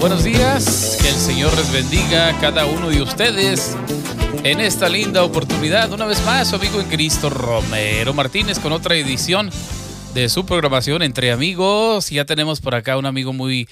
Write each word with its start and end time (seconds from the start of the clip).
buenos 0.00 0.22
días. 0.22 0.98
Que 1.00 1.08
el 1.08 1.14
Señor 1.14 1.56
les 1.56 1.72
bendiga 1.72 2.28
a 2.28 2.40
cada 2.40 2.66
uno 2.66 2.88
de 2.88 3.02
ustedes 3.02 3.76
en 4.44 4.60
esta 4.60 4.88
linda 4.88 5.24
oportunidad. 5.24 5.92
Una 5.92 6.06
vez 6.06 6.24
más, 6.24 6.48
su 6.48 6.56
amigo 6.56 6.80
en 6.80 6.88
Cristo 6.88 7.30
Romero 7.30 8.14
Martínez 8.14 8.58
con 8.58 8.72
otra 8.72 8.94
edición 8.96 9.50
de 10.14 10.28
su 10.28 10.46
programación 10.46 11.02
Entre 11.02 11.32
Amigos. 11.32 12.10
Ya 12.10 12.24
tenemos 12.24 12.60
por 12.60 12.74
acá 12.74 12.96
un 12.96 13.06
amigo 13.06 13.32
muy, 13.32 13.68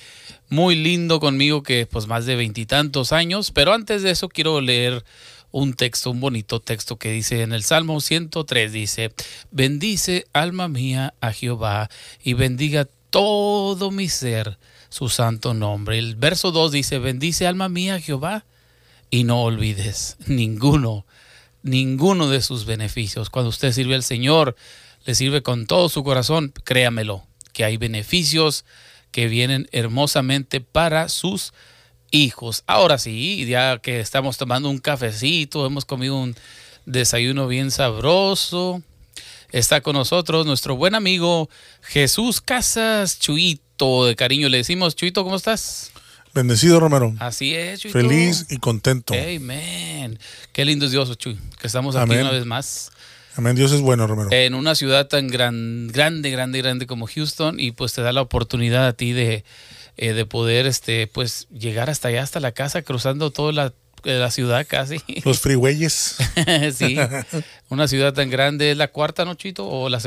muy 0.48 0.74
lindo 0.74 1.20
conmigo 1.20 1.62
que 1.62 1.86
pues 1.86 2.06
más 2.06 2.26
de 2.26 2.34
veintitantos 2.34 3.12
años. 3.12 3.52
Pero 3.52 3.72
antes 3.72 4.02
de 4.02 4.10
eso 4.10 4.28
quiero 4.28 4.60
leer 4.60 5.04
un 5.52 5.74
texto, 5.74 6.10
un 6.10 6.20
bonito 6.20 6.60
texto 6.60 6.96
que 6.96 7.12
dice 7.12 7.42
en 7.42 7.52
el 7.52 7.62
Salmo 7.62 8.00
103, 8.00 8.72
dice, 8.72 9.12
bendice 9.52 10.26
alma 10.32 10.68
mía 10.68 11.14
a 11.20 11.32
Jehová 11.32 11.88
y 12.22 12.34
bendiga 12.34 12.88
todo 13.10 13.90
mi 13.90 14.08
ser 14.08 14.58
su 14.96 15.10
santo 15.10 15.52
nombre. 15.52 15.98
El 15.98 16.16
verso 16.16 16.52
2 16.52 16.72
dice, 16.72 16.98
bendice 16.98 17.46
alma 17.46 17.68
mía 17.68 18.00
Jehová 18.00 18.46
y 19.10 19.24
no 19.24 19.42
olvides 19.42 20.16
ninguno, 20.26 21.04
ninguno 21.62 22.30
de 22.30 22.40
sus 22.40 22.64
beneficios. 22.64 23.28
Cuando 23.28 23.50
usted 23.50 23.72
sirve 23.72 23.94
al 23.94 24.02
Señor, 24.02 24.56
le 25.04 25.14
sirve 25.14 25.42
con 25.42 25.66
todo 25.66 25.90
su 25.90 26.02
corazón, 26.02 26.54
créamelo, 26.64 27.26
que 27.52 27.66
hay 27.66 27.76
beneficios 27.76 28.64
que 29.10 29.28
vienen 29.28 29.68
hermosamente 29.70 30.62
para 30.62 31.10
sus 31.10 31.52
hijos. 32.10 32.64
Ahora 32.66 32.96
sí, 32.96 33.44
ya 33.44 33.78
que 33.80 34.00
estamos 34.00 34.38
tomando 34.38 34.70
un 34.70 34.78
cafecito, 34.78 35.66
hemos 35.66 35.84
comido 35.84 36.16
un 36.16 36.34
desayuno 36.86 37.48
bien 37.48 37.70
sabroso, 37.70 38.82
está 39.52 39.82
con 39.82 39.92
nosotros 39.92 40.46
nuestro 40.46 40.74
buen 40.74 40.94
amigo 40.94 41.50
Jesús 41.82 42.40
Casas 42.40 43.18
Chuito. 43.76 44.06
De 44.06 44.16
cariño 44.16 44.48
le 44.48 44.58
decimos, 44.58 44.96
Chuito, 44.96 45.24
¿cómo 45.24 45.36
estás? 45.36 45.92
Bendecido, 46.34 46.80
Romero. 46.80 47.14
Así 47.18 47.54
es, 47.54 47.80
Chuito. 47.80 47.98
Feliz 47.98 48.46
y 48.50 48.58
contento. 48.58 49.14
Amén. 49.14 50.18
Qué 50.52 50.64
lindo 50.64 50.86
es 50.86 50.92
Dios, 50.92 51.16
Chuy, 51.16 51.38
que 51.60 51.66
estamos 51.66 51.96
aquí 51.96 52.12
una 52.12 52.30
vez 52.30 52.44
más. 52.44 52.90
Amén, 53.36 53.54
Dios 53.54 53.72
es 53.72 53.82
bueno, 53.82 54.06
Romero. 54.06 54.30
En 54.32 54.54
una 54.54 54.74
ciudad 54.74 55.08
tan 55.08 55.28
gran, 55.28 55.88
grande, 55.88 56.30
grande, 56.30 56.58
grande 56.58 56.86
como 56.86 57.06
Houston 57.06 57.60
y 57.60 57.72
pues 57.72 57.92
te 57.92 58.00
da 58.00 58.12
la 58.12 58.22
oportunidad 58.22 58.86
a 58.86 58.94
ti 58.94 59.12
de, 59.12 59.44
eh, 59.98 60.12
de 60.14 60.24
poder 60.24 60.66
este, 60.66 61.06
pues, 61.06 61.46
llegar 61.50 61.90
hasta 61.90 62.08
allá, 62.08 62.22
hasta 62.22 62.40
la 62.40 62.52
casa, 62.52 62.80
cruzando 62.80 63.30
toda 63.30 63.52
la 63.52 63.74
la 64.02 64.30
ciudad 64.30 64.66
casi. 64.68 65.00
Los 65.24 65.40
freewayes. 65.40 66.16
sí, 66.74 66.96
una 67.68 67.88
ciudad 67.88 68.12
tan 68.14 68.30
grande, 68.30 68.70
¿es 68.70 68.76
la 68.76 68.88
cuarta, 68.88 69.24
Nochito? 69.24 69.66
¿O 69.66 69.88
la 69.88 70.00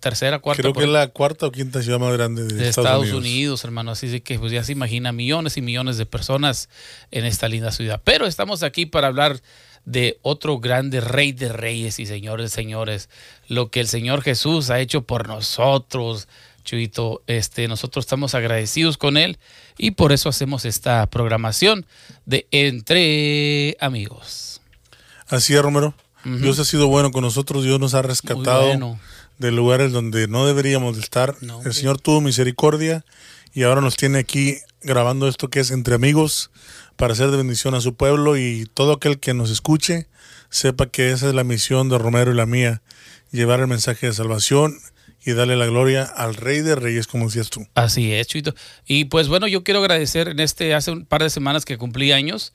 tercera, 0.00 0.38
cuarta? 0.40 0.62
Creo 0.62 0.74
que 0.74 0.84
es 0.84 0.88
la 0.88 1.08
cuarta 1.08 1.46
o 1.46 1.52
quinta 1.52 1.82
ciudad 1.82 1.98
más 1.98 2.12
grande 2.12 2.44
de, 2.44 2.68
Estados, 2.68 3.12
Unidos. 3.12 3.64
hermano. 3.64 3.92
Así 3.92 4.20
que 4.20 4.38
pues 4.38 4.52
ya 4.52 4.62
se 4.64 4.72
imagina 4.72 5.12
millones 5.12 5.56
y 5.56 5.62
millones 5.62 5.96
de 5.96 6.06
personas 6.06 6.68
en 7.10 7.24
esta 7.24 7.48
linda 7.48 7.72
ciudad. 7.72 8.00
Pero 8.04 8.26
estamos 8.26 8.62
aquí 8.62 8.86
para 8.86 9.08
hablar 9.08 9.40
de 9.86 10.18
otro 10.22 10.58
grande 10.58 11.00
rey 11.00 11.32
de 11.32 11.50
reyes 11.50 11.98
y 11.98 12.06
señores, 12.06 12.52
señores. 12.52 13.08
Lo 13.48 13.70
que 13.70 13.80
el 13.80 13.88
Señor 13.88 14.22
Jesús 14.22 14.68
ha 14.70 14.80
hecho 14.80 15.02
por 15.02 15.28
nosotros 15.28 16.28
Chuito, 16.66 17.22
este, 17.28 17.68
nosotros 17.68 18.04
estamos 18.04 18.34
agradecidos 18.34 18.98
con 18.98 19.16
él 19.16 19.38
y 19.78 19.92
por 19.92 20.10
eso 20.12 20.28
hacemos 20.28 20.64
esta 20.64 21.06
programación 21.06 21.86
de 22.26 22.48
Entre 22.50 23.76
Amigos. 23.80 24.60
Así 25.28 25.54
es, 25.54 25.62
Romero. 25.62 25.94
Dios 26.24 26.58
ha 26.58 26.64
sido 26.64 26.88
bueno 26.88 27.12
con 27.12 27.22
nosotros, 27.22 27.62
Dios 27.62 27.78
nos 27.78 27.94
ha 27.94 28.02
rescatado 28.02 28.98
de 29.38 29.52
lugares 29.52 29.92
donde 29.92 30.26
no 30.26 30.44
deberíamos 30.44 30.96
de 30.96 31.02
estar. 31.02 31.36
el 31.64 31.72
Señor 31.72 32.00
tuvo 32.00 32.20
misericordia 32.20 33.04
y 33.54 33.62
ahora 33.62 33.80
nos 33.80 33.96
tiene 33.96 34.18
aquí 34.18 34.56
grabando 34.82 35.28
esto 35.28 35.48
que 35.48 35.60
es 35.60 35.70
Entre 35.70 35.94
Amigos 35.94 36.50
para 36.96 37.12
hacer 37.12 37.30
de 37.30 37.36
bendición 37.36 37.76
a 37.76 37.80
su 37.80 37.94
pueblo 37.94 38.36
y 38.36 38.68
todo 38.74 38.94
aquel 38.94 39.20
que 39.20 39.34
nos 39.34 39.50
escuche 39.50 40.08
sepa 40.50 40.86
que 40.86 41.12
esa 41.12 41.28
es 41.28 41.34
la 41.34 41.44
misión 41.44 41.88
de 41.88 41.98
Romero 41.98 42.32
y 42.32 42.34
la 42.34 42.46
mía, 42.46 42.82
llevar 43.30 43.60
el 43.60 43.68
mensaje 43.68 44.08
de 44.08 44.14
salvación 44.14 44.78
y 45.26 45.32
darle 45.32 45.56
la 45.56 45.66
gloria 45.66 46.04
al 46.04 46.36
Rey 46.36 46.60
de 46.60 46.76
Reyes, 46.76 47.08
como 47.08 47.26
decías 47.26 47.50
tú. 47.50 47.66
Así 47.74 48.12
es, 48.12 48.28
Chuito. 48.28 48.54
Y 48.86 49.06
pues 49.06 49.26
bueno, 49.26 49.48
yo 49.48 49.64
quiero 49.64 49.80
agradecer 49.80 50.28
en 50.28 50.40
este, 50.40 50.72
hace 50.72 50.92
un 50.92 51.04
par 51.04 51.22
de 51.22 51.30
semanas 51.30 51.64
que 51.64 51.76
cumplí 51.76 52.12
años, 52.12 52.52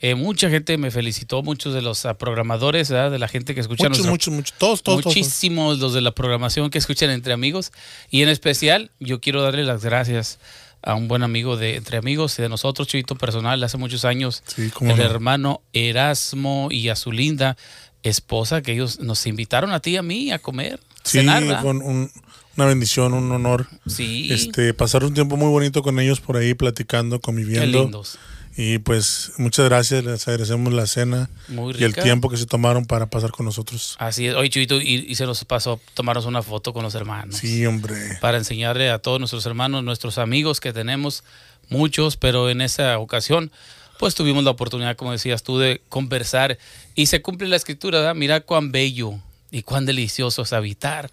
eh, 0.00 0.14
mucha 0.14 0.50
gente 0.50 0.76
me 0.78 0.90
felicitó, 0.90 1.42
muchos 1.42 1.74
de 1.74 1.82
los 1.82 2.04
ah, 2.06 2.18
programadores, 2.18 2.88
de 2.88 3.18
la 3.18 3.28
gente 3.28 3.54
que 3.54 3.60
escucha. 3.60 3.88
Muchos, 3.88 4.06
muchos, 4.06 4.34
muchos, 4.34 4.58
todos, 4.58 4.82
todos. 4.82 5.04
Muchísimos 5.04 5.78
los 5.78 5.92
de 5.92 6.00
la 6.00 6.12
programación 6.12 6.70
que 6.70 6.78
escuchan 6.78 7.10
entre 7.10 7.34
amigos. 7.34 7.72
Y 8.10 8.22
en 8.22 8.30
especial, 8.30 8.90
yo 9.00 9.20
quiero 9.20 9.42
darle 9.42 9.64
las 9.64 9.84
gracias 9.84 10.38
a 10.82 10.94
un 10.94 11.08
buen 11.08 11.22
amigo 11.22 11.56
de 11.56 11.76
Entre 11.76 11.96
Amigos 11.96 12.38
y 12.38 12.42
de 12.42 12.48
nosotros, 12.48 12.88
Chuito 12.88 13.16
Personal, 13.16 13.62
hace 13.62 13.78
muchos 13.78 14.04
años, 14.04 14.42
el 14.80 15.00
hermano 15.00 15.62
Erasmo 15.72 16.68
y 16.70 16.88
a 16.88 16.96
su 16.96 17.12
linda 17.12 17.56
esposa, 18.02 18.62
que 18.62 18.72
ellos 18.72 19.00
nos 19.00 19.26
invitaron 19.26 19.72
a 19.72 19.80
ti 19.80 19.92
y 19.92 19.96
a 19.96 20.02
mí 20.02 20.32
a 20.32 20.38
comer. 20.38 20.80
Sí, 21.04 21.26
con 21.62 21.82
una 21.82 22.66
bendición, 22.66 23.12
un 23.14 23.30
honor. 23.30 23.66
Sí. 23.86 24.32
Este, 24.32 24.74
pasar 24.74 25.04
un 25.04 25.14
tiempo 25.14 25.36
muy 25.36 25.48
bonito 25.48 25.82
con 25.82 25.98
ellos 26.00 26.20
por 26.20 26.36
ahí 26.36 26.54
platicando, 26.54 27.20
conviviendo. 27.20 27.78
Qué 27.78 27.84
lindos. 27.84 28.18
Y 28.56 28.78
pues 28.78 29.32
muchas 29.36 29.64
gracias, 29.64 30.04
les 30.04 30.28
agradecemos 30.28 30.72
la 30.72 30.86
cena 30.86 31.28
y 31.48 31.82
el 31.82 31.92
tiempo 31.92 32.30
que 32.30 32.36
se 32.36 32.46
tomaron 32.46 32.84
para 32.84 33.06
pasar 33.06 33.32
con 33.32 33.46
nosotros. 33.46 33.96
Así 33.98 34.28
es. 34.28 34.34
Oye, 34.36 34.48
Chuito, 34.48 34.80
y, 34.80 35.12
se 35.16 35.26
nos 35.26 35.44
pasó 35.44 35.80
tomarnos 35.94 36.24
una 36.24 36.40
foto 36.40 36.72
con 36.72 36.84
los 36.84 36.94
hermanos. 36.94 37.36
Sí, 37.36 37.66
hombre. 37.66 37.96
Para 38.20 38.38
enseñarle 38.38 38.90
a 38.90 39.00
todos 39.00 39.18
nuestros 39.18 39.44
hermanos, 39.46 39.82
nuestros 39.82 40.18
amigos 40.18 40.60
que 40.60 40.72
tenemos, 40.72 41.24
muchos, 41.68 42.16
pero 42.16 42.48
en 42.48 42.60
esa 42.60 42.98
ocasión, 42.98 43.50
pues 43.98 44.14
tuvimos 44.14 44.44
la 44.44 44.50
oportunidad, 44.50 44.94
como 44.94 45.10
decías 45.10 45.42
tú, 45.42 45.58
de 45.58 45.82
conversar. 45.88 46.56
Y 46.94 47.06
se 47.06 47.22
cumple 47.22 47.48
la 47.48 47.56
escritura, 47.56 47.98
¿verdad? 47.98 48.14
Mira 48.14 48.40
cuán 48.40 48.70
bello 48.70 49.18
y 49.54 49.62
cuán 49.62 49.86
delicioso 49.86 50.42
es 50.42 50.52
habitar. 50.52 51.10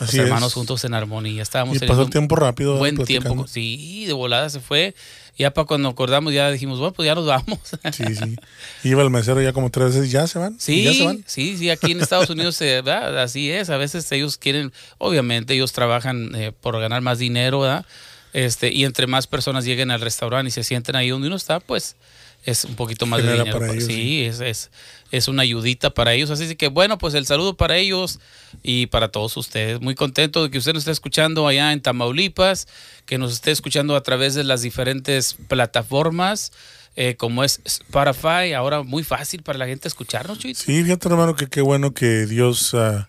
los 0.00 0.14
hermanos 0.14 0.54
juntos 0.54 0.84
en 0.84 0.94
armonía. 0.94 1.42
Estábamos 1.42 1.76
y 1.76 1.80
pasó 1.80 2.02
el 2.02 2.10
tiempo 2.10 2.34
rápido. 2.34 2.78
Buen 2.78 2.96
tiempo. 3.04 3.46
Sí, 3.46 4.06
de 4.06 4.14
volada 4.14 4.48
se 4.48 4.60
fue. 4.60 4.94
Ya 5.36 5.52
para 5.52 5.66
cuando 5.66 5.90
acordamos 5.90 6.32
ya 6.32 6.50
dijimos, 6.50 6.78
bueno, 6.78 6.94
pues 6.94 7.06
ya 7.06 7.14
nos 7.14 7.26
vamos. 7.26 7.58
Sí, 7.92 8.04
sí. 8.14 8.36
Iba 8.84 9.02
el 9.02 9.10
mesero 9.10 9.42
ya 9.42 9.52
como 9.52 9.70
tres 9.70 9.94
veces, 9.94 10.10
¿ya 10.10 10.26
se 10.26 10.38
van? 10.38 10.58
Sí, 10.58 11.22
sí, 11.26 11.58
sí. 11.58 11.70
Aquí 11.70 11.92
en 11.92 12.00
Estados 12.00 12.30
Unidos 12.30 12.58
¿verdad? 12.58 13.20
así 13.22 13.50
es. 13.50 13.68
A 13.68 13.76
veces 13.76 14.10
ellos 14.12 14.38
quieren, 14.38 14.72
obviamente 14.96 15.52
ellos 15.52 15.72
trabajan 15.72 16.34
eh, 16.34 16.52
por 16.52 16.80
ganar 16.80 17.02
más 17.02 17.18
dinero, 17.18 17.60
¿verdad? 17.60 17.84
Este, 18.32 18.72
y 18.72 18.84
entre 18.84 19.06
más 19.06 19.26
personas 19.26 19.66
lleguen 19.66 19.90
al 19.90 20.00
restaurante 20.00 20.48
y 20.48 20.52
se 20.52 20.64
sienten 20.64 20.96
ahí 20.96 21.10
donde 21.10 21.26
uno 21.26 21.36
está, 21.36 21.60
pues 21.60 21.96
es 22.44 22.64
un 22.64 22.76
poquito 22.76 23.06
más 23.06 23.22
de 23.22 23.32
dinero. 23.32 23.58
Para 23.58 23.72
ellos, 23.72 23.84
sí, 23.84 24.24
Es, 24.24 24.40
es, 24.40 24.70
es, 25.10 25.28
una 25.28 25.42
ayudita 25.42 25.90
para 25.90 26.12
ellos. 26.12 26.30
Así 26.30 26.54
que 26.56 26.68
bueno, 26.68 26.98
pues 26.98 27.14
el 27.14 27.26
saludo 27.26 27.56
para 27.56 27.76
ellos 27.76 28.20
y 28.62 28.86
para 28.86 29.08
todos 29.08 29.36
ustedes. 29.36 29.80
Muy 29.80 29.94
contento 29.94 30.42
de 30.42 30.50
que 30.50 30.58
usted 30.58 30.74
nos 30.74 30.82
esté 30.82 30.92
escuchando 30.92 31.48
allá 31.48 31.72
en 31.72 31.80
Tamaulipas, 31.80 32.68
que 33.06 33.18
nos 33.18 33.32
esté 33.32 33.50
escuchando 33.50 33.96
a 33.96 34.02
través 34.02 34.34
de 34.34 34.44
las 34.44 34.62
diferentes 34.62 35.36
plataformas. 35.48 36.52
Eh, 36.96 37.16
como 37.16 37.42
es 37.42 37.60
Spotify, 37.64 38.52
ahora 38.56 38.84
muy 38.84 39.02
fácil 39.02 39.42
para 39.42 39.58
la 39.58 39.66
gente 39.66 39.88
escucharnos, 39.88 40.38
Chuito. 40.38 40.60
Sí, 40.60 40.84
fíjate 40.84 41.08
hermano 41.08 41.34
que 41.34 41.48
qué 41.48 41.60
bueno 41.60 41.92
que 41.92 42.26
Dios 42.26 42.72
uh, 42.72 43.04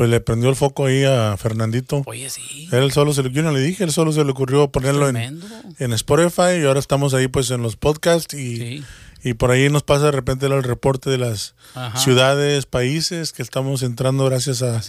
pues 0.00 0.08
le 0.08 0.22
prendió 0.22 0.48
el 0.48 0.56
foco 0.56 0.86
ahí 0.86 1.04
a 1.04 1.36
Fernandito. 1.36 2.04
Oye, 2.06 2.30
sí. 2.30 2.66
Él 2.72 2.90
solo 2.90 3.12
se 3.12 3.22
le, 3.22 3.30
yo 3.32 3.42
no 3.42 3.52
le 3.52 3.60
dije, 3.60 3.84
él 3.84 3.92
solo 3.92 4.12
se 4.12 4.24
le 4.24 4.30
ocurrió 4.30 4.72
ponerlo 4.72 5.06
en, 5.06 5.42
en, 5.78 5.92
Spotify 5.92 6.58
y 6.58 6.64
ahora 6.64 6.80
estamos 6.80 7.12
ahí 7.12 7.28
pues 7.28 7.50
en 7.50 7.60
los 7.60 7.76
podcasts 7.76 8.32
y, 8.32 8.82
y 9.22 9.34
por 9.34 9.50
ahí 9.50 9.68
nos 9.68 9.82
pasa 9.82 10.06
de 10.06 10.12
repente 10.12 10.46
el 10.46 10.62
reporte 10.62 11.10
de 11.10 11.18
las 11.18 11.54
ciudades, 11.96 12.64
países 12.64 13.32
que 13.32 13.42
estamos 13.42 13.82
entrando 13.82 14.24
gracias 14.24 14.62
a, 14.62 14.80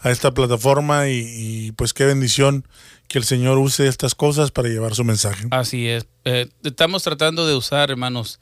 a 0.00 0.10
esta 0.10 0.32
plataforma 0.32 1.08
y, 1.08 1.72
pues 1.72 1.94
qué 1.94 2.04
bendición 2.04 2.66
que 3.06 3.16
el 3.16 3.24
Señor 3.24 3.56
use 3.56 3.88
estas 3.88 4.14
cosas 4.14 4.50
para 4.50 4.68
llevar 4.68 4.94
su 4.94 5.02
mensaje. 5.02 5.46
Así 5.50 5.88
es. 5.88 6.04
Eh, 6.26 6.46
estamos 6.62 7.02
tratando 7.04 7.46
de 7.46 7.54
usar, 7.54 7.90
hermanos, 7.90 8.38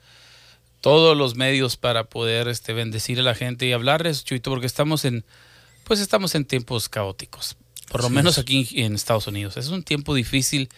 todos 0.81 1.17
los 1.17 1.37
medios 1.37 1.76
para 1.76 2.02
poder 2.02 2.49
este, 2.49 2.72
bendecir 2.72 3.20
a 3.20 3.22
la 3.22 3.37
gente 3.37 3.64
y 3.67 3.72
hablarles, 3.72 4.25
Chuito, 4.25 4.50
porque 4.50 4.67
estamos 4.67 5.05
en 5.05 5.25
pues 5.86 6.00
estamos 6.00 6.34
en 6.34 6.44
tiempos 6.44 6.88
caóticos, 6.88 7.56
por 7.88 8.02
lo 8.02 8.10
menos 8.10 8.38
aquí 8.38 8.68
en 8.72 8.96
Estados 8.96 9.28
Unidos. 9.28 9.56
Es 9.56 9.68
un 9.68 9.84
tiempo 9.84 10.14
difícil 10.14 10.68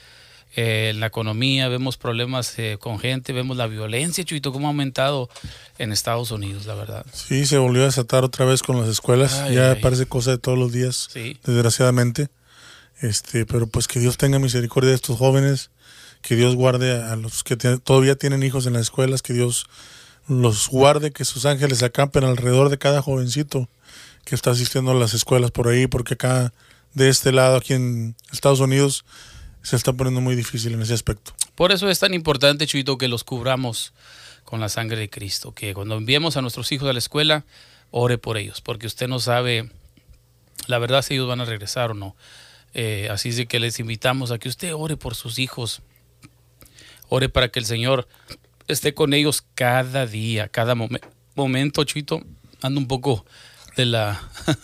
eh, 0.55 0.91
en 0.91 1.01
la 1.01 1.07
economía, 1.07 1.69
vemos 1.69 1.97
problemas 1.97 2.59
eh, 2.59 2.77
con 2.79 2.99
gente, 2.99 3.33
vemos 3.33 3.57
la 3.57 3.67
violencia, 3.67 4.23
Chuito, 4.23 4.53
cómo 4.53 4.67
ha 4.67 4.71
aumentado 4.71 5.31
en 5.79 5.93
Estados 5.93 6.31
Unidos, 6.31 6.67
la 6.67 6.75
verdad. 6.75 7.07
Sí, 7.11 7.47
se 7.47 7.57
volvió 7.57 7.83
a 7.83 7.87
desatar 7.87 8.23
otra 8.23 8.45
vez 8.45 8.63
con 8.63 8.79
las 8.79 8.89
escuelas, 8.89 9.51
ya 9.51 9.79
parece 9.81 10.05
cosa 10.05 10.33
de 10.33 10.39
todos 10.39 10.59
los 10.59 10.73
días, 10.73 11.09
desgraciadamente. 11.43 12.29
Este, 13.01 13.47
pero 13.47 13.67
pues 13.67 13.89
que 13.89 14.01
Dios 14.01 14.19
tenga 14.19 14.39
misericordia 14.39 14.91
de 14.91 14.97
estos 14.97 15.17
jóvenes, 15.17 15.71
que 16.21 16.37
Dios 16.37 16.55
guarde 16.55 17.03
a 17.03 17.17
los 17.17 17.45
que 17.45 17.57
todavía 17.57 18.17
tienen 18.17 18.43
hijos 18.43 18.67
en 18.67 18.75
las 18.75 18.83
escuelas, 18.83 19.23
que 19.23 19.33
Dios 19.33 19.71
los 20.27 20.69
guarde, 20.69 21.13
que 21.13 21.25
sus 21.25 21.47
ángeles 21.47 21.83
acampen 21.83 22.25
alrededor 22.25 22.69
de 22.69 22.77
cada 22.77 23.01
jovencito 23.01 23.71
que 24.25 24.35
está 24.35 24.51
asistiendo 24.51 24.91
a 24.91 24.95
las 24.95 25.15
escuelas 25.15 25.51
por 25.51 25.69
ahí, 25.69 25.87
porque 25.87 26.15
acá 26.15 26.53
de 26.95 27.09
este 27.09 27.33
lado, 27.33 27.57
aquí 27.57 27.75
en 27.75 28.17
Estados 28.33 28.61
Unidos, 28.61 29.05
se 29.63 29.77
está 29.77 29.93
poniendo 29.93 30.21
muy 30.21 30.35
difícil 30.35 30.75
en 30.75 30.83
ese 30.83 30.95
aspecto. 30.95 31.33
Por 31.55 31.73
eso 31.73 31.89
es 31.89 31.99
tan 31.99 32.15
importante, 32.15 32.67
Chuito, 32.67 32.99
que 32.99 33.09
los 33.09 33.25
cubramos 33.25 33.93
con 34.45 34.61
la 34.61 34.69
sangre 34.69 34.99
de 34.99 35.11
Cristo, 35.11 35.53
que 35.53 35.75
cuando 35.75 35.97
enviemos 35.97 36.37
a 36.37 36.43
nuestros 36.43 36.73
hijos 36.73 36.89
a 36.89 36.93
la 36.93 36.99
escuela, 36.99 37.45
ore 37.91 38.19
por 38.19 38.39
ellos, 38.39 38.61
porque 38.61 38.87
usted 38.87 39.09
no 39.09 39.19
sabe 39.19 39.71
la 40.67 40.79
verdad 40.79 41.03
si 41.03 41.15
ellos 41.15 41.29
van 41.29 41.41
a 41.41 41.45
regresar 41.45 41.91
o 41.91 41.95
no. 41.95 42.17
Eh, 42.75 43.09
así 43.11 43.31
es 43.31 43.47
que 43.47 43.61
les 43.61 43.79
invitamos 43.81 44.31
a 44.31 44.39
que 44.39 44.49
usted 44.49 44.75
ore 44.75 44.97
por 44.97 45.15
sus 45.15 45.39
hijos, 45.39 45.83
ore 47.09 47.29
para 47.29 47.49
que 47.49 47.59
el 47.59 47.67
Señor 47.67 48.09
esté 48.69 48.95
con 48.95 49.15
ellos 49.15 49.43
cada 49.55 50.07
día, 50.07 50.49
cada 50.49 50.75
momento, 51.35 51.85
Chuito. 51.85 52.23
Ando 52.61 52.81
un 52.81 52.89
poco 52.89 53.25
de 53.79 53.87
la... 53.87 54.21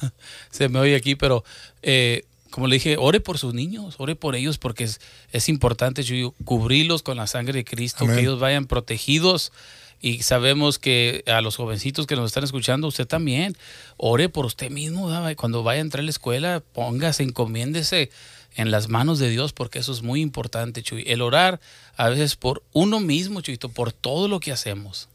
se 0.51 0.69
me 0.69 0.79
oye 0.81 0.97
aquí, 0.97 1.15
pero 1.15 1.45
eh, 1.83 2.25
como 2.51 2.67
le 2.67 2.77
dije, 2.77 2.97
ore 2.99 3.21
por 3.21 3.39
sus 3.39 3.55
niños, 3.55 3.95
ore 3.99 4.17
por 4.17 4.37
ellos 4.37 4.59
porque 4.59 4.85
es, 4.85 5.01
es 5.33 5.49
importante 5.49 6.05
cubrirlos 6.45 7.03
con 7.03 7.17
la 7.17 7.27
sangre 7.27 7.55
de 7.55 7.65
Cristo, 7.65 8.07
que 8.07 8.21
ellos 8.21 8.39
vayan 8.39 8.67
protegidos. 8.67 9.53
Y 10.01 10.23
sabemos 10.23 10.79
que 10.79 11.25
a 11.27 11.41
los 11.41 11.57
jovencitos 11.57 12.07
que 12.07 12.15
nos 12.15 12.27
están 12.27 12.45
escuchando, 12.45 12.89
usted 12.89 13.07
también, 13.07 13.57
ore 13.97 14.29
por 14.29 14.45
usted 14.45 14.71
mismo. 14.71 15.11
Cuando 15.37 15.63
vaya 15.63 15.79
a 15.79 15.81
entrar 15.81 16.03
a 16.03 16.05
la 16.05 16.11
escuela, 16.11 16.63
póngase, 16.75 17.23
encomiéndese 17.23 18.11
en 18.55 18.71
las 18.71 18.89
manos 18.89 19.19
de 19.19 19.31
Dios, 19.31 19.53
porque 19.53 19.79
eso 19.79 19.93
es 19.93 20.03
muy 20.03 20.21
importante, 20.21 20.83
Chuy. 20.83 21.05
El 21.07 21.23
orar 21.23 21.61
a 21.97 22.09
veces 22.09 22.37
por 22.37 22.63
uno 22.73 23.01
mismo, 23.01 23.41
Chuyito, 23.41 23.69
por 23.69 23.93
todo 23.93 24.29
lo 24.29 24.41
que 24.41 24.53
hacemos. 24.53 25.09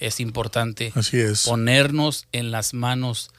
Es 0.00 0.18
importante 0.20 0.92
Así 0.94 1.18
es. 1.18 1.44
ponernos 1.44 2.26
en 2.32 2.50
las 2.50 2.74
manos 2.74 3.30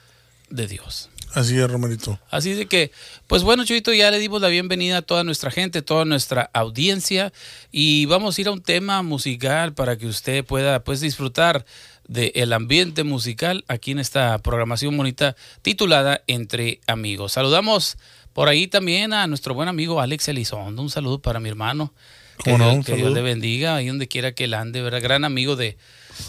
de 0.48 0.66
Dios. 0.66 1.10
Así 1.34 1.58
es, 1.58 1.70
Romerito. 1.70 2.18
Así 2.30 2.52
de 2.52 2.66
que, 2.66 2.92
pues 3.26 3.42
bueno, 3.42 3.64
Chuyito, 3.64 3.92
ya 3.94 4.10
le 4.10 4.18
dimos 4.18 4.42
la 4.42 4.48
bienvenida 4.48 4.98
a 4.98 5.02
toda 5.02 5.24
nuestra 5.24 5.50
gente, 5.50 5.80
toda 5.80 6.04
nuestra 6.04 6.50
audiencia 6.52 7.32
y 7.70 8.04
vamos 8.06 8.36
a 8.36 8.40
ir 8.42 8.48
a 8.48 8.52
un 8.52 8.62
tema 8.62 9.02
musical 9.02 9.72
para 9.72 9.96
que 9.96 10.06
usted 10.06 10.44
pueda 10.44 10.84
pues 10.84 11.00
disfrutar 11.00 11.64
del 12.06 12.52
ambiente 12.52 13.04
musical 13.04 13.64
aquí 13.68 13.92
en 13.92 13.98
esta 13.98 14.38
programación 14.38 14.94
bonita 14.96 15.34
titulada 15.62 16.22
Entre 16.26 16.80
Amigos. 16.86 17.32
Saludamos 17.32 17.96
por 18.34 18.48
ahí 18.48 18.66
también 18.66 19.14
a 19.14 19.26
nuestro 19.26 19.54
buen 19.54 19.68
amigo 19.68 20.00
Alex 20.00 20.28
Elizondo. 20.28 20.82
Un 20.82 20.90
saludo 20.90 21.20
para 21.20 21.40
mi 21.40 21.48
hermano. 21.48 21.94
Que, 22.42 22.56
Dios, 22.56 22.84
que 22.84 22.96
Dios 22.96 23.12
le 23.12 23.22
bendiga 23.22 23.76
ahí 23.76 23.86
donde 23.86 24.08
quiera 24.08 24.32
que 24.32 24.44
él 24.44 24.54
ande, 24.54 24.82
¿verdad? 24.82 25.00
Gran 25.00 25.24
amigo 25.24 25.54
de, 25.54 25.76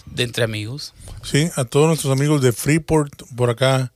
de 0.06 0.24
Entre 0.24 0.44
Amigos. 0.44 0.94
Sí, 1.24 1.50
a 1.56 1.65
todos 1.65 1.88
nuestros 1.88 2.12
amigos 2.12 2.41
de 2.41 2.51
Freeport, 2.51 3.24
por 3.35 3.50
acá, 3.50 3.94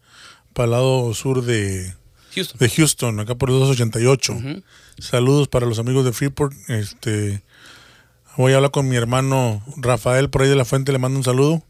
para 0.54 0.66
el 0.66 0.72
lado 0.72 1.14
sur 1.14 1.44
de 1.44 1.94
Houston, 2.36 2.58
de 2.60 2.70
Houston 2.70 3.20
acá 3.20 3.36
por 3.36 3.50
el 3.50 3.60
288. 3.60 4.64
Saludos 5.00 5.48
para 5.48 5.66
los 5.66 5.80
amigos 5.80 6.06
de 6.06 6.14
Freeport. 6.14 6.54
Este, 6.70 7.44
voy 8.36 8.54
a 8.54 8.58
hablar 8.58 8.72
con 8.72 8.88
mi 8.88 8.96
hermano 8.96 9.64
Rafael 9.78 10.30
por 10.30 10.42
ahí 10.42 10.50
de 10.50 10.56
la 10.56 10.66
fuente, 10.66 10.92
le 10.92 11.00
mando 11.00 11.18
un 11.18 11.24
saludo 11.24 11.64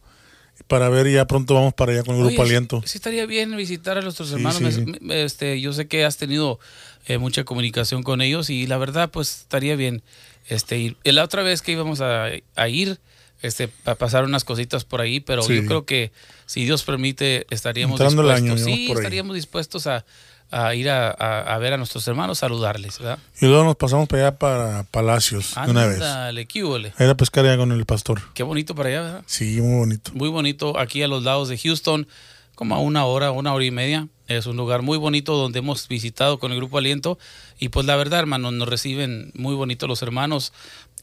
para 0.65 0.89
ver 0.89 1.09
ya 1.09 1.25
pronto 1.25 1.53
vamos 1.53 1.73
para 1.73 1.91
allá 1.91 2.03
con 2.03 2.15
el 2.15 2.25
grupo 2.25 2.41
Aliento. 2.41 2.81
Sí, 2.85 2.97
estaría 2.97 3.25
bien 3.25 3.55
visitar 3.55 3.97
a 3.97 4.01
nuestros 4.01 4.31
hermanos. 4.31 4.61
Este, 5.09 5.61
yo 5.61 5.71
sé 5.73 5.87
que 5.87 6.03
has 6.03 6.17
tenido 6.17 6.59
eh, 7.05 7.17
mucha 7.17 7.43
comunicación 7.43 8.03
con 8.03 8.21
ellos 8.21 8.49
y 8.49 8.67
la 8.67 8.77
verdad, 8.77 9.09
pues 9.11 9.41
estaría 9.41 9.75
bien. 9.75 10.01
Este, 10.47 10.77
ir. 10.77 10.97
La 11.03 11.23
otra 11.23 11.43
vez 11.43 11.61
que 11.61 11.73
íbamos 11.73 12.01
a, 12.01 12.29
ir, 12.67 12.99
este, 13.41 13.69
a 13.85 13.95
pasar 13.95 14.23
unas 14.23 14.43
cositas 14.43 14.83
por 14.83 15.01
ahí, 15.01 15.19
pero 15.19 15.47
yo 15.47 15.65
creo 15.65 15.85
que 15.85 16.11
si 16.45 16.65
Dios 16.65 16.83
permite, 16.83 17.45
estaríamos 17.49 17.99
dispuestos. 17.99 18.61
sí, 18.61 18.91
estaríamos 18.91 19.35
dispuestos 19.35 19.87
a, 19.87 20.05
a 20.51 20.73
ir 20.75 20.89
a, 20.89 21.09
a, 21.09 21.57
ver 21.57 21.73
a 21.73 21.77
nuestros 21.77 22.07
hermanos, 22.07 22.39
saludarles, 22.39 22.99
¿verdad? 22.99 23.19
Y 23.41 23.45
luego 23.47 23.63
nos 23.63 23.75
pasamos 23.75 24.07
para 24.07 24.27
allá 24.27 24.37
para 24.37 24.83
Palacios 24.83 25.53
una 25.67 25.85
vez. 25.85 25.99
Dale, 25.99 26.45
¿qué 26.45 26.63
a 26.97 27.15
pescar 27.15 27.45
allá 27.45 27.57
con 27.57 27.71
el 27.71 27.85
pastor. 27.85 28.21
Qué 28.33 28.43
bonito 28.43 28.73
para 28.73 28.89
allá, 28.89 29.01
¿verdad? 29.01 29.23
Sí, 29.25 29.59
muy 29.61 29.79
bonito. 29.79 30.11
Muy 30.13 30.29
bonito, 30.29 30.79
aquí 30.79 31.03
a 31.03 31.07
los 31.07 31.23
lados 31.23 31.49
de 31.49 31.57
Houston, 31.57 32.07
como 32.55 32.75
a 32.75 32.79
una 32.79 33.05
hora, 33.05 33.31
una 33.31 33.53
hora 33.53 33.65
y 33.65 33.71
media. 33.71 34.07
Es 34.27 34.45
un 34.45 34.57
lugar 34.57 34.81
muy 34.81 34.97
bonito 34.97 35.37
donde 35.37 35.59
hemos 35.59 35.87
visitado 35.87 36.37
con 36.37 36.51
el 36.51 36.57
Grupo 36.57 36.77
Aliento. 36.77 37.17
Y 37.59 37.69
pues 37.69 37.85
la 37.85 37.95
verdad, 37.95 38.19
hermanos, 38.19 38.51
nos 38.53 38.67
reciben 38.67 39.31
muy 39.35 39.55
bonito 39.55 39.87
los 39.87 40.01
hermanos. 40.01 40.51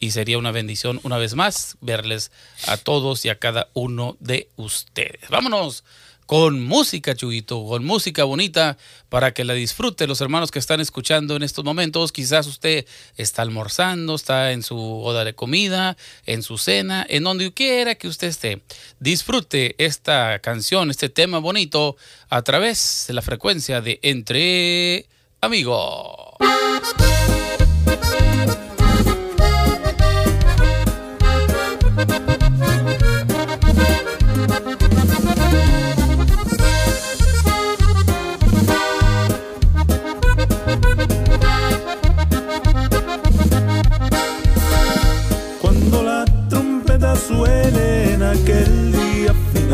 Y 0.00 0.10
sería 0.10 0.38
una 0.38 0.50
bendición 0.50 1.00
una 1.02 1.18
vez 1.18 1.34
más 1.34 1.76
verles 1.80 2.30
a 2.66 2.76
todos 2.76 3.24
y 3.24 3.28
a 3.28 3.38
cada 3.38 3.68
uno 3.74 4.16
de 4.20 4.48
ustedes. 4.56 5.28
Vámonos 5.30 5.84
con 6.26 6.62
música, 6.62 7.14
Chuyito, 7.14 7.64
con 7.66 7.84
música 7.84 8.24
bonita 8.24 8.78
para 9.08 9.32
que 9.32 9.44
la 9.44 9.54
disfrute 9.54 10.06
los 10.06 10.20
hermanos 10.20 10.50
que 10.50 10.58
están 10.58 10.80
escuchando 10.80 11.36
en 11.36 11.42
estos 11.42 11.64
momentos. 11.64 12.12
Quizás 12.12 12.46
usted 12.46 12.86
está 13.16 13.42
almorzando, 13.42 14.14
está 14.14 14.52
en 14.52 14.62
su 14.62 14.78
oda 14.78 15.24
de 15.24 15.34
comida, 15.34 15.96
en 16.26 16.42
su 16.42 16.58
cena, 16.58 17.06
en 17.08 17.24
donde 17.24 17.52
quiera 17.52 17.94
que 17.94 18.08
usted 18.08 18.28
esté. 18.28 18.62
Disfrute 19.00 19.74
esta 19.78 20.38
canción, 20.38 20.90
este 20.90 21.08
tema 21.08 21.38
bonito 21.38 21.96
a 22.30 22.42
través 22.42 23.04
de 23.06 23.14
la 23.14 23.22
frecuencia 23.22 23.80
de 23.80 24.00
Entre 24.02 25.06
Amigos. 25.40 26.36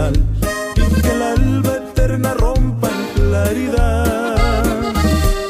Y 0.08 1.02
que 1.02 1.14
la 1.14 1.32
alba 1.32 1.76
eterna 1.76 2.34
rompa 2.34 2.88
en 2.88 3.22
claridad. 3.22 4.36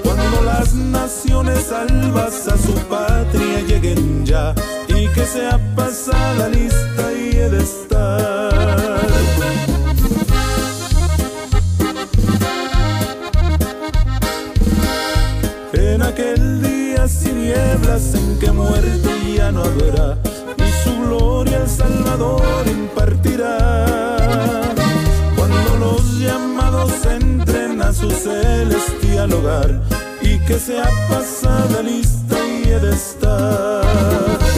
Cuando 0.02 0.42
las 0.42 0.74
naciones 0.74 1.66
salvas 1.66 2.48
a 2.48 2.56
su 2.56 2.74
patria 2.88 3.60
lleguen 3.68 4.26
ya 4.26 4.54
y 4.88 5.06
que 5.08 5.24
sea 5.24 5.58
pasada 5.76 6.48
lista 6.48 7.12
y 7.12 7.36
he 7.36 7.50
de 7.50 7.62
estar. 7.62 9.00
En 15.72 16.02
aquel 16.02 16.62
día 16.62 17.06
sin 17.06 17.42
nieblas 17.44 18.14
en 18.14 18.38
que 18.38 18.50
muerte 18.50 19.10
ya 19.36 19.52
no 19.52 19.62
habrá 19.62 20.16
gloria 21.10 21.58
el 21.58 21.68
Salvador 21.68 22.66
impartirá. 22.66 23.89
Su 28.00 28.10
celestial 28.10 29.30
hogar 29.34 29.78
y 30.22 30.38
que 30.46 30.58
sea 30.58 30.88
pasada 31.10 31.82
lista 31.82 32.36
y 32.46 32.70
he 32.70 32.78
de 32.80 32.90
estar. 32.92 34.49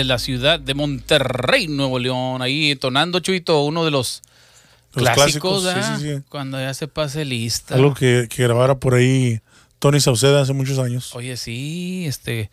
Caudal 0.00 0.04
de 0.04 0.04
la 0.04 0.18
ciudad 0.18 0.60
de 0.60 0.74
Monterrey, 0.74 1.68
Nuevo 1.68 1.98
León, 1.98 2.42
ahí 2.42 2.70
entonando, 2.70 3.20
Chuito, 3.20 3.62
uno 3.64 3.84
de 3.84 3.90
los, 3.90 4.22
clásicos, 4.92 5.66
cuando 6.28 6.58
ya 6.58 6.74
se 6.74 6.88
pase 6.88 7.24
lista. 7.24 7.74
Algo 7.74 7.94
que, 7.94 8.28
que 8.28 8.42
grabara 8.42 8.76
por 8.76 8.94
ahí 8.94 9.40
Tony 9.78 10.00
Sauceda 10.00 10.40
hace 10.40 10.52
muchos 10.52 10.78
años. 10.78 11.14
Oye, 11.14 11.36
sí, 11.36 12.04
este, 12.06 12.50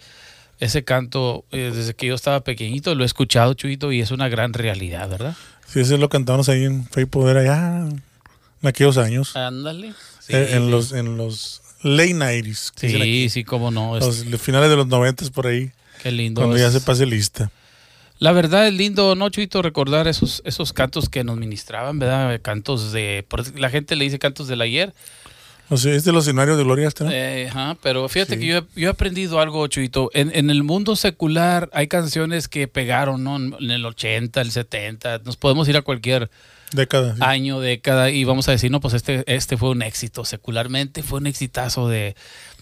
ese 0.59 0.83
canto, 0.83 1.45
eh, 1.51 1.71
desde 1.73 1.93
que 1.93 2.07
yo 2.07 2.15
estaba 2.15 2.41
pequeñito, 2.41 2.93
lo 2.95 3.03
he 3.03 3.05
escuchado, 3.05 3.53
Chuito, 3.53 3.91
y 3.91 4.01
es 4.01 4.11
una 4.11 4.29
gran 4.29 4.53
realidad, 4.53 5.09
¿verdad? 5.09 5.35
Sí, 5.67 5.81
ese 5.81 5.97
lo 5.97 6.09
cantamos 6.09 6.49
ahí 6.49 6.65
en 6.65 6.85
Facebook 6.87 7.11
Poder 7.11 7.37
allá 7.37 7.87
en 7.87 8.67
aquellos 8.67 8.97
años. 8.97 9.35
Ándale. 9.35 9.93
Eh, 10.29 10.49
en, 10.51 10.71
los, 10.71 10.91
en 10.91 11.17
los 11.17 11.61
late 11.81 12.13
90s. 12.13 12.71
Sí, 12.75 13.29
sí, 13.29 13.43
cómo 13.43 13.71
no. 13.71 13.99
Los, 13.99 14.25
finales 14.39 14.69
de 14.69 14.75
los 14.75 14.87
90 14.87 15.29
por 15.31 15.47
ahí. 15.47 15.71
Qué 16.01 16.11
lindo. 16.11 16.41
Cuando 16.41 16.57
ya 16.57 16.71
se 16.71 16.81
pase 16.81 17.05
lista. 17.05 17.51
La 18.19 18.31
verdad 18.31 18.67
es 18.67 18.73
lindo, 18.73 19.15
¿no, 19.15 19.29
Chuito? 19.29 19.61
Recordar 19.61 20.07
esos, 20.07 20.41
esos 20.43 20.73
cantos 20.73 21.07
que 21.07 21.23
nos 21.23 21.37
ministraban, 21.37 21.99
¿verdad? 21.99 22.39
Cantos 22.41 22.91
de. 22.91 23.25
La 23.55 23.69
gente 23.69 23.95
le 23.95 24.05
dice 24.05 24.17
cantos 24.17 24.47
del 24.47 24.61
ayer. 24.61 24.93
O 25.69 25.77
sea, 25.77 25.93
es 25.93 26.05
de 26.05 26.13
los 26.13 26.23
escenarios 26.23 26.57
de 26.57 26.63
Gloria 26.63 26.87
este, 26.87 27.03
eh, 27.11 27.49
ajá, 27.49 27.77
pero 27.83 28.07
fíjate 28.07 28.39
que 28.39 28.47
yo, 28.47 28.61
he 28.75 28.87
aprendido 28.87 29.41
algo, 29.41 29.67
Chuito. 29.67 30.09
En, 30.13 30.31
en, 30.33 30.49
el 30.49 30.63
mundo 30.63 30.95
secular 30.95 31.69
hay 31.73 31.87
canciones 31.87 32.47
que 32.47 32.69
pegaron, 32.69 33.25
¿no? 33.25 33.35
En 33.35 33.71
el 33.71 33.85
80, 33.85 34.39
el 34.39 34.51
70. 34.51 35.19
Nos 35.25 35.35
podemos 35.35 35.67
ir 35.67 35.75
a 35.75 35.81
cualquier 35.81 36.29
década, 36.71 37.17
año, 37.19 37.59
década, 37.59 38.09
y 38.11 38.23
vamos 38.23 38.47
a 38.47 38.51
decir, 38.51 38.71
no, 38.71 38.79
pues 38.79 38.93
este, 38.93 39.25
este 39.27 39.57
fue 39.57 39.69
un 39.69 39.81
éxito. 39.81 40.23
Secularmente 40.23 41.03
fue 41.03 41.19
un 41.19 41.27
exitazo 41.27 41.89
de, 41.89 42.15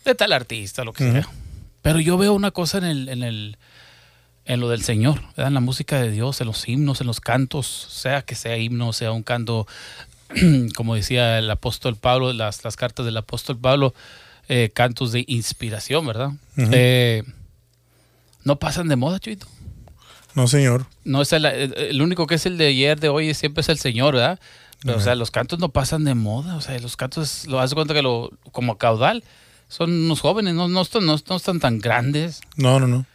de 0.04 0.16
tal 0.16 0.34
artista, 0.34 0.84
lo 0.84 0.92
que 0.92 1.12
sea. 1.12 1.30
Pero 1.86 2.00
yo 2.00 2.18
veo 2.18 2.34
una 2.34 2.50
cosa 2.50 2.80
en 2.80 2.84
el, 2.84 3.10
en 3.10 3.22
el 3.22 3.58
en 4.46 4.60
lo 4.60 4.70
del 4.70 4.82
Señor, 4.82 5.22
en 5.38 5.54
la 5.54 5.60
música 5.60 6.02
de 6.02 6.10
Dios, 6.10 6.42
en 6.42 6.48
los 6.48 6.68
himnos, 6.68 7.00
en 7.00 7.06
los 7.06 7.22
cantos, 7.22 7.68
sea 7.68 8.24
que 8.24 8.34
sea 8.34 8.58
himno, 8.58 8.92
sea 8.92 9.12
un 9.12 9.22
canto, 9.22 9.68
como 10.76 10.96
decía 10.96 11.38
el 11.38 11.52
apóstol 11.52 11.96
Pablo, 11.96 12.34
las, 12.34 12.64
las 12.64 12.76
cartas 12.76 13.06
del 13.06 13.16
apóstol 13.18 13.60
Pablo, 13.60 13.94
eh, 14.50 14.72
cantos 14.74 15.12
de 15.12 15.26
inspiración, 15.28 16.08
¿verdad? 16.08 16.32
Eh, 16.58 17.22
no 18.44 18.58
pasan 18.58 18.88
de 18.88 18.96
moda, 18.96 19.20
Chuito. 19.20 19.46
No, 20.34 20.48
señor. 20.48 20.88
No 21.04 21.22
es 21.22 21.34
el, 21.34 21.46
el, 21.46 22.02
único 22.02 22.26
que 22.26 22.34
es 22.34 22.48
el 22.48 22.58
de 22.58 22.66
ayer, 22.66 23.00
de 23.00 23.10
hoy, 23.10 23.32
siempre 23.36 23.62
es 23.62 23.70
el 23.70 23.78
Señor, 23.78 24.16
¿verdad? 24.16 24.40
Pero, 24.82 24.98
o 24.98 25.02
sea, 25.02 25.14
los 25.14 25.30
cantos 25.30 25.60
no 25.60 25.70
pasan 25.70 26.04
de 26.04 26.16
moda, 26.16 26.56
o 26.56 26.62
sea, 26.62 26.80
los 26.80 26.98
cantos, 26.98 27.46
lo 27.46 27.60
hace 27.60 27.76
cuenta 27.76 27.94
que 27.94 28.02
lo, 28.02 28.32
como 28.52 28.80
caudal, 28.80 29.24
son 29.68 29.92
unos 29.92 30.22
jóvenes, 30.22 30.54
no, 30.54 30.68
no, 30.68 30.82
están, 30.82 31.06
no, 31.06 31.16
están 31.16 31.60
tan 31.60 31.80
grandes. 31.80 32.42
No, 32.56 32.80
no, 32.80 32.88
no. 32.88 33.06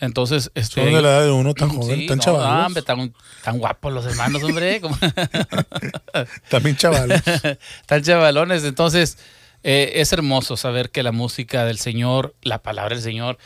Entonces, 0.00 0.50
este, 0.54 0.82
son 0.82 0.92
de 0.92 1.02
la 1.02 1.08
edad 1.08 1.22
de 1.24 1.30
uno 1.30 1.54
tan 1.54 1.68
joven, 1.70 2.06
tan 2.06 2.18
chaval. 2.18 2.74
tan, 2.84 3.14
tan 3.42 3.58
guapos 3.58 3.92
los 3.92 4.04
hermanos, 4.04 4.42
hombre. 4.42 4.80
También 6.50 6.76
chavales. 6.76 7.22
tan 7.86 8.02
chavalones. 8.02 8.64
Entonces, 8.64 9.18
eh, 9.62 9.92
es 9.96 10.12
hermoso 10.12 10.56
saber 10.56 10.90
que 10.90 11.02
la 11.02 11.12
música 11.12 11.64
del 11.64 11.78
Señor, 11.78 12.34
la 12.42 12.58
palabra 12.58 12.94
del 12.94 13.04
Señor, 13.04 13.38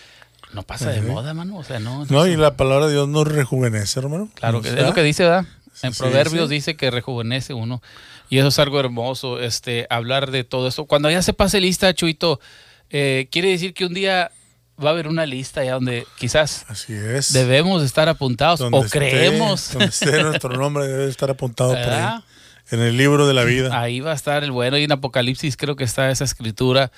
no 0.52 0.62
pasa 0.62 0.90
de 0.90 1.02
moda, 1.02 1.34
mano. 1.34 1.58
O 1.58 1.64
sea, 1.64 1.78
no. 1.78 2.06
No, 2.06 2.26
y 2.26 2.34
la 2.36 2.56
palabra 2.56 2.86
de 2.86 2.92
Dios 2.92 3.08
nos 3.08 3.28
rejuvenece, 3.28 4.00
hermano. 4.00 4.30
Claro, 4.34 4.62
que 4.62 4.70
es 4.70 4.82
lo 4.82 4.94
que 4.94 5.02
dice, 5.02 5.24
¿verdad? 5.24 5.44
En 5.82 5.92
Proverbios 5.92 6.48
dice 6.48 6.76
que 6.76 6.90
rejuvenece 6.90 7.54
uno. 7.54 7.82
Y 8.30 8.38
eso 8.38 8.48
es 8.48 8.58
algo 8.58 8.78
hermoso, 8.80 9.40
este, 9.40 9.86
hablar 9.90 10.30
de 10.30 10.44
todo 10.44 10.68
esto. 10.68 10.84
Cuando 10.86 11.10
ya 11.10 11.22
se 11.22 11.32
pase 11.32 11.60
lista, 11.60 11.94
Chuito, 11.94 12.40
eh, 12.90 13.28
quiere 13.30 13.50
decir 13.50 13.74
que 13.74 13.86
un 13.86 13.94
día 13.94 14.30
va 14.82 14.90
a 14.90 14.92
haber 14.92 15.08
una 15.08 15.26
lista 15.26 15.64
ya 15.64 15.74
donde 15.74 16.06
quizás 16.18 16.64
Así 16.68 16.92
es. 16.92 17.32
debemos 17.32 17.82
estar 17.82 18.08
apuntados 18.08 18.60
o 18.60 18.82
creemos. 18.84 19.72
Donde 19.72 19.86
esté 19.86 20.22
nuestro 20.22 20.50
nombre 20.50 20.86
debe 20.86 21.08
estar 21.08 21.30
apuntado 21.30 21.70
por 21.70 21.92
ahí, 21.92 22.20
en 22.70 22.80
el 22.80 22.96
libro 22.96 23.26
de 23.26 23.34
la 23.34 23.44
vida. 23.44 23.80
Ahí 23.80 24.00
va 24.00 24.12
a 24.12 24.14
estar 24.14 24.44
el 24.44 24.50
bueno. 24.50 24.78
Y 24.78 24.84
en 24.84 24.92
Apocalipsis 24.92 25.56
creo 25.56 25.76
que 25.76 25.84
está 25.84 26.10
esa 26.10 26.24
escritura 26.24 26.92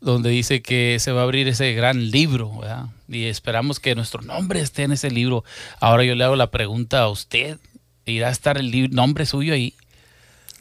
donde 0.00 0.30
dice 0.30 0.62
que 0.62 0.98
se 0.98 1.12
va 1.12 1.20
a 1.20 1.24
abrir 1.24 1.46
ese 1.48 1.72
gran 1.74 2.10
libro, 2.10 2.58
¿verdad? 2.58 2.86
Y 3.08 3.26
esperamos 3.26 3.78
que 3.78 3.94
nuestro 3.94 4.20
nombre 4.20 4.60
esté 4.60 4.82
en 4.82 4.92
ese 4.92 5.10
libro. 5.10 5.44
Ahora 5.80 6.04
yo 6.04 6.14
le 6.14 6.24
hago 6.24 6.34
la 6.34 6.50
pregunta 6.50 7.00
a 7.00 7.08
usted, 7.08 7.58
¿irá 8.06 8.28
a 8.28 8.32
estar 8.32 8.58
el 8.58 8.90
nombre 8.90 9.26
suyo 9.26 9.54
ahí? 9.54 9.74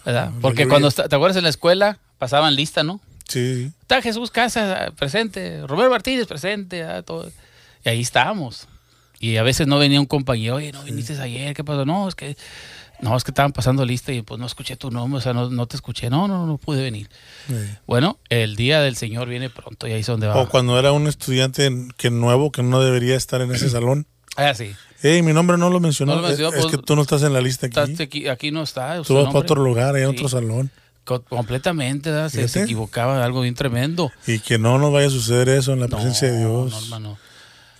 ¿verdad? 0.05 0.31
Porque 0.41 0.67
cuando, 0.67 0.91
¿te 0.91 1.15
acuerdas 1.15 1.38
en 1.38 1.43
la 1.43 1.50
escuela? 1.50 2.00
Pasaban 2.17 2.55
lista, 2.55 2.83
¿no? 2.83 3.00
Sí. 3.27 3.71
Está 3.81 4.01
Jesús 4.01 4.31
Casa 4.31 4.91
presente, 4.98 5.65
Romero 5.65 5.89
Martínez 5.89 6.27
presente, 6.27 6.83
todo. 7.05 7.31
y 7.86 7.89
ahí 7.89 8.01
estábamos. 8.01 8.67
Y 9.19 9.38
a 9.38 9.43
veces 9.43 9.67
no 9.67 9.77
venía 9.77 10.00
un 10.00 10.07
compañero, 10.07 10.55
oye, 10.55 10.71
no 10.71 10.83
viniste 10.83 11.19
ayer, 11.19 11.53
¿qué 11.53 11.63
pasó? 11.63 11.86
No, 11.86 12.07
es 12.07 12.15
que 12.15 12.36
no, 13.01 13.15
es 13.15 13.24
que 13.24 13.31
estaban 13.31 13.51
pasando 13.51 13.86
lista 13.86 14.12
y 14.12 14.21
pues 14.21 14.39
no 14.39 14.45
escuché 14.45 14.75
tu 14.75 14.91
nombre, 14.91 15.19
o 15.19 15.21
sea, 15.21 15.33
no, 15.33 15.65
te 15.67 15.75
escuché, 15.75 16.10
no, 16.10 16.27
no, 16.27 16.45
no 16.45 16.57
pude 16.57 16.81
venir. 16.81 17.10
Bueno, 17.88 18.19
el 18.29 18.55
día 18.55 18.81
del 18.81 18.95
Señor 18.95 19.27
viene 19.27 19.50
pronto 19.50 19.88
y 19.88 19.91
ahí 19.93 20.01
es 20.01 20.07
donde 20.07 20.27
va. 20.27 20.38
O 20.38 20.50
cuando 20.50 20.77
era 20.77 20.91
un 20.91 21.07
estudiante 21.07 21.71
que 21.98 22.12
nuevo 22.12 22.51
que 22.51 22.63
no 22.63 22.81
debería 22.81 23.15
estar 23.15 23.41
en 23.41 23.51
ese 23.51 23.69
salón. 23.71 24.07
Ah, 24.38 24.53
sí. 24.53 24.75
Ey, 25.03 25.24
mi 25.24 25.34
nombre 25.34 25.58
no 25.58 25.70
lo 25.70 25.79
mencionó. 25.79 26.27
es, 26.27 26.39
pues, 26.39 26.65
que 26.67 26.77
tú 26.77 26.96
no 26.96 27.01
estás 27.01 27.24
en 27.24 27.34
la 27.34 27.41
lista 27.41 27.67
aquí. 27.67 28.27
aquí, 28.27 28.51
no 28.51 28.63
está. 28.63 29.01
Tú 29.01 29.15
vas 29.15 29.25
para 29.25 29.39
otro 29.39 29.63
lugar, 29.63 29.96
hay 29.96 30.03
otro 30.03 30.29
salón. 30.29 30.70
completamente, 31.03 32.29
se, 32.29 32.63
equivocaba, 32.63 33.24
algo 33.24 33.41
bien 33.41 33.55
tremendo. 33.55 34.12
Y 34.27 34.39
que 34.39 34.58
no 34.58 34.77
nos 34.77 34.93
vaya 34.93 35.08
a 35.08 35.12
suceder 35.12 35.50
eso 35.50 35.74
en 35.74 35.79
la 35.79 35.88
presencia 35.88 36.31
de 36.31 36.39
Dios. 36.39 36.72
No, 36.72 36.79
hermano. 36.79 37.17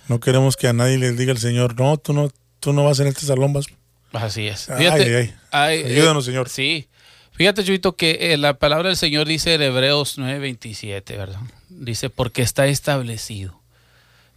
No 0.08 0.18
queremos 0.18 0.56
que 0.56 0.66
a 0.66 0.72
nadie 0.72 0.98
le 0.98 1.12
diga 1.12 1.32
el 1.32 1.38
Señor, 1.38 1.78
no, 1.78 1.96
tú 1.96 2.12
no, 2.12 2.30
tú 2.58 2.72
no 2.72 2.84
vas 2.84 2.98
en 2.98 3.06
este 3.06 3.24
salón, 3.24 3.52
vas. 3.52 3.66
Así 4.12 4.48
es. 4.48 4.68
Fíjate, 4.76 5.34
ay, 5.52 5.84
Ayúdanos, 5.84 6.24
Señor. 6.24 6.48
Sí. 6.48 6.88
Fíjate, 7.30 7.64
Chuito, 7.64 7.96
que 7.96 8.32
eh, 8.32 8.36
la 8.36 8.54
palabra 8.54 8.88
del 8.88 8.96
Señor 8.96 9.26
dice 9.26 9.54
en 9.54 9.62
Hebreos 9.62 10.18
9:27, 10.18 11.16
¿verdad? 11.16 11.40
Dice, 11.70 12.10
porque 12.10 12.42
está 12.42 12.66
establecido 12.66 13.61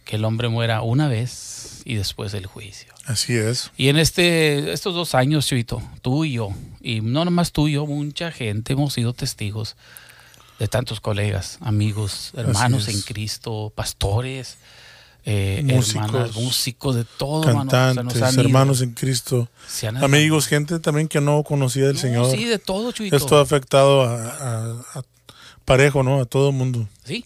que 0.06 0.16
el 0.16 0.24
hombre 0.24 0.48
muera 0.48 0.80
una 0.82 1.08
vez 1.08 1.82
y 1.84 1.96
después 1.96 2.32
del 2.32 2.46
juicio. 2.46 2.94
Así 3.04 3.34
es. 3.36 3.72
Y 3.76 3.88
en 3.88 3.98
este, 3.98 4.72
estos 4.72 4.94
dos 4.94 5.14
años, 5.14 5.46
Chuito, 5.46 5.82
tú 6.00 6.24
y 6.24 6.32
yo, 6.32 6.50
y 6.80 7.00
no 7.02 7.24
nomás 7.24 7.52
tú 7.52 7.68
y 7.68 7.72
yo, 7.72 7.86
mucha 7.86 8.30
gente 8.30 8.72
hemos 8.72 8.94
sido 8.94 9.12
testigos 9.12 9.76
de 10.60 10.68
tantos 10.68 11.00
colegas, 11.00 11.58
amigos, 11.60 12.30
hermanos 12.36 12.88
en 12.88 13.02
Cristo, 13.02 13.72
pastores, 13.74 14.56
eh, 15.24 15.62
músicos, 15.64 16.36
músicos, 16.36 16.94
de 16.94 17.04
todo, 17.04 17.42
cantantes, 17.42 18.38
hermanos 18.38 18.82
en 18.82 18.92
Cristo, 18.92 19.48
amigos, 20.00 20.46
gente 20.46 20.78
también 20.78 21.08
que 21.08 21.20
no 21.20 21.42
conocía 21.42 21.88
del 21.88 21.98
Señor. 21.98 22.30
Sí, 22.30 22.44
de 22.44 22.60
todo, 22.60 22.92
Chuito. 22.92 23.16
Esto 23.16 23.38
ha 23.38 23.42
afectado 23.42 24.02
a, 24.04 25.02
parejo, 25.64 26.04
¿no? 26.04 26.20
A 26.20 26.26
todo 26.26 26.50
el 26.50 26.54
mundo. 26.54 26.88
Sí, 27.04 27.24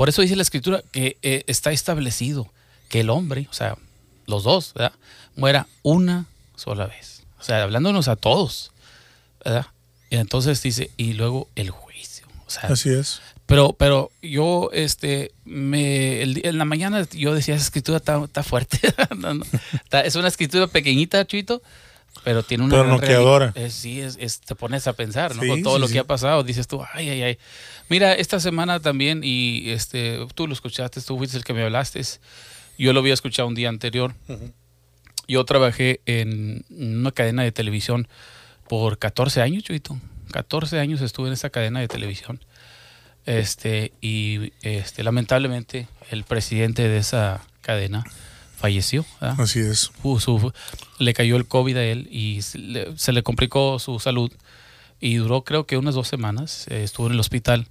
por 0.00 0.08
eso 0.08 0.22
dice 0.22 0.34
la 0.34 0.40
escritura 0.40 0.82
que 0.92 1.18
eh, 1.20 1.44
está 1.46 1.72
establecido 1.72 2.50
que 2.88 3.00
el 3.00 3.10
hombre, 3.10 3.48
o 3.50 3.52
sea, 3.52 3.76
los 4.24 4.44
dos, 4.44 4.72
¿verdad? 4.72 4.94
Muera 5.36 5.66
una 5.82 6.24
sola 6.56 6.86
vez. 6.86 7.24
O 7.38 7.42
sea, 7.42 7.62
hablándonos 7.64 8.08
a 8.08 8.16
todos, 8.16 8.72
¿verdad? 9.44 9.66
Y 10.08 10.16
entonces 10.16 10.62
dice, 10.62 10.90
y 10.96 11.12
luego 11.12 11.48
el 11.54 11.68
juicio. 11.68 12.26
O 12.46 12.50
sea, 12.50 12.70
Así 12.70 12.88
es. 12.88 13.20
Pero, 13.44 13.74
pero 13.74 14.10
yo, 14.22 14.70
este, 14.72 15.32
me, 15.44 16.22
en 16.22 16.56
la 16.56 16.64
mañana 16.64 17.06
yo 17.12 17.34
decía, 17.34 17.54
esa 17.54 17.64
escritura 17.64 17.98
está, 17.98 18.42
fuerte. 18.42 18.80
es 20.02 20.14
una 20.14 20.28
escritura 20.28 20.66
pequeñita, 20.66 21.26
Chuito, 21.26 21.60
pero 22.24 22.42
tiene 22.42 22.64
una... 22.64 22.76
Pero 22.76 22.88
sí, 23.70 24.00
es, 24.00 24.40
te 24.40 24.54
pones 24.54 24.86
a 24.86 24.92
pensar, 24.92 25.34
¿no? 25.34 25.46
Con 25.46 25.62
todo 25.62 25.78
lo 25.78 25.88
que 25.88 25.98
ha 25.98 26.04
pasado, 26.04 26.42
dices 26.42 26.66
tú, 26.66 26.82
ay, 26.92 27.08
ay, 27.08 27.22
ay. 27.22 27.38
Mira, 27.88 28.14
esta 28.14 28.40
semana 28.40 28.80
también, 28.80 29.22
y 29.24 29.70
este, 29.70 30.18
tú 30.34 30.46
lo 30.46 30.52
escuchaste, 30.52 31.00
tú 31.00 31.16
fuiste 31.16 31.36
el 31.36 31.44
que 31.44 31.54
me 31.54 31.62
hablaste, 31.62 32.02
yo 32.78 32.92
lo 32.92 33.00
había 33.00 33.14
escuchado 33.14 33.48
un 33.48 33.54
día 33.54 33.68
anterior. 33.68 34.14
Yo 35.28 35.44
trabajé 35.44 36.00
en 36.06 36.64
una 36.70 37.12
cadena 37.12 37.42
de 37.42 37.52
televisión 37.52 38.08
por 38.68 38.98
14 38.98 39.42
años, 39.42 39.64
Chuito. 39.64 39.98
14 40.32 40.78
años 40.78 41.00
estuve 41.00 41.28
en 41.28 41.34
esa 41.34 41.50
cadena 41.50 41.80
de 41.80 41.88
televisión. 41.88 42.40
Este, 43.26 43.92
y 44.00 44.52
este, 44.62 45.02
lamentablemente 45.02 45.88
el 46.10 46.24
presidente 46.24 46.88
de 46.88 46.98
esa 46.98 47.42
cadena 47.60 48.04
falleció. 48.60 49.06
Así 49.20 49.60
es. 49.60 49.90
le 50.98 51.14
cayó 51.14 51.36
el 51.36 51.46
COVID 51.46 51.76
a 51.76 51.84
él 51.84 52.08
y 52.10 52.42
se 52.42 53.12
le, 53.12 53.22
complicó 53.22 53.78
su 53.78 53.98
salud. 53.98 54.30
Y 55.00 55.16
duró 55.16 55.44
creo 55.44 55.66
que 55.66 55.78
unas 55.78 55.94
dos 55.94 56.08
semanas. 56.08 56.66
Eh, 56.68 56.84
estuvo 56.84 57.06
en 57.06 57.14
el 57.14 57.20
hospital 57.20 57.66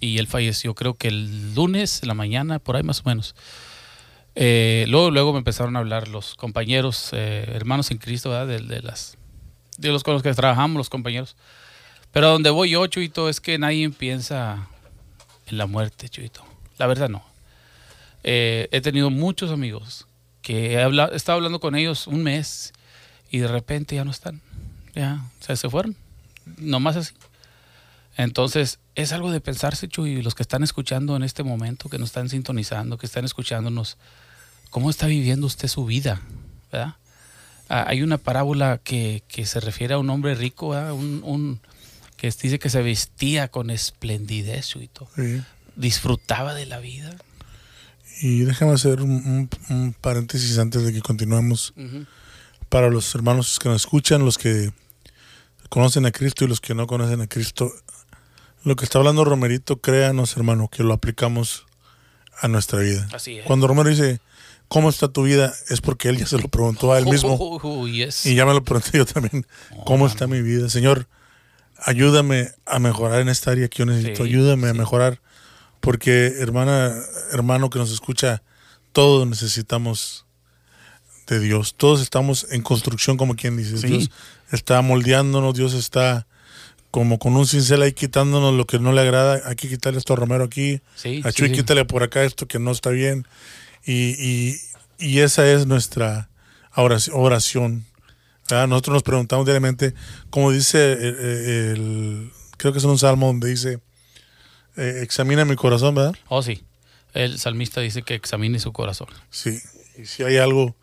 y 0.00 0.18
él 0.18 0.26
falleció 0.26 0.74
creo 0.74 0.94
que 0.94 1.08
el 1.08 1.54
lunes, 1.54 2.02
en 2.02 2.08
la 2.08 2.14
mañana, 2.14 2.58
por 2.58 2.76
ahí 2.76 2.82
más 2.82 3.00
o 3.00 3.08
menos. 3.08 3.34
Eh, 4.34 4.84
luego, 4.88 5.10
luego 5.10 5.32
me 5.32 5.38
empezaron 5.38 5.74
a 5.76 5.80
hablar 5.80 6.08
los 6.08 6.34
compañeros, 6.34 7.08
eh, 7.12 7.50
hermanos 7.54 7.90
en 7.90 7.98
Cristo, 7.98 8.46
De, 8.46 8.60
de, 8.60 8.82
las, 8.82 9.16
de 9.78 9.88
los 9.88 10.04
con 10.04 10.14
los 10.14 10.22
que 10.22 10.32
trabajamos, 10.34 10.76
los 10.76 10.90
compañeros. 10.90 11.36
Pero 12.12 12.28
donde 12.28 12.50
voy 12.50 12.70
yo, 12.70 12.86
Chuito, 12.86 13.28
es 13.28 13.40
que 13.40 13.58
nadie 13.58 13.88
piensa 13.90 14.68
en 15.46 15.58
la 15.58 15.66
muerte, 15.66 16.08
Chuito. 16.08 16.44
La 16.78 16.86
verdad 16.86 17.08
no. 17.08 17.24
Eh, 18.24 18.68
he 18.72 18.80
tenido 18.80 19.10
muchos 19.10 19.50
amigos 19.50 20.07
que 20.48 20.72
he, 20.72 20.82
hablado, 20.82 21.12
he 21.12 21.16
estado 21.16 21.36
hablando 21.36 21.60
con 21.60 21.74
ellos 21.74 22.06
un 22.06 22.22
mes 22.22 22.72
y 23.30 23.36
de 23.36 23.48
repente 23.48 23.96
ya 23.96 24.04
no 24.06 24.10
están. 24.10 24.40
Ya, 24.94 25.22
se 25.40 25.68
fueron. 25.68 25.94
Nomás 26.56 26.96
así. 26.96 27.12
Entonces, 28.16 28.78
es 28.94 29.12
algo 29.12 29.30
de 29.30 29.42
pensarse, 29.42 29.88
Chuy, 29.88 30.22
los 30.22 30.34
que 30.34 30.42
están 30.42 30.62
escuchando 30.62 31.16
en 31.16 31.22
este 31.22 31.42
momento, 31.42 31.90
que 31.90 31.98
nos 31.98 32.08
están 32.08 32.30
sintonizando, 32.30 32.96
que 32.96 33.04
están 33.04 33.26
escuchándonos, 33.26 33.98
¿cómo 34.70 34.88
está 34.88 35.06
viviendo 35.06 35.46
usted 35.46 35.68
su 35.68 35.84
vida? 35.84 36.22
¿verdad? 36.72 36.94
Ah, 37.68 37.84
hay 37.86 38.00
una 38.00 38.16
parábola 38.16 38.80
que, 38.82 39.22
se 39.44 39.60
refiere 39.60 39.92
a 39.92 39.98
un 39.98 40.08
hombre 40.08 40.34
rico, 40.34 40.68
un, 40.70 41.60
que 42.16 42.28
dice 42.28 42.58
que 42.58 42.70
se 42.70 42.80
vestía 42.80 43.48
con 43.48 43.68
esplendidez 43.68 44.74
y 44.76 44.88
todo. 44.88 45.10
Disfrutaba 45.76 46.54
de 46.54 46.64
la 46.64 46.78
vida. 46.78 47.14
Y 48.20 48.40
déjame 48.40 48.72
hacer 48.72 49.00
un, 49.00 49.48
paréntesis 50.00 50.58
antes 50.58 50.82
de 50.82 50.92
que 50.92 51.00
continuemos. 51.00 51.74
Para 52.68 52.90
los 52.90 53.14
hermanos 53.14 53.58
que 53.58 53.68
nos 53.68 53.82
escuchan, 53.82 54.24
los 54.24 54.36
que 54.36 54.72
conocen 55.68 56.06
a 56.06 56.10
Cristo 56.10 56.44
y 56.44 56.48
los 56.48 56.60
que 56.60 56.74
no 56.74 56.86
conocen 56.86 57.20
a 57.20 57.26
Cristo, 57.26 57.72
lo 58.64 58.76
que 58.76 58.84
está 58.84 58.98
hablando 58.98 59.24
Romerito, 59.24 59.78
créanos, 59.78 60.36
hermano, 60.36 60.68
que 60.68 60.82
lo 60.82 60.92
aplicamos 60.92 61.66
a 62.40 62.48
nuestra 62.48 62.80
vida. 62.80 63.08
Así 63.12 63.38
es. 63.38 63.46
Cuando 63.46 63.66
Romero 63.66 63.88
dice, 63.88 64.20
¿cómo 64.68 64.90
está 64.90 65.08
tu 65.08 65.22
vida? 65.24 65.54
Es 65.68 65.80
porque 65.80 66.08
él 66.08 66.18
ya 66.18 66.26
se 66.26 66.38
lo 66.38 66.48
preguntó 66.48 66.92
a 66.92 66.98
él 66.98 67.06
mismo. 67.06 67.34
Oh, 67.34 67.58
oh, 67.62 67.80
oh, 67.82 67.88
y 67.88 68.04
ya 68.34 68.46
me 68.46 68.52
lo 68.52 68.62
pregunté 68.62 68.98
yo 68.98 69.06
también. 69.06 69.46
¿Cómo 69.84 70.06
está 70.06 70.26
mi 70.26 70.42
vida? 70.42 70.68
Señor, 70.68 71.06
ayúdame 71.78 72.50
a 72.66 72.78
mejorar 72.78 73.20
en 73.20 73.28
esta 73.28 73.52
área 73.52 73.68
que 73.68 73.78
yo 73.78 73.86
necesito. 73.86 74.24
ayúdame 74.24 74.68
a 74.68 74.74
mejorar. 74.74 75.20
Porque, 75.88 76.34
hermana, 76.40 76.94
hermano 77.32 77.70
que 77.70 77.78
nos 77.78 77.90
escucha, 77.90 78.42
todos 78.92 79.26
necesitamos 79.26 80.26
de 81.26 81.40
Dios. 81.40 81.76
Todos 81.78 82.02
estamos 82.02 82.46
en 82.50 82.60
construcción, 82.60 83.16
como 83.16 83.36
quien 83.36 83.56
dice. 83.56 83.86
Dios 83.86 84.10
está 84.52 84.82
moldeándonos, 84.82 85.54
Dios 85.54 85.72
está 85.72 86.26
como 86.90 87.18
con 87.18 87.34
un 87.36 87.46
cincel 87.46 87.80
ahí 87.80 87.94
quitándonos 87.94 88.52
lo 88.52 88.66
que 88.66 88.78
no 88.78 88.92
le 88.92 89.00
agrada. 89.00 89.40
Hay 89.46 89.56
que 89.56 89.66
quitarle 89.66 89.98
esto 89.98 90.12
a 90.12 90.16
Romero 90.16 90.44
aquí. 90.44 90.82
a 91.24 91.32
Chuy, 91.32 91.52
quítale 91.52 91.86
por 91.86 92.02
acá 92.02 92.22
esto 92.22 92.46
que 92.46 92.58
no 92.58 92.70
está 92.70 92.90
bien. 92.90 93.26
Y, 93.86 94.58
y, 94.98 95.20
esa 95.20 95.50
es 95.50 95.66
nuestra 95.66 96.28
oración. 96.76 97.86
Nosotros 98.50 98.92
nos 98.92 99.02
preguntamos 99.02 99.46
diariamente, 99.46 99.94
como 100.28 100.52
dice 100.52 100.92
el, 100.92 102.30
creo 102.58 102.74
que 102.74 102.78
es 102.78 102.84
un 102.84 102.98
salmo 102.98 103.28
donde 103.28 103.48
dice, 103.48 103.80
eh, 104.78 105.02
examina 105.02 105.44
mi 105.44 105.56
corazón, 105.56 105.94
¿verdad? 105.94 106.14
Oh, 106.28 106.42
sí. 106.42 106.62
El 107.12 107.38
salmista 107.38 107.80
dice 107.80 108.02
que 108.02 108.14
examine 108.14 108.60
su 108.60 108.72
corazón. 108.72 109.08
Sí. 109.30 109.58
Y 109.98 110.06
si 110.06 110.22
hay 110.22 110.36
algo 110.36 110.76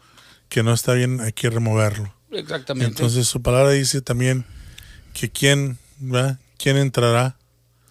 que 0.50 0.64
no 0.64 0.74
está 0.74 0.94
bien, 0.94 1.22
hay 1.22 1.32
que 1.32 1.50
removerlo. 1.50 2.14
Exactamente. 2.32 2.88
Entonces 2.88 3.28
su 3.28 3.42
palabra 3.42 3.72
dice 3.72 4.02
también 4.02 4.46
que 5.14 5.30
quién, 5.30 5.78
¿verdad? 6.00 6.40
¿Quién 6.58 6.78
entrará 6.78 7.38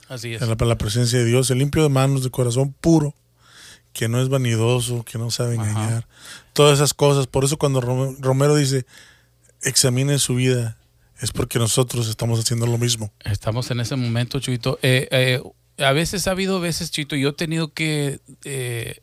Así 0.09 0.35
es. 0.35 0.43
en 0.43 0.49
la, 0.49 0.77
presencia 0.77 1.19
de 1.19 1.25
Dios? 1.25 1.51
El 1.51 1.59
limpio 1.59 1.83
de 1.83 1.89
manos, 1.89 2.23
de 2.23 2.31
corazón 2.31 2.75
puro, 2.79 3.15
que 3.95 4.09
no 4.09 4.21
es 4.21 4.29
vanidoso, 4.29 5.05
que 5.05 5.17
no 5.17 5.31
sabe 5.31 5.55
engañar. 5.55 6.07
Todas 6.53 6.75
esas 6.75 6.93
cosas. 6.93 7.27
Por 7.27 7.45
eso 7.45 7.57
cuando 7.57 7.81
Romero 7.81 8.57
dice, 8.57 8.85
examine 9.63 10.19
su 10.19 10.35
vida, 10.35 10.77
es 11.21 11.33
porque 11.33 11.59
nosotros 11.59 12.09
estamos 12.09 12.41
haciendo 12.41 12.67
lo 12.67 12.77
mismo. 12.77 13.13
Estamos 13.21 13.71
en 13.71 13.81
ese 13.81 13.97
momento, 13.97 14.41
Chuito. 14.41 14.79
Eh, 14.83 15.09
eh, 15.11 15.41
a 15.79 15.93
veces 15.93 16.27
ha 16.29 16.33
habido 16.33 16.61
veces, 16.61 16.91
Chito, 16.91 17.17
yo 17.17 17.31
he 17.31 17.33
tenido 17.33 17.73
que 17.73 18.21
eh, 18.45 19.01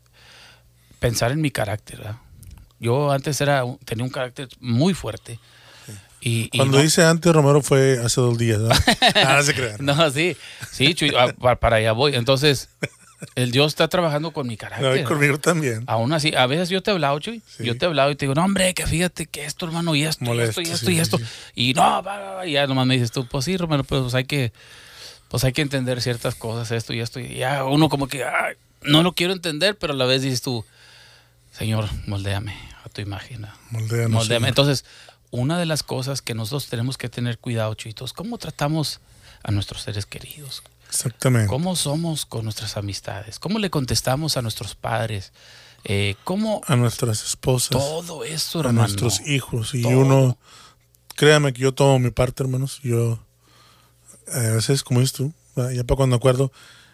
pensar 0.99 1.31
en 1.31 1.41
mi 1.41 1.51
carácter. 1.51 1.99
¿verdad? 1.99 2.17
Yo 2.79 3.11
antes 3.11 3.39
era 3.41 3.63
tenía 3.85 4.03
un 4.03 4.11
carácter 4.11 4.49
muy 4.59 4.93
fuerte. 4.93 5.39
Y, 6.23 6.49
Cuando 6.49 6.79
dice 6.79 7.03
antes, 7.03 7.33
Romero 7.33 7.63
fue 7.63 7.97
hace 7.97 8.21
dos 8.21 8.37
días, 8.37 8.59
¿no? 8.59 8.69
ah, 9.15 9.41
se 9.41 9.55
crean. 9.55 9.77
no, 9.79 10.11
sí, 10.11 10.37
sí, 10.71 10.95
ah, 11.17 11.33
para, 11.59 11.77
allá 11.77 11.93
voy. 11.93 12.13
Entonces, 12.13 12.69
el 13.33 13.51
Dios 13.51 13.71
está 13.71 13.87
trabajando 13.87 14.31
con 14.31 14.45
mi 14.45 14.55
carácter. 14.55 15.01
No, 15.01 15.09
conmigo 15.09 15.39
también. 15.39 15.83
Aún 15.87 16.13
así, 16.13 16.33
a 16.35 16.45
veces 16.45 16.69
yo 16.69 16.83
te 16.83 16.91
he 16.91 16.93
hablado, 16.93 17.19
Chuy. 17.19 17.41
Yo 17.57 17.75
te 17.75 17.85
he 17.85 17.87
hablado 17.87 18.11
y 18.11 18.15
te 18.15 18.25
digo, 18.25 18.35
no, 18.35 18.45
hombre, 18.45 18.75
que 18.75 18.85
fíjate 18.85 19.25
que 19.25 19.45
esto, 19.45 19.65
hermano, 19.65 19.95
y 19.95 20.03
esto, 20.03 20.33
y 20.33 20.39
esto, 20.39 20.61
y 20.61 20.69
esto, 20.69 20.91
y 20.91 20.99
esto. 20.99 21.19
Y 21.55 21.73
no, 21.73 22.03
va, 22.03 22.45
y 22.45 22.51
ya 22.51 22.67
nomás 22.67 22.85
me 22.85 22.93
dices 22.93 23.11
tú, 23.11 23.27
pues 23.27 23.45
sí, 23.45 23.57
Romero, 23.57 23.83
pues 23.83 24.13
hay 24.13 24.25
que, 24.25 24.53
pues 25.31 25.45
hay 25.45 25.53
que 25.53 25.61
entender 25.61 26.01
ciertas 26.01 26.35
cosas, 26.35 26.71
esto 26.71 26.93
y 26.93 26.99
esto. 26.99 27.21
Y 27.21 27.35
ya 27.35 27.63
uno 27.63 27.87
como 27.87 28.07
que, 28.07 28.25
no 28.81 29.01
lo 29.01 29.13
quiero 29.13 29.31
entender, 29.31 29.77
pero 29.77 29.93
a 29.93 29.95
la 29.95 30.05
vez 30.05 30.21
dices 30.21 30.41
tú, 30.41 30.65
Señor, 31.53 31.87
moldéame 32.05 32.53
a 32.83 32.89
tu 32.89 32.99
imagen. 32.99 33.47
Moldéame. 33.69 34.49
Entonces, 34.49 34.83
una 35.29 35.57
de 35.57 35.65
las 35.65 35.83
cosas 35.83 36.21
que 36.21 36.35
nosotros 36.35 36.67
tenemos 36.67 36.97
que 36.97 37.07
tener 37.07 37.39
cuidado, 37.39 37.73
chitos, 37.75 38.11
¿cómo 38.11 38.37
tratamos 38.39 38.99
a 39.41 39.51
nuestros 39.51 39.83
seres 39.83 40.05
queridos? 40.05 40.63
Exactamente. 40.89 41.47
¿Cómo 41.47 41.77
somos 41.77 42.25
con 42.25 42.43
nuestras 42.43 42.75
amistades? 42.75 43.39
¿Cómo 43.39 43.57
le 43.57 43.69
contestamos 43.69 44.35
a 44.35 44.41
nuestros 44.41 44.75
padres? 44.75 45.31
Eh, 45.85 46.15
¿Cómo? 46.25 46.61
A 46.67 46.75
nuestras 46.75 47.23
esposas. 47.23 47.69
Todo 47.69 48.25
eso, 48.25 48.59
hermano. 48.59 48.81
A 48.81 48.87
nuestros 48.87 49.21
hijos. 49.21 49.73
Y 49.73 49.85
uno, 49.85 50.37
créame 51.15 51.53
que 51.53 51.61
yo 51.61 51.73
tomo 51.73 51.99
mi 51.99 52.11
parte, 52.11 52.43
hermanos. 52.43 52.81
Yo, 52.83 53.17
a 54.33 54.55
veces, 54.55 54.83
como 54.83 54.99
dices 54.99 55.13
tú, 55.13 55.33
ya 55.55 55.83
para 55.83 55.97
cuando 55.97 56.15
acuerdo. 56.15 56.51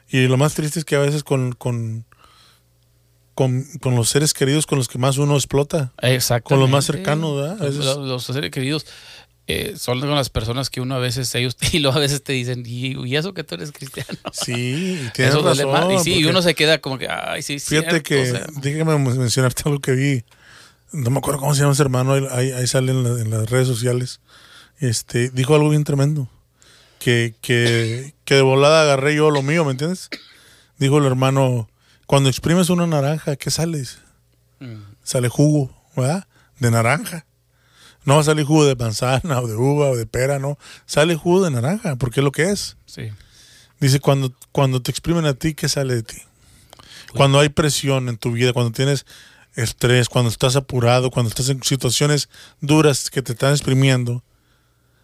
Y 0.10 0.28
lo 0.28 0.38
más 0.38 0.54
triste 0.54 0.80
es 0.80 0.86
que 0.86 0.96
a 0.96 1.00
veces 1.00 1.24
con, 1.24 1.54
con 1.54 2.06
con, 3.38 3.96
los 3.96 4.10
seres 4.10 4.34
queridos 4.34 4.66
con 4.66 4.80
los 4.80 4.88
que 4.88 4.98
más 4.98 5.18
uno 5.20 5.36
explota. 5.36 5.94
Con 6.44 6.60
los 6.60 6.70
más 6.70 6.86
cercanos, 6.86 7.36
¿verdad? 7.36 7.98
Los, 8.00 8.24
seres 8.24 8.50
queridos 8.50 8.88
eh, 9.46 9.76
son 9.78 10.00
con 10.00 10.16
las 10.16 10.30
personas 10.30 10.72
que 10.72 10.82
uno 10.82 10.96
a 10.96 11.00
veces, 11.00 11.34
ellos, 11.36 11.56
y 11.72 11.80
luego 11.80 11.98
a 11.98 12.02
veces 12.02 12.24
te 12.24 12.34
dicen, 12.34 12.64
¿y, 12.66 13.16
eso 13.16 13.34
que 13.34 13.44
tú 13.44 13.56
eres 13.56 13.72
cristiano? 13.72 14.18
Sí, 14.34 15.00
y 15.06 15.10
tienes 15.12 15.36
razón. 15.36 15.92
Y 15.92 16.00
sí, 16.00 16.16
y 16.16 16.26
uno 16.26 16.42
se 16.42 16.56
queda 16.56 16.80
como 16.80 16.98
que, 16.98 17.08
ay, 17.08 17.44
sí, 17.44 17.60
Fíjate 17.60 18.02
que, 18.02 18.42
déjame 18.56 18.98
mencionarte 18.98 19.64
algo 19.66 19.80
que 19.80 19.92
vi. 19.92 20.24
No 20.92 21.12
me 21.12 21.20
acuerdo 21.20 21.40
cómo 21.40 21.54
se 21.54 21.62
llama 21.62 21.74
ese 21.74 21.84
hermano, 21.84 22.14
ahí, 22.32 22.52
ahí 22.52 22.66
sale 22.66 22.92
en, 22.92 23.30
las 23.30 23.50
redes 23.50 23.68
sociales. 23.68 24.20
Este, 24.80 25.30
dijo 25.30 25.54
algo 25.54 25.70
bien 25.70 25.84
tremendo. 25.84 26.28
Que, 27.00 27.36
que, 27.42 28.14
que 28.26 28.36
de 28.36 28.42
volada 28.42 28.82
agarré 28.82 29.16
yo 29.16 29.30
lo 29.30 29.42
mío, 29.42 29.64
¿me 29.64 29.72
entiendes? 29.72 30.10
Dijo 30.78 30.98
el 30.98 31.06
hermano, 31.06 31.70
cuando 32.06 32.30
exprimes 32.30 32.70
una 32.70 32.88
naranja, 32.88 33.36
¿qué 33.36 33.52
sale? 33.52 33.84
Mm. 34.60 34.82
Sale 35.04 35.30
jugo, 35.30 35.72
¿verdad? 35.96 36.28
De 36.60 36.72
naranja. 36.72 37.26
No 38.06 38.16
va 38.16 38.22
a 38.22 38.24
salir 38.24 38.46
jugo 38.46 38.66
de 38.66 38.76
manzana 38.76 39.42
o 39.42 39.48
de 39.48 39.56
uva 39.56 39.90
o 39.90 39.98
de 39.98 40.06
pera, 40.06 40.40
no. 40.40 40.58
Sale 40.86 41.16
jugo 41.16 41.44
de 41.44 41.52
naranja, 41.52 41.98
porque 41.98 42.22
es 42.22 42.24
lo 42.24 42.32
que 42.32 42.52
es. 42.52 42.78
Sí. 42.86 43.12
Dice, 43.80 44.00
cuando, 44.00 44.34
cuando 44.52 44.82
te 44.82 44.92
exprimen 44.92 45.26
a 45.26 45.34
ti, 45.34 45.54
¿qué 45.54 45.68
sale 45.68 45.96
de 45.96 46.04
ti? 46.04 46.18
Cuando 47.14 47.40
hay 47.40 47.50
presión 47.50 48.10
en 48.10 48.18
tu 48.18 48.32
vida, 48.32 48.54
cuando 48.54 48.72
tienes 48.72 49.06
estrés, 49.56 50.08
cuando 50.08 50.30
estás 50.30 50.56
apurado, 50.56 51.12
cuando 51.12 51.30
estás 51.30 51.50
en 51.50 51.62
situaciones 51.64 52.30
duras 52.62 53.10
que 53.10 53.22
te 53.22 53.34
están 53.34 53.52
exprimiendo, 53.52 54.24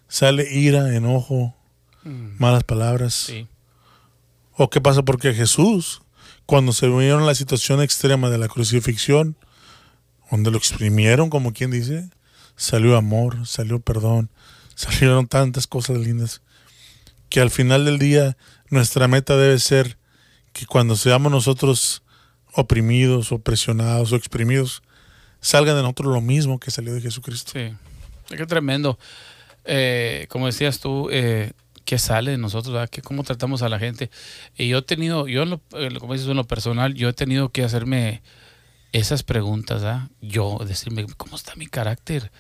sale 0.08 0.47
ira, 0.51 0.95
enojo, 0.95 1.56
mm. 2.04 2.36
malas 2.39 2.63
palabras. 2.63 3.13
Sí. 3.13 3.48
¿O 4.56 4.70
qué 4.70 4.82
pasa? 4.82 5.04
Porque 5.04 5.34
Jesús 5.34 6.04
cuando 6.46 6.74
se 6.74 6.88
vieron 6.88 7.26
la 7.26 7.36
situación 7.36 7.82
extrema 7.82 8.30
de 8.30 8.38
la 8.38 8.48
crucifixión, 8.48 9.36
donde 10.30 10.52
lo 10.52 10.58
exprimieron, 10.58 11.30
como 11.30 11.54
quien 11.54 11.72
dice, 11.72 12.10
salió 12.56 12.98
amor, 12.98 13.48
salió 13.48 13.80
perdón, 13.80 14.30
salieron 14.76 15.28
tantas 15.28 15.68
cosas 15.68 15.98
lindas, 15.98 16.42
que 17.30 17.39
al 17.39 17.50
final 17.50 17.86
del 17.86 18.00
día 18.00 18.38
nuestra 18.70 19.08
meta 19.08 19.38
debe 19.38 19.60
ser 19.60 19.98
que 20.52 20.66
cuando 20.66 20.96
seamos 20.96 21.32
nosotros 21.32 22.04
oprimidos 22.54 23.32
o 23.32 23.39
presionados 23.39 24.12
o 24.12 24.16
exprimidos, 24.16 24.84
salga 25.39 25.74
de 25.74 25.82
nosotros 25.82 26.13
lo 26.13 26.22
mismo 26.22 26.60
que 26.60 26.72
salió 26.72 26.94
de 26.94 27.02
Jesucristo. 27.02 27.54
Sí, 27.54 27.74
qué 28.28 28.46
tremendo. 28.46 29.00
Eh, 29.66 30.28
como 30.30 30.46
decías 30.46 30.80
tú, 30.80 31.10
eh, 31.12 31.54
qué 31.86 31.98
sale 31.98 32.32
de 32.32 32.38
nosotros, 32.38 32.89
Que 32.89 33.02
cómo 33.02 33.24
tratamos 33.24 33.62
a 33.62 33.69
la 33.69 33.80
gente. 33.80 34.10
Y 34.58 34.67
yo 34.69 34.80
he 34.80 34.82
tenido, 34.82 35.28
yo, 35.28 35.43
eh, 35.43 35.89
como 36.00 36.13
dices 36.13 36.30
en 36.30 36.38
lo 36.38 36.46
personal, 36.46 36.93
yo 36.93 37.10
he 37.10 37.13
tenido 37.13 37.50
que 37.50 37.63
hacerme 37.63 38.22
esas 38.91 39.24
preguntas, 39.24 39.84
Yo, 40.22 40.60
decirme, 40.65 41.06
¿cómo 41.17 41.36
está 41.36 41.56
mi 41.56 41.67
carácter? 41.67 42.32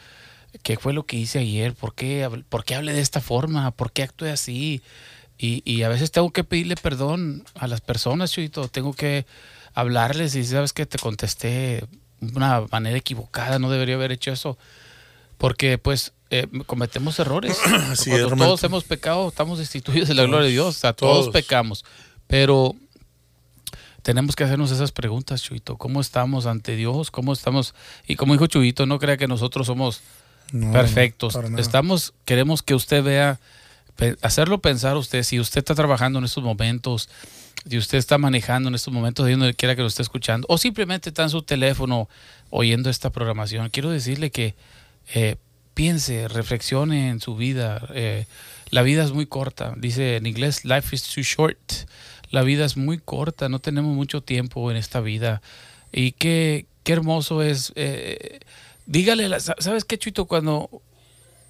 ¿Qué 0.61 0.77
fue 0.77 0.93
lo 0.93 1.05
que 1.05 1.17
hice 1.17 1.39
ayer? 1.39 1.73
¿Por 1.73 1.95
qué, 1.95 2.29
por 2.49 2.63
qué 2.63 2.75
hablé 2.75 2.93
de 2.93 3.01
esta 3.01 3.21
forma? 3.21 3.71
¿Por 3.71 3.91
qué 3.91 4.03
actué 4.03 4.31
así? 4.31 4.83
Y, 5.37 5.63
y 5.65 5.81
a 5.81 5.89
veces 5.89 6.11
tengo 6.11 6.31
que 6.31 6.43
pedirle 6.43 6.75
perdón 6.75 7.43
a 7.55 7.67
las 7.67 7.81
personas, 7.81 8.31
Chuito. 8.31 8.67
Tengo 8.67 8.93
que 8.93 9.25
hablarles 9.73 10.35
y 10.35 10.43
sabes 10.43 10.73
que 10.73 10.85
te 10.85 10.99
contesté 10.99 11.87
de 12.19 12.37
una 12.37 12.61
manera 12.71 12.97
equivocada, 12.97 13.57
no 13.57 13.71
debería 13.71 13.95
haber 13.95 14.11
hecho 14.11 14.31
eso. 14.31 14.57
Porque 15.39 15.79
pues 15.79 16.13
eh, 16.33 16.47
cometemos 16.65 17.19
errores. 17.19 17.59
todos 18.37 18.63
hemos 18.63 18.83
pecado, 18.85 19.27
estamos 19.27 19.59
destituidos 19.59 20.07
de 20.07 20.15
la 20.15 20.23
gloria 20.23 20.47
de 20.47 20.51
Dios. 20.51 20.75
O 20.75 20.79
sea, 20.79 20.93
todos, 20.93 21.29
pecamos. 21.29 21.85
Pero, 22.25 22.75
tenemos 24.01 24.35
que 24.35 24.43
hacernos 24.43 24.71
esas 24.71 24.91
preguntas, 24.91 25.43
Chuito. 25.43 25.77
¿Cómo 25.77 26.01
estamos 26.01 26.47
ante 26.47 26.75
Dios? 26.75 27.11
¿Cómo 27.11 27.33
estamos? 27.33 27.75
Y 28.07 28.15
como 28.15 28.33
dijo 28.33 28.47
Chuito, 28.47 28.87
no 28.87 28.97
crea 28.97 29.15
que 29.15 29.27
nosotros 29.27 29.67
somos 29.67 30.01
perfectos. 30.71 31.37
Estamos, 31.59 32.15
queremos 32.25 32.63
que 32.63 32.73
usted 32.73 33.03
vea, 33.03 33.39
hacerlo 34.23 34.59
pensar 34.59 34.97
usted, 34.97 35.21
si 35.21 35.39
usted 35.39 35.59
está 35.59 35.75
trabajando 35.75 36.17
en 36.17 36.25
estos 36.25 36.43
momentos, 36.43 37.09
si 37.69 37.77
usted 37.77 37.99
está 37.99 38.17
manejando 38.17 38.69
en 38.69 38.75
estos 38.75 38.91
momentos, 38.91 39.29
donde 39.29 39.53
quiera 39.53 39.75
que 39.75 39.83
lo 39.83 39.87
esté 39.87 40.01
escuchando, 40.01 40.47
o 40.49 40.57
simplemente 40.57 41.09
está 41.09 41.21
en 41.21 41.29
su 41.29 41.43
teléfono 41.43 42.09
oyendo 42.49 42.89
esta 42.89 43.11
programación, 43.11 43.69
quiero 43.69 43.91
decirle 43.91 44.31
que 44.31 44.55
eh, 45.13 45.37
piense, 45.73 46.27
reflexione 46.27 47.09
en 47.09 47.19
su 47.19 47.35
vida. 47.35 47.87
Eh, 47.93 48.25
la 48.69 48.81
vida 48.81 49.03
es 49.03 49.11
muy 49.11 49.25
corta. 49.25 49.73
Dice 49.77 50.17
en 50.17 50.25
inglés, 50.25 50.65
life 50.65 50.95
is 50.95 51.03
too 51.03 51.23
short. 51.23 51.73
La 52.31 52.41
vida 52.41 52.65
es 52.65 52.77
muy 52.77 52.97
corta, 52.97 53.49
no 53.49 53.59
tenemos 53.59 53.95
mucho 53.95 54.21
tiempo 54.21 54.71
en 54.71 54.77
esta 54.77 55.01
vida. 55.01 55.41
Y 55.91 56.13
qué, 56.13 56.65
qué 56.83 56.93
hermoso 56.93 57.41
es. 57.43 57.71
Eh, 57.75 58.39
dígale, 58.85 59.39
¿sabes 59.39 59.85
qué, 59.85 59.97
Chuito? 59.97 60.25
Cuando 60.25 60.69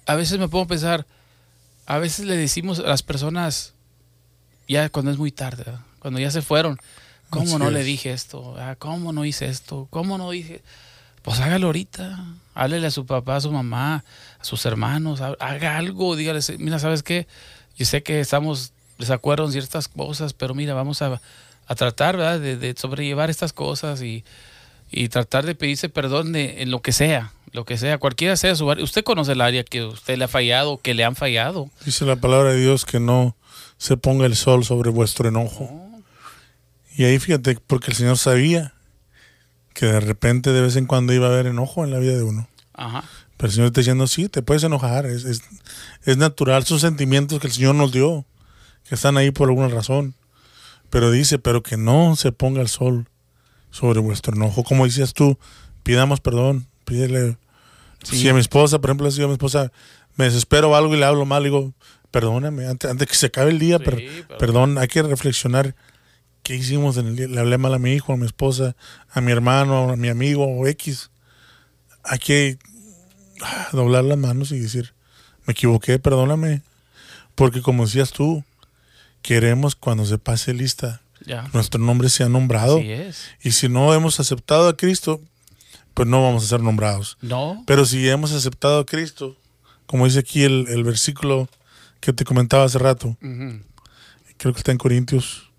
a 0.06 0.14
veces 0.14 0.38
me 0.38 0.48
puedo 0.48 0.66
pensar, 0.66 1.06
a 1.86 1.98
veces 1.98 2.26
le 2.26 2.36
decimos 2.36 2.78
a 2.78 2.82
las 2.82 3.02
personas, 3.02 3.74
ya 4.68 4.88
cuando 4.90 5.10
es 5.10 5.18
muy 5.18 5.32
tarde, 5.32 5.64
cuando 5.98 6.20
ya 6.20 6.30
se 6.30 6.42
fueron, 6.42 6.78
¿cómo 7.30 7.58
no 7.58 7.70
le 7.70 7.82
dije 7.82 8.12
esto? 8.12 8.56
Ah, 8.58 8.76
¿Cómo 8.78 9.12
no 9.12 9.24
hice 9.24 9.46
esto? 9.46 9.88
¿Cómo 9.90 10.18
no 10.18 10.30
dije? 10.30 10.62
Pues 11.24 11.40
hágalo 11.40 11.68
ahorita. 11.68 12.22
Háblele 12.54 12.86
a 12.86 12.90
su 12.90 13.06
papá, 13.06 13.36
a 13.36 13.40
su 13.40 13.50
mamá, 13.50 14.04
a 14.38 14.44
sus 14.44 14.64
hermanos, 14.66 15.20
haga 15.20 15.76
algo, 15.76 16.14
dígale, 16.14 16.38
mira, 16.58 16.78
¿sabes 16.78 17.02
qué? 17.02 17.26
Yo 17.76 17.84
sé 17.84 18.04
que 18.04 18.20
estamos 18.20 18.72
desacuerdo 18.96 19.46
en 19.46 19.52
ciertas 19.52 19.88
cosas, 19.88 20.34
pero 20.34 20.54
mira, 20.54 20.72
vamos 20.74 21.02
a, 21.02 21.20
tratar 21.76 22.16
¿verdad? 22.16 22.38
De, 22.38 22.74
sobrellevar 22.78 23.28
estas 23.28 23.52
cosas 23.52 24.02
y, 24.02 24.22
y, 24.92 25.08
tratar 25.08 25.46
de 25.46 25.56
pedirse 25.56 25.88
perdón 25.88 26.32
de, 26.32 26.62
en 26.62 26.70
lo 26.70 26.80
que 26.80 26.92
sea, 26.92 27.32
lo 27.50 27.64
que 27.64 27.76
sea, 27.76 27.98
cualquiera 27.98 28.36
sea 28.36 28.54
su 28.54 28.70
área. 28.70 28.84
Usted 28.84 29.02
conoce 29.02 29.32
el 29.32 29.40
área 29.40 29.64
que 29.64 29.82
usted 29.82 30.16
le 30.16 30.26
ha 30.26 30.28
fallado, 30.28 30.78
que 30.78 30.94
le 30.94 31.02
han 31.02 31.16
fallado. 31.16 31.70
Dice 31.84 32.04
la 32.04 32.16
palabra 32.16 32.52
de 32.52 32.60
Dios 32.60 32.84
que 32.84 33.00
no 33.00 33.34
se 33.78 33.96
ponga 33.96 34.26
el 34.26 34.36
sol 34.36 34.64
sobre 34.64 34.90
vuestro 34.90 35.28
enojo. 35.28 35.90
Y 36.96 37.04
ahí 37.04 37.18
fíjate, 37.18 37.58
porque 37.66 37.90
el 37.90 37.96
Señor 37.96 38.18
sabía 38.18 38.73
que 39.74 39.86
de 39.86 40.00
repente 40.00 40.52
de 40.52 40.62
vez 40.62 40.76
en 40.76 40.86
cuando 40.86 41.12
iba 41.12 41.26
a 41.26 41.30
haber 41.30 41.46
enojo 41.46 41.84
en 41.84 41.90
la 41.90 41.98
vida 41.98 42.14
de 42.16 42.22
uno. 42.22 42.48
Ajá. 42.72 43.04
Pero 43.36 43.48
el 43.48 43.52
Señor 43.52 43.66
está 43.66 43.80
diciendo, 43.80 44.06
sí, 44.06 44.28
te 44.28 44.42
puedes 44.42 44.62
enojar, 44.62 45.06
es, 45.06 45.24
es, 46.04 46.16
natural, 46.16 46.64
son 46.64 46.80
sentimientos 46.80 47.40
que 47.40 47.48
el 47.48 47.52
Señor 47.52 47.74
nos 47.74 47.92
dio, 47.92 48.24
que 48.88 48.94
están 48.94 49.16
ahí 49.16 49.32
por 49.32 49.48
alguna 49.48 49.68
razón. 49.68 50.14
Pero 50.88 51.10
dice, 51.10 51.38
pero 51.38 51.62
que 51.62 51.76
no 51.76 52.14
se 52.14 52.30
ponga 52.30 52.62
el 52.62 52.68
sol 52.68 53.08
sobre 53.70 53.98
vuestro 53.98 54.36
enojo. 54.36 54.62
Como 54.62 54.84
decías 54.84 55.12
tú, 55.12 55.36
pidamos 55.82 56.20
perdón, 56.20 56.68
pídele. 56.84 57.36
Si 58.04 58.28
a 58.28 58.34
mi 58.34 58.40
esposa, 58.40 58.80
por 58.80 58.90
ejemplo, 58.90 59.10
si 59.10 59.22
a 59.22 59.26
mi 59.26 59.32
esposa 59.32 59.72
me 60.14 60.26
desespero 60.26 60.76
algo 60.76 60.94
y 60.94 60.98
le 60.98 61.06
hablo 61.06 61.24
mal, 61.24 61.42
digo, 61.42 61.72
perdóname, 62.12 62.66
antes, 62.66 62.88
antes 62.88 63.08
que 63.08 63.16
se 63.16 63.26
acabe 63.26 63.50
el 63.50 63.58
día, 63.58 63.80
perdón, 64.38 64.78
hay 64.78 64.86
que 64.86 65.02
reflexionar 65.02 65.74
¿qué 66.44 66.54
hicimos 66.54 66.96
en 66.98 67.08
el 67.08 67.16
día? 67.16 67.26
Le 67.26 67.40
hablé 67.40 67.58
mal 67.58 67.74
a 67.74 67.80
mi 67.80 67.94
hijo, 67.94 68.12
a 68.12 68.16
mi 68.16 68.26
esposa, 68.26 68.76
a 69.10 69.20
mi 69.20 69.32
hermano, 69.32 69.90
a 69.90 69.96
mi 69.96 70.08
amigo 70.08 70.46
o 70.46 70.68
X. 70.68 71.10
Hay 72.04 72.18
que 72.18 72.58
ah, 73.42 73.68
doblar 73.72 74.04
las 74.04 74.18
manos 74.18 74.52
y 74.52 74.60
decir, 74.60 74.92
me 75.46 75.52
equivoqué, 75.52 75.98
perdóname. 75.98 76.62
Porque 77.34 77.62
como 77.62 77.86
decías 77.86 78.12
tú, 78.12 78.44
queremos 79.22 79.74
cuando 79.74 80.04
se 80.04 80.18
pase 80.18 80.52
lista, 80.54 81.00
nuestro 81.54 81.80
nombre 81.80 82.10
sea 82.10 82.28
nombrado. 82.28 82.78
Y 83.42 83.50
si 83.50 83.68
no 83.68 83.92
hemos 83.94 84.20
aceptado 84.20 84.68
a 84.68 84.76
Cristo, 84.76 85.20
pues 85.94 86.06
no 86.06 86.22
vamos 86.22 86.44
a 86.44 86.48
ser 86.48 86.60
nombrados. 86.60 87.16
No. 87.22 87.64
Pero 87.66 87.86
si 87.86 88.06
hemos 88.08 88.32
aceptado 88.32 88.80
a 88.80 88.86
Cristo, 88.86 89.36
como 89.86 90.04
dice 90.04 90.18
aquí 90.18 90.44
el, 90.44 90.84
versículo 90.84 91.48
que 92.00 92.12
te 92.12 92.26
comentaba 92.26 92.64
hace 92.64 92.78
rato, 92.78 93.16
creo 94.36 94.52
que 94.52 94.58
está 94.58 94.72
en 94.72 94.78
Corintios 94.78 95.53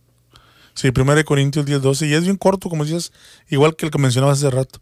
Sí, 0.76 0.92
1 0.96 1.26
Corintios 1.26 1.66
10, 1.66 1.82
12. 1.82 2.08
Y 2.08 2.14
es 2.14 2.24
bien 2.24 2.36
corto, 2.36 2.70
como 2.70 2.84
decías, 2.84 3.12
igual 3.50 3.76
que 3.76 3.86
el 3.86 3.92
que 3.92 3.98
mencionabas 3.98 4.40
hace 4.40 4.52
rato. 4.52 4.82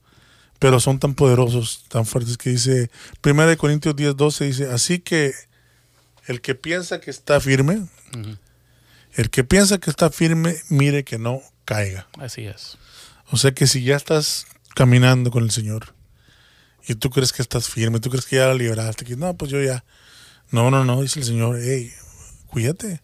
Pero 0.60 0.80
son 0.80 1.00
tan 1.00 1.14
poderosos, 1.14 1.86
tan 1.88 2.06
fuertes 2.06 2.38
que 2.38 2.50
dice, 2.50 2.90
1 3.24 3.58
Corintios 3.58 3.96
10, 3.96 4.16
12 4.16 4.46
dice, 4.46 4.72
así 4.72 5.00
que 5.00 5.34
el 6.26 6.42
que 6.42 6.56
piensa 6.56 7.00
que 7.00 7.12
está 7.12 7.40
firme, 7.40 7.86
el 9.14 9.30
que 9.30 9.44
piensa 9.44 9.78
que 9.78 9.90
está 9.90 10.10
firme, 10.10 10.56
mire 10.70 11.04
que 11.04 11.20
no 11.20 11.42
caiga. 11.66 12.08
Así 12.18 12.46
es. 12.46 12.78
O 13.30 13.38
sea 13.38 13.54
que 13.54 13.68
si 13.68 13.84
ya 13.84 13.96
estás 13.96 14.48
caminando 14.76 15.32
con 15.32 15.44
el 15.44 15.52
Señor 15.52 15.94
y 16.88 16.96
tú 16.96 17.10
crees 17.10 17.34
que 17.34 17.42
estás 17.42 17.70
firme, 17.70 18.00
tú 18.00 18.10
crees 18.10 18.26
que 18.26 18.38
ya 18.38 18.48
la 18.48 18.56
liberaste, 18.56 19.06
que 19.06 19.16
no, 19.16 19.36
pues 19.36 19.52
yo 19.52 19.62
ya. 19.62 19.84
No, 20.50 20.72
no, 20.72 20.86
no, 20.86 21.02
dice 21.02 21.20
el 21.20 21.26
Señor, 21.26 21.60
hey, 21.62 21.92
cuídate 22.48 23.02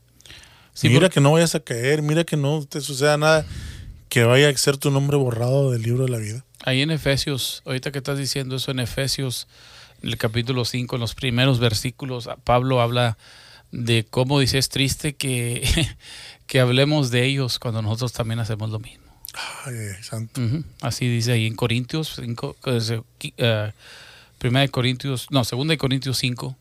mira 0.84 1.10
que 1.10 1.22
no 1.22 1.32
vayas 1.32 1.56
a 1.56 1.60
caer, 1.60 2.02
mira 2.02 2.24
que 2.24 2.38
no 2.38 2.66
te 2.66 2.82
suceda 2.82 3.18
nada 3.18 3.46
que 4.10 4.24
vaya 4.24 4.50
a 4.50 4.58
ser 4.58 4.78
tu 4.78 4.92
nombre 4.92 5.18
borrado 5.18 5.72
del 5.72 5.84
libro 5.84 6.06
de 6.06 6.10
la 6.10 6.18
vida. 6.18 6.44
Ahí 6.64 6.82
en 6.82 6.92
Efesios, 6.92 7.62
ahorita 7.66 7.92
que 7.92 8.00
estás 8.00 8.18
diciendo 8.18 8.56
eso 8.56 8.72
en 8.72 8.80
Efesios, 8.80 9.48
en 10.02 10.10
el 10.10 10.18
capítulo 10.18 10.66
5, 10.66 10.96
en 10.96 11.00
los 11.00 11.16
primeros 11.16 11.60
versículos, 11.60 12.28
Pablo 12.44 12.82
habla 12.82 13.18
de 13.72 14.06
cómo 14.10 14.40
dice 14.40 14.58
es 14.58 14.70
triste 14.70 15.16
que, 15.16 15.64
que 16.48 16.60
hablemos 16.60 17.12
de 17.12 17.26
ellos 17.26 17.60
cuando 17.60 17.82
nosotros 17.82 18.12
también 18.14 18.40
hacemos 18.40 18.72
lo 18.72 18.80
mismo. 18.80 19.06
Ay, 19.66 19.76
santo. 20.02 20.42
Así 20.82 21.08
dice 21.08 21.34
ahí 21.34 21.46
en 21.46 21.56
Corintios 21.56 22.16
5, 22.20 22.56
uh, 22.66 23.72
primera 24.40 24.62
de 24.62 24.70
Corintios, 24.70 25.28
no, 25.30 25.44
segunda 25.44 25.74
de 25.74 25.78
Corintios 25.78 26.18
5. 26.18 26.58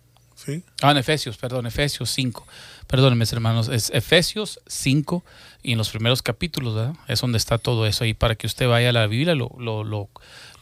Ah, 0.83 0.93
en 0.93 0.97
Efesios, 0.97 1.37
perdón, 1.37 1.67
Efesios 1.67 2.11
5 2.11 2.47
perdónenme 2.89 3.27
hermanos, 3.31 3.69
es 3.69 3.91
Efesios 3.91 4.61
5 4.67 5.23
y 5.63 5.73
en 5.73 5.79
los 5.79 5.91
primeros 5.91 6.23
capítulos, 6.23 6.75
¿verdad? 6.75 6.95
Es 7.07 7.21
donde 7.21 7.39
está 7.39 7.59
todo 7.59 7.87
eso 7.87 8.03
ahí 8.03 8.15
para 8.15 8.35
que 8.35 8.47
usted 8.47 8.67
vaya 8.67 8.89
a 8.89 8.93
la 8.93 9.07
Biblia, 9.07 9.35
lo, 9.35 9.51
lo, 9.59 9.85
lo, 9.85 10.09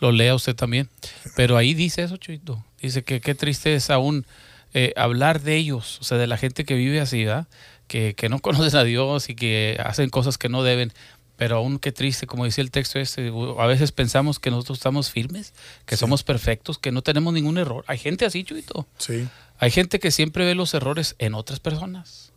lo 0.01 0.13
lea 0.13 0.35
usted 0.35 0.55
también. 0.55 0.91
Pero 1.37 1.57
ahí 1.57 1.73
dice 1.73 2.03
eso, 2.03 2.17
Chuito. 2.17 2.63
Dice 2.83 3.05
que 3.05 3.21
qué 3.21 3.35
triste 3.37 3.75
es 3.75 3.91
aún 3.91 4.27
eh, 4.75 4.93
hablar 4.97 5.41
de 5.41 5.57
ellos, 5.57 5.99
o 6.01 6.05
sea, 6.05 6.19
de 6.19 6.27
la 6.27 6.37
gente 6.37 6.65
que 6.65 6.75
vive 6.75 7.01
así, 7.01 7.25
¿verdad? 7.25 7.47
Que, 7.87 8.15
que 8.15 8.29
no 8.29 8.39
conocen 8.41 8.77
a 8.77 8.85
Dios 8.85 9.31
y 9.31 9.37
que 9.37 9.81
hacen 9.83 10.11
cosas 10.11 10.37
que 10.37 10.49
no 10.49 10.65
deben. 10.65 10.93
Pero 11.37 11.57
aún 11.57 11.79
qué 11.79 11.93
triste, 11.93 12.27
como 12.27 12.45
decía 12.45 12.63
el 12.63 12.71
texto 12.71 12.99
este, 12.99 13.31
a 13.59 13.67
veces 13.67 13.93
pensamos 13.93 14.39
que 14.39 14.51
nosotros 14.51 14.79
estamos 14.79 15.11
firmes, 15.11 15.53
que 15.85 15.97
somos 15.97 16.23
perfectos, 16.23 16.79
que 16.79 16.93
no 16.93 17.03
tenemos 17.03 17.35
ningún 17.35 17.59
error. 17.59 17.85
Hay 17.87 17.99
gente 17.99 18.25
así, 18.25 18.43
Chuito. 18.43 18.87
Sí. 18.99 19.29
Hay 19.59 19.71
gente 19.71 19.99
que 19.99 20.11
siempre 20.11 20.45
ve 20.45 20.55
los 20.55 20.73
errores 20.75 21.15
en 21.19 21.35
otras 21.35 21.61
personas. 21.61 22.33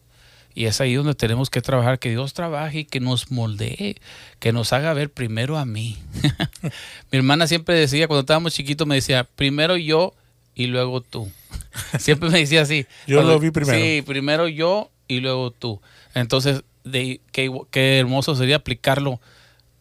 Y 0.56 0.66
es 0.66 0.82
ahí 0.82 0.96
donde 0.96 1.16
tenemos 1.16 1.50
que 1.50 1.62
trabajar, 1.62 2.00
que 2.00 2.10
Dios 2.10 2.34
trabaje 2.34 2.80
y 2.80 2.86
que 2.86 3.00
nos 3.00 3.32
moldee, 3.32 3.96
que 4.40 4.52
nos 4.52 4.74
haga 4.74 4.94
ver 4.94 5.10
primero 5.10 5.58
a 5.58 5.66
mí. 5.66 5.98
Mi 7.12 7.18
hermana 7.20 7.48
siempre 7.48 7.76
decía, 7.76 8.08
cuando 8.08 8.22
estábamos 8.22 8.54
chiquitos, 8.54 8.86
me 8.88 8.96
decía, 8.96 9.24
primero 9.24 9.78
yo 9.78 10.14
y 10.56 10.68
luego 10.68 11.02
tú. 11.02 11.32
siempre 12.00 12.30
me 12.30 12.40
decía 12.40 12.64
así. 12.64 12.86
yo 13.08 13.22
lo 13.22 13.40
vi 13.40 13.52
primero. 13.52 13.78
Sí, 13.78 14.02
primero 14.02 14.48
yo 14.48 14.92
y 15.08 15.20
luego 15.20 15.52
tú. 15.52 15.82
Entonces, 16.14 16.64
de, 16.90 17.22
qué, 17.32 17.52
qué 17.72 18.00
hermoso 18.00 18.36
sería 18.36 18.58
aplicarlo 18.58 19.20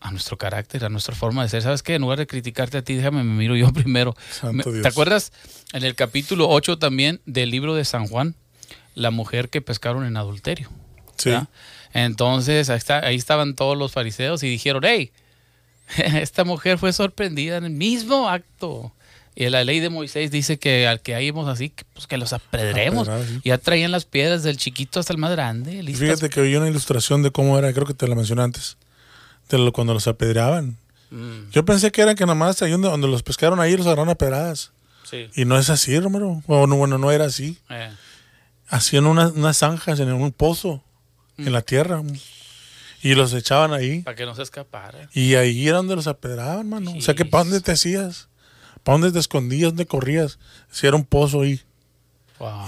a 0.01 0.11
nuestro 0.11 0.39
carácter, 0.39 0.85
a 0.85 0.89
nuestra 0.89 1.15
forma 1.15 1.43
de 1.43 1.49
ser. 1.49 1.63
¿Sabes 1.63 1.83
qué? 1.83 1.95
En 1.95 2.03
lugar 2.03 2.19
de 2.19 2.27
criticarte 2.27 2.79
a 2.79 2.83
ti, 2.83 2.95
déjame, 2.95 3.25
me 3.25 3.35
miro 3.35 3.57
yo 3.57 3.73
primero. 3.73 4.15
¿Te 4.83 4.89
acuerdas 4.89 5.33
en 5.73 5.85
el 5.85 5.95
capítulo 5.95 6.49
8 6.49 6.79
también 6.79 7.21
del 7.27 7.51
libro 7.51 7.75
de 7.75 7.85
San 7.85 8.07
Juan? 8.07 8.35
La 8.95 9.11
mujer 9.11 9.49
que 9.49 9.61
pescaron 9.61 10.05
en 10.05 10.17
adulterio. 10.17 10.69
Sí. 11.17 11.33
Entonces, 11.93 12.71
ahí, 12.71 12.79
está, 12.79 12.99
ahí 13.01 13.17
estaban 13.17 13.55
todos 13.55 13.77
los 13.77 13.93
fariseos 13.93 14.43
y 14.43 14.49
dijeron, 14.49 14.83
hey, 14.85 15.13
esta 15.97 16.45
mujer 16.45 16.79
fue 16.79 16.93
sorprendida 16.93 17.57
en 17.57 17.65
el 17.65 17.71
mismo 17.71 18.29
acto. 18.29 18.93
Y 19.41 19.49
la 19.51 19.63
ley 19.63 19.79
de 19.79 19.89
Moisés 19.89 20.33
dice 20.33 20.59
que 20.59 20.89
al 20.89 21.01
que 21.01 21.15
hayamos 21.15 21.47
así, 21.49 21.73
pues 21.95 22.09
que 22.09 22.17
los 22.17 22.33
apedremos. 22.33 23.09
Ya 23.45 23.57
traían 23.57 23.93
las 23.93 24.05
piedras 24.05 24.43
del 24.43 24.57
chiquito 24.57 24.99
hasta 24.99 25.13
el 25.13 25.19
más 25.21 25.31
grande. 25.31 25.81
Fíjate 25.95 26.29
que 26.29 26.43
vi 26.43 26.57
una 26.57 26.69
ilustración 26.69 27.23
de 27.23 27.31
cómo 27.31 27.57
era, 27.57 27.73
creo 27.73 27.87
que 27.87 27.95
te 27.95 28.09
la 28.09 28.17
mencioné 28.17 28.43
antes 28.43 28.77
cuando 29.73 29.95
los 29.95 30.07
apedreaban. 30.07 30.77
Mm. 31.11 31.51
Yo 31.53 31.65
pensé 31.65 31.91
que 31.91 32.03
era 32.03 32.15
que 32.15 32.25
nada 32.25 32.35
más 32.35 32.61
ahí 32.63 32.73
donde, 32.73 33.09
los 33.09 33.23
pescaron 33.23 33.61
ahí 33.61 33.77
los 33.77 33.87
agarraron 33.87 34.11
a 34.11 34.15
pedradas. 34.15 34.73
Y 35.35 35.47
no 35.47 35.57
es 35.57 35.71
así, 35.71 35.99
Romero. 35.99 36.43
Bueno, 36.47 36.77
bueno 36.77 36.99
no 36.99 37.11
era 37.11 37.25
así. 37.25 37.59
Eh. 37.71 37.91
Hacían 38.69 39.07
unas, 39.07 39.33
unas 39.33 39.57
zanjas 39.57 40.01
en 40.01 40.13
un 40.13 40.33
pozo, 40.33 40.83
en 41.39 41.53
la 41.53 41.61
mm. 41.61 41.63
tierra. 41.63 42.03
Y 43.03 43.15
los 43.15 43.33
echaban 43.33 43.73
ahí. 43.73 44.03
Para 44.03 44.17
que 44.17 44.27
no 44.27 44.35
se 44.35 44.43
escaparan. 44.43 45.09
Y 45.15 45.37
ahí 45.37 45.67
era 45.67 45.79
donde 45.79 45.97
los 45.97 46.09
apedraban, 46.09 46.69
mano. 46.69 46.93
O 46.93 47.01
sea, 47.01 47.15
que 47.15 47.25
¿para 47.25 47.45
dónde 47.45 47.61
te 47.61 47.73
hacías? 47.73 48.29
¿Para 48.89 49.01
dónde 49.01 49.13
te 49.13 49.19
escondías? 49.19 49.73
¿Dónde 49.73 49.85
corrías? 49.85 50.39
Si 50.71 50.87
era 50.87 50.97
un 50.97 51.05
pozo 51.05 51.43
ahí. 51.43 51.61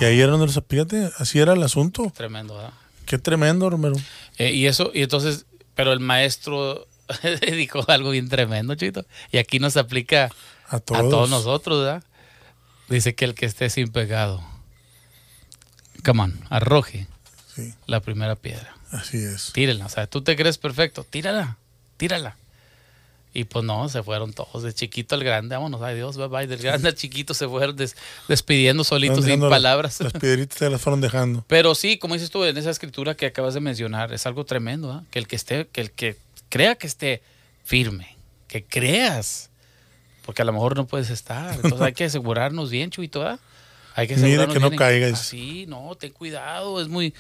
Y 0.03 0.05
ahí 0.05 0.21
era 0.21 0.33
donde 0.33 0.49
los 0.49 0.57
apedreaban. 0.59 1.11
Así 1.17 1.39
era 1.39 1.55
el 1.55 1.63
asunto. 1.63 2.13
Tremendo, 2.15 2.57
¿verdad? 2.57 2.75
Qué 3.07 3.17
tremendo, 3.17 3.71
Romero. 3.71 3.97
Eh, 4.37 4.53
y 4.53 4.67
eso, 4.67 4.91
y 4.93 5.01
entonces 5.01 5.47
pero 5.75 5.95
el 5.95 6.01
maestro 6.01 6.87
dijo 7.57 7.83
algo 7.89 8.11
bien 8.11 8.29
tremendo, 8.29 8.75
chito. 8.75 9.07
Y 9.33 9.39
aquí 9.39 9.61
nos 9.61 9.79
aplica 9.79 10.31
a 10.69 10.79
todos, 10.81 11.31
nosotros, 11.31 11.83
¿verdad? 11.83 12.05
Dice 12.91 13.15
que 13.15 13.25
el 13.25 13.35
que 13.35 13.47
esté 13.47 13.71
sin 13.71 13.89
pecado, 13.89 14.45
come 16.05 16.25
on, 16.25 16.41
arroje 16.51 17.07
la 17.87 18.01
primera 18.01 18.37
piedra. 18.37 18.77
Así 18.91 19.17
es. 19.17 19.53
Tírala. 19.55 19.87
O 19.87 19.89
sea, 19.89 20.07
tú 20.07 20.21
te 20.21 20.37
crees 20.37 20.59
perfecto, 20.59 21.03
tírala, 21.03 21.57
tírala. 21.97 22.37
Y 23.33 23.45
pues 23.45 23.65
no, 23.65 23.89
se 23.89 24.03
fueron 24.03 24.33
todos, 24.33 24.65
de 24.65 24.73
chiquito 24.73 25.15
al 25.15 25.23
grande, 25.23 25.55
vámonos, 25.55 25.81
ay 25.83 25.95
Dios, 25.95 26.17
bye 26.17 26.27
bye, 26.27 26.47
del 26.49 26.59
grande 26.59 26.89
al 26.89 26.97
chiquito 26.97 27.33
se 27.33 27.47
fueron 27.47 27.77
despidiendo 28.27 28.83
solitos 28.83 29.25
sin 29.25 29.41
palabras. 29.41 30.01
Las 30.01 30.13
piedritas 30.15 30.59
se 30.59 30.69
las 30.69 30.81
fueron 30.81 31.01
dejando. 31.01 31.45
Pero 31.49 31.77
sí, 31.77 31.97
como 31.97 32.15
dices 32.15 32.31
tú 32.31 32.45
en 32.45 32.57
esa 32.57 32.71
escritura 32.71 33.15
que 33.15 33.27
acabas 33.27 33.55
de 33.55 33.61
mencionar, 33.61 34.13
es 34.13 34.27
algo 34.27 34.45
tremendo, 34.45 34.93
¿eh? 34.99 35.07
que 35.13 35.21
el 35.21 35.29
que 35.29 35.37
esté, 35.37 35.69
que 35.69 35.81
el 35.81 35.93
que 35.93 36.17
crea 36.49 36.75
que 36.75 36.89
esté 36.89 37.23
firme, 37.63 38.17
que 38.49 38.65
creas, 38.65 39.51
porque 40.27 40.43
a 40.43 40.45
lo 40.45 40.53
mejor 40.53 40.77
no 40.77 40.89
puedes 40.89 41.11
estar, 41.11 41.55
entonces 41.55 41.81
hay 41.81 41.93
que 41.93 42.05
asegurarnos 42.05 42.71
bien, 42.71 42.91
Chuito, 42.91 43.29
¿eh? 43.29 43.39
Hay 43.95 44.09
que 44.09 44.15
asegurarnos 44.15 44.57
Mire 44.57 44.69
que 44.69 44.71
no 44.71 44.77
caigas. 44.77 45.13
Así, 45.13 45.67
no, 45.69 45.95
ten 45.95 46.13
cuidado, 46.13 46.81
es 46.81 46.89
muy... 46.89 47.15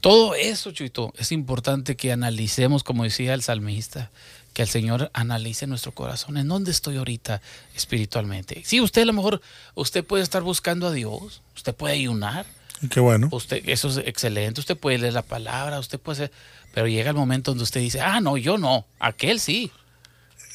Todo 0.00 0.34
eso, 0.34 0.70
Chuito, 0.70 1.12
es 1.18 1.32
importante 1.32 1.96
que 1.96 2.12
analicemos, 2.12 2.84
como 2.84 3.04
decía 3.04 3.34
el 3.34 3.42
salmista, 3.42 4.10
que 4.60 4.64
el 4.64 4.68
Señor 4.68 5.10
analice 5.14 5.66
nuestro 5.66 5.92
corazón. 5.92 6.36
¿En 6.36 6.46
dónde 6.46 6.70
estoy 6.70 6.98
ahorita 6.98 7.40
espiritualmente? 7.74 8.60
Sí, 8.62 8.82
usted 8.82 9.00
a 9.00 9.04
lo 9.06 9.14
mejor, 9.14 9.40
usted 9.74 10.04
puede 10.04 10.22
estar 10.22 10.42
buscando 10.42 10.86
a 10.86 10.92
Dios, 10.92 11.40
usted 11.56 11.74
puede 11.74 11.94
ayunar. 11.94 12.44
Qué 12.90 13.00
bueno. 13.00 13.30
Usted, 13.32 13.66
eso 13.66 13.88
es 13.88 14.06
excelente, 14.06 14.60
usted 14.60 14.76
puede 14.76 14.98
leer 14.98 15.14
la 15.14 15.22
palabra, 15.22 15.78
usted 15.78 15.98
puede 15.98 16.16
ser, 16.16 16.32
pero 16.74 16.86
llega 16.88 17.08
el 17.08 17.16
momento 17.16 17.52
donde 17.52 17.64
usted 17.64 17.80
dice, 17.80 18.02
ah, 18.02 18.20
no, 18.20 18.36
yo 18.36 18.58
no, 18.58 18.84
aquel 18.98 19.40
sí. 19.40 19.72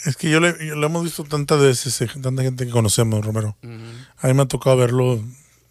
Es 0.06 0.16
que 0.18 0.30
yo, 0.30 0.40
le, 0.40 0.54
lo 0.54 0.86
hemos 0.86 1.04
visto 1.04 1.24
tantas 1.24 1.60
veces, 1.60 2.00
eh, 2.02 2.08
tanta 2.22 2.44
gente 2.44 2.68
que 2.68 2.72
conocemos, 2.72 3.26
Romero. 3.26 3.58
A 4.20 4.28
mí 4.28 4.34
me 4.36 4.44
ha 4.44 4.48
tocado 4.48 4.78
verlo 4.78 5.20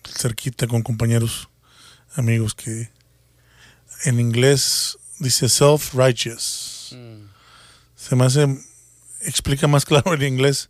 cerquita 0.02 0.66
con 0.66 0.82
compañeros, 0.82 1.48
amigos, 2.16 2.56
que 2.56 2.90
en 4.02 4.18
inglés 4.18 4.98
dice 5.20 5.48
self-righteous. 5.48 6.96
Mm 6.96 7.33
se 8.06 8.16
me 8.16 8.24
hace, 8.24 8.46
explica 9.20 9.66
más 9.66 9.84
claro 9.86 10.14
en 10.14 10.22
inglés. 10.22 10.68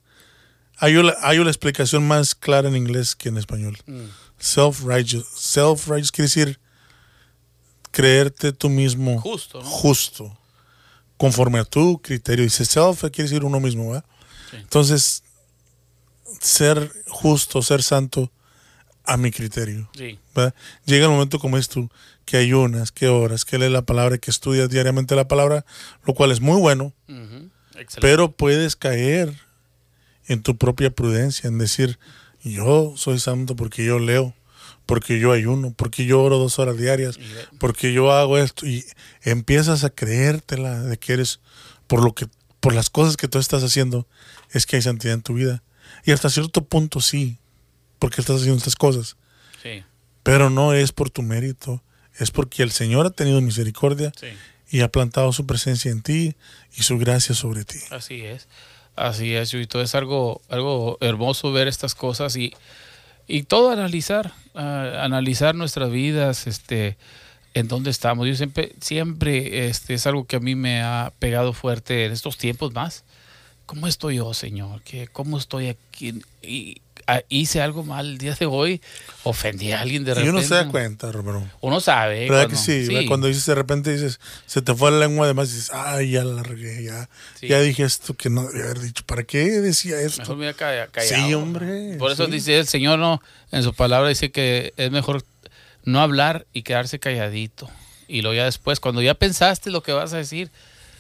Hay 0.76 0.96
una, 0.96 1.14
hay 1.22 1.38
una 1.38 1.50
explicación 1.50 2.06
más 2.06 2.34
clara 2.34 2.68
en 2.68 2.76
inglés 2.76 3.14
que 3.14 3.28
en 3.28 3.38
español. 3.38 3.78
Mm. 3.86 4.04
Self-righteous. 4.38 5.26
Self-righteous 5.34 6.12
quiere 6.12 6.26
decir 6.26 6.60
creerte 7.90 8.52
tú 8.52 8.68
mismo 8.68 9.20
justo, 9.20 9.62
justo 9.62 10.36
conforme 11.16 11.60
a 11.60 11.64
tu 11.64 12.00
criterio. 12.00 12.44
Dice 12.44 12.64
self 12.64 13.00
quiere 13.02 13.24
decir 13.24 13.44
uno 13.44 13.60
mismo, 13.60 13.90
¿verdad? 13.90 14.04
Entonces, 14.52 15.22
ser 16.40 16.92
justo, 17.08 17.62
ser 17.62 17.82
santo 17.82 18.30
a 19.04 19.16
mi 19.16 19.30
criterio. 19.30 19.88
Llega 20.84 21.04
el 21.06 21.10
momento 21.10 21.38
como 21.38 21.58
es 21.58 21.68
tú, 21.68 21.90
que 22.24 22.36
ayunas, 22.36 22.90
que 22.90 23.08
oras, 23.08 23.44
que 23.44 23.58
lees 23.58 23.72
la 23.72 23.82
palabra, 23.82 24.18
que 24.18 24.30
estudias 24.30 24.70
diariamente 24.70 25.14
la 25.14 25.28
palabra, 25.28 25.64
lo 26.04 26.14
cual 26.14 26.30
es 26.30 26.40
muy 26.40 26.60
bueno, 26.60 26.92
pero 28.00 28.32
puedes 28.32 28.76
caer 28.76 29.34
en 30.26 30.42
tu 30.42 30.56
propia 30.56 30.90
prudencia, 30.90 31.48
en 31.48 31.58
decir, 31.58 31.98
yo 32.42 32.94
soy 32.96 33.18
santo 33.18 33.56
porque 33.56 33.84
yo 33.84 33.98
leo, 33.98 34.34
porque 34.86 35.18
yo 35.18 35.32
ayuno, 35.32 35.72
porque 35.74 36.06
yo 36.06 36.22
oro 36.22 36.38
dos 36.38 36.58
horas 36.58 36.76
diarias, 36.76 37.18
porque 37.58 37.92
yo 37.92 38.12
hago 38.12 38.38
esto, 38.38 38.66
y 38.66 38.84
empiezas 39.22 39.84
a 39.84 39.90
creértela 39.90 40.80
de 40.80 40.96
que 40.96 41.14
eres, 41.14 41.40
por 41.86 42.02
lo 42.02 42.14
que, 42.14 42.26
por 42.60 42.74
las 42.74 42.90
cosas 42.90 43.16
que 43.16 43.28
tú 43.28 43.38
estás 43.38 43.62
haciendo, 43.62 44.06
es 44.50 44.66
que 44.66 44.76
hay 44.76 44.82
santidad 44.82 45.14
en 45.14 45.22
tu 45.22 45.34
vida. 45.34 45.62
Y 46.04 46.12
hasta 46.12 46.30
cierto 46.30 46.64
punto 46.64 47.00
sí, 47.00 47.38
porque 48.04 48.20
estás 48.20 48.36
haciendo 48.36 48.58
estas 48.58 48.76
cosas. 48.76 49.16
Pero 50.22 50.50
no 50.50 50.74
es 50.74 50.92
por 50.92 51.08
tu 51.08 51.22
mérito, 51.22 51.82
es 52.18 52.30
porque 52.30 52.62
el 52.62 52.70
Señor 52.70 53.06
ha 53.06 53.10
tenido 53.10 53.40
misericordia 53.40 54.12
y 54.68 54.82
ha 54.82 54.88
plantado 54.92 55.32
su 55.32 55.46
presencia 55.46 55.90
en 55.90 56.02
ti 56.02 56.36
y 56.76 56.82
su 56.82 56.98
gracia 56.98 57.34
sobre 57.34 57.64
ti. 57.64 57.78
Así 57.88 58.20
es, 58.20 58.46
así 58.94 59.34
es, 59.34 59.54
y 59.54 59.66
todo 59.66 59.80
es 59.80 59.94
algo, 59.94 60.42
algo 60.50 60.98
hermoso 61.00 61.50
ver 61.50 61.66
estas 61.66 61.94
cosas 61.94 62.36
y, 62.36 62.52
y 63.26 63.44
todo 63.44 63.70
analizar, 63.70 64.34
analizar 64.52 65.54
nuestras 65.54 65.90
vidas, 65.90 66.46
este, 66.46 66.98
en 67.54 67.68
dónde 67.68 67.88
estamos. 67.88 68.28
Yo 68.28 68.36
siempre, 68.36 68.74
siempre 68.82 69.68
este, 69.68 69.94
es 69.94 70.06
algo 70.06 70.26
que 70.26 70.36
a 70.36 70.40
mí 70.40 70.54
me 70.54 70.82
ha 70.82 71.10
pegado 71.18 71.54
fuerte 71.54 72.04
en 72.04 72.12
estos 72.12 72.36
tiempos 72.36 72.74
más. 72.74 73.02
¿Cómo 73.64 73.86
estoy 73.86 74.16
yo, 74.16 74.34
Señor? 74.34 74.82
¿Qué, 74.82 75.08
¿Cómo 75.08 75.38
estoy 75.38 75.68
aquí? 75.68 76.20
Y, 76.42 76.82
hice 77.28 77.60
algo 77.60 77.84
mal 77.84 78.06
el 78.06 78.18
día 78.18 78.34
de 78.34 78.46
hoy, 78.46 78.80
ofendí 79.22 79.72
a 79.72 79.80
alguien 79.80 80.04
de 80.04 80.14
repente. 80.14 80.26
Y 80.26 80.30
uno 80.30 80.42
se 80.42 80.54
da 80.54 80.68
cuenta, 80.68 81.10
Romero. 81.12 81.46
Uno 81.60 81.80
sabe. 81.80 82.28
¿Verdad 82.28 82.48
que 82.48 82.56
sí? 82.56 83.06
Cuando 83.06 83.26
dices 83.26 83.46
de 83.46 83.54
repente 83.54 83.92
dices, 83.92 84.20
se 84.46 84.62
te 84.62 84.74
fue 84.74 84.90
la 84.90 84.98
lengua 84.98 85.26
además 85.26 85.52
dices, 85.52 85.70
ay, 85.72 86.12
ya 86.12 86.24
la 86.24 86.42
regué, 86.42 86.84
ya, 86.84 87.08
ya 87.42 87.60
dije 87.60 87.84
esto 87.84 88.14
que 88.14 88.30
no 88.30 88.44
debía 88.44 88.64
haber 88.64 88.80
dicho. 88.80 89.04
¿Para 89.06 89.24
qué 89.24 89.44
decía 89.60 90.00
esto? 90.00 90.22
Mejor 90.22 90.36
me 90.36 90.54
callado. 90.54 90.90
Sí, 91.02 91.34
hombre. 91.34 91.96
Por 91.98 92.10
eso 92.10 92.26
dice 92.26 92.58
el 92.58 92.66
Señor, 92.66 92.98
no, 92.98 93.22
en 93.52 93.62
su 93.62 93.74
palabra 93.74 94.08
dice 94.08 94.30
que 94.30 94.72
es 94.76 94.90
mejor 94.90 95.24
no 95.84 96.00
hablar 96.00 96.46
y 96.52 96.62
quedarse 96.62 96.98
calladito. 96.98 97.70
Y 98.08 98.22
luego 98.22 98.34
ya 98.34 98.44
después, 98.44 98.80
cuando 98.80 99.02
ya 99.02 99.14
pensaste 99.14 99.70
lo 99.70 99.82
que 99.82 99.92
vas 99.92 100.12
a 100.12 100.18
decir, 100.18 100.50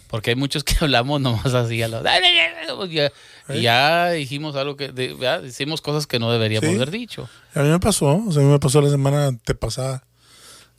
porque 0.08 0.30
hay 0.30 0.36
muchos 0.36 0.64
que 0.64 0.74
hablamos 0.80 1.20
nomás 1.20 1.54
así 1.54 1.82
a 1.82 1.88
los... 1.88 2.02
Ya, 3.48 3.54
ya 3.54 4.10
dijimos 4.10 4.56
algo 4.56 4.76
que... 4.76 5.16
ya 5.20 5.40
hicimos 5.40 5.80
cosas 5.80 6.06
que 6.06 6.18
no 6.18 6.32
deberíamos 6.32 6.74
haber 6.74 6.90
dicho. 6.90 7.28
A 7.54 7.60
mí 7.60 7.68
me 7.68 7.80
pasó. 7.80 8.16
O 8.26 8.32
sea, 8.32 8.42
a 8.42 8.44
mí 8.44 8.50
me 8.50 8.58
pasó 8.58 8.80
la 8.80 8.90
semana 8.90 9.26
antepasada 9.26 10.04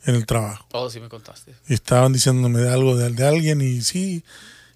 en 0.06 0.16
el 0.16 0.26
trabajo. 0.26 0.66
Oh, 0.72 0.90
sí 0.90 1.00
me 1.00 1.10
contaste. 1.10 1.54
Y 1.68 1.74
estaban 1.74 2.14
diciéndome 2.14 2.68
algo 2.68 2.96
de, 2.96 3.10
de 3.12 3.28
alguien 3.28 3.62
y 3.62 3.82
sí... 3.82 4.24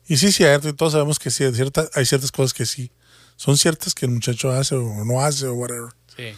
Y 0.07 0.17
sí, 0.17 0.31
cierto. 0.31 0.67
Y 0.67 0.73
todos 0.73 0.93
sabemos 0.93 1.19
que 1.19 1.29
sí, 1.29 1.43
hay 1.43 1.53
ciertas, 1.53 1.89
hay 1.93 2.05
ciertas 2.05 2.31
cosas 2.31 2.53
que 2.53 2.65
sí. 2.65 2.91
Son 3.35 3.57
ciertas 3.57 3.93
que 3.93 4.07
el 4.07 4.11
muchacho 4.11 4.51
hace 4.51 4.75
o 4.75 5.05
no 5.05 5.21
hace 5.21 5.45
o 5.45 5.53
whatever. 5.53 5.91
Sí. 6.17 6.33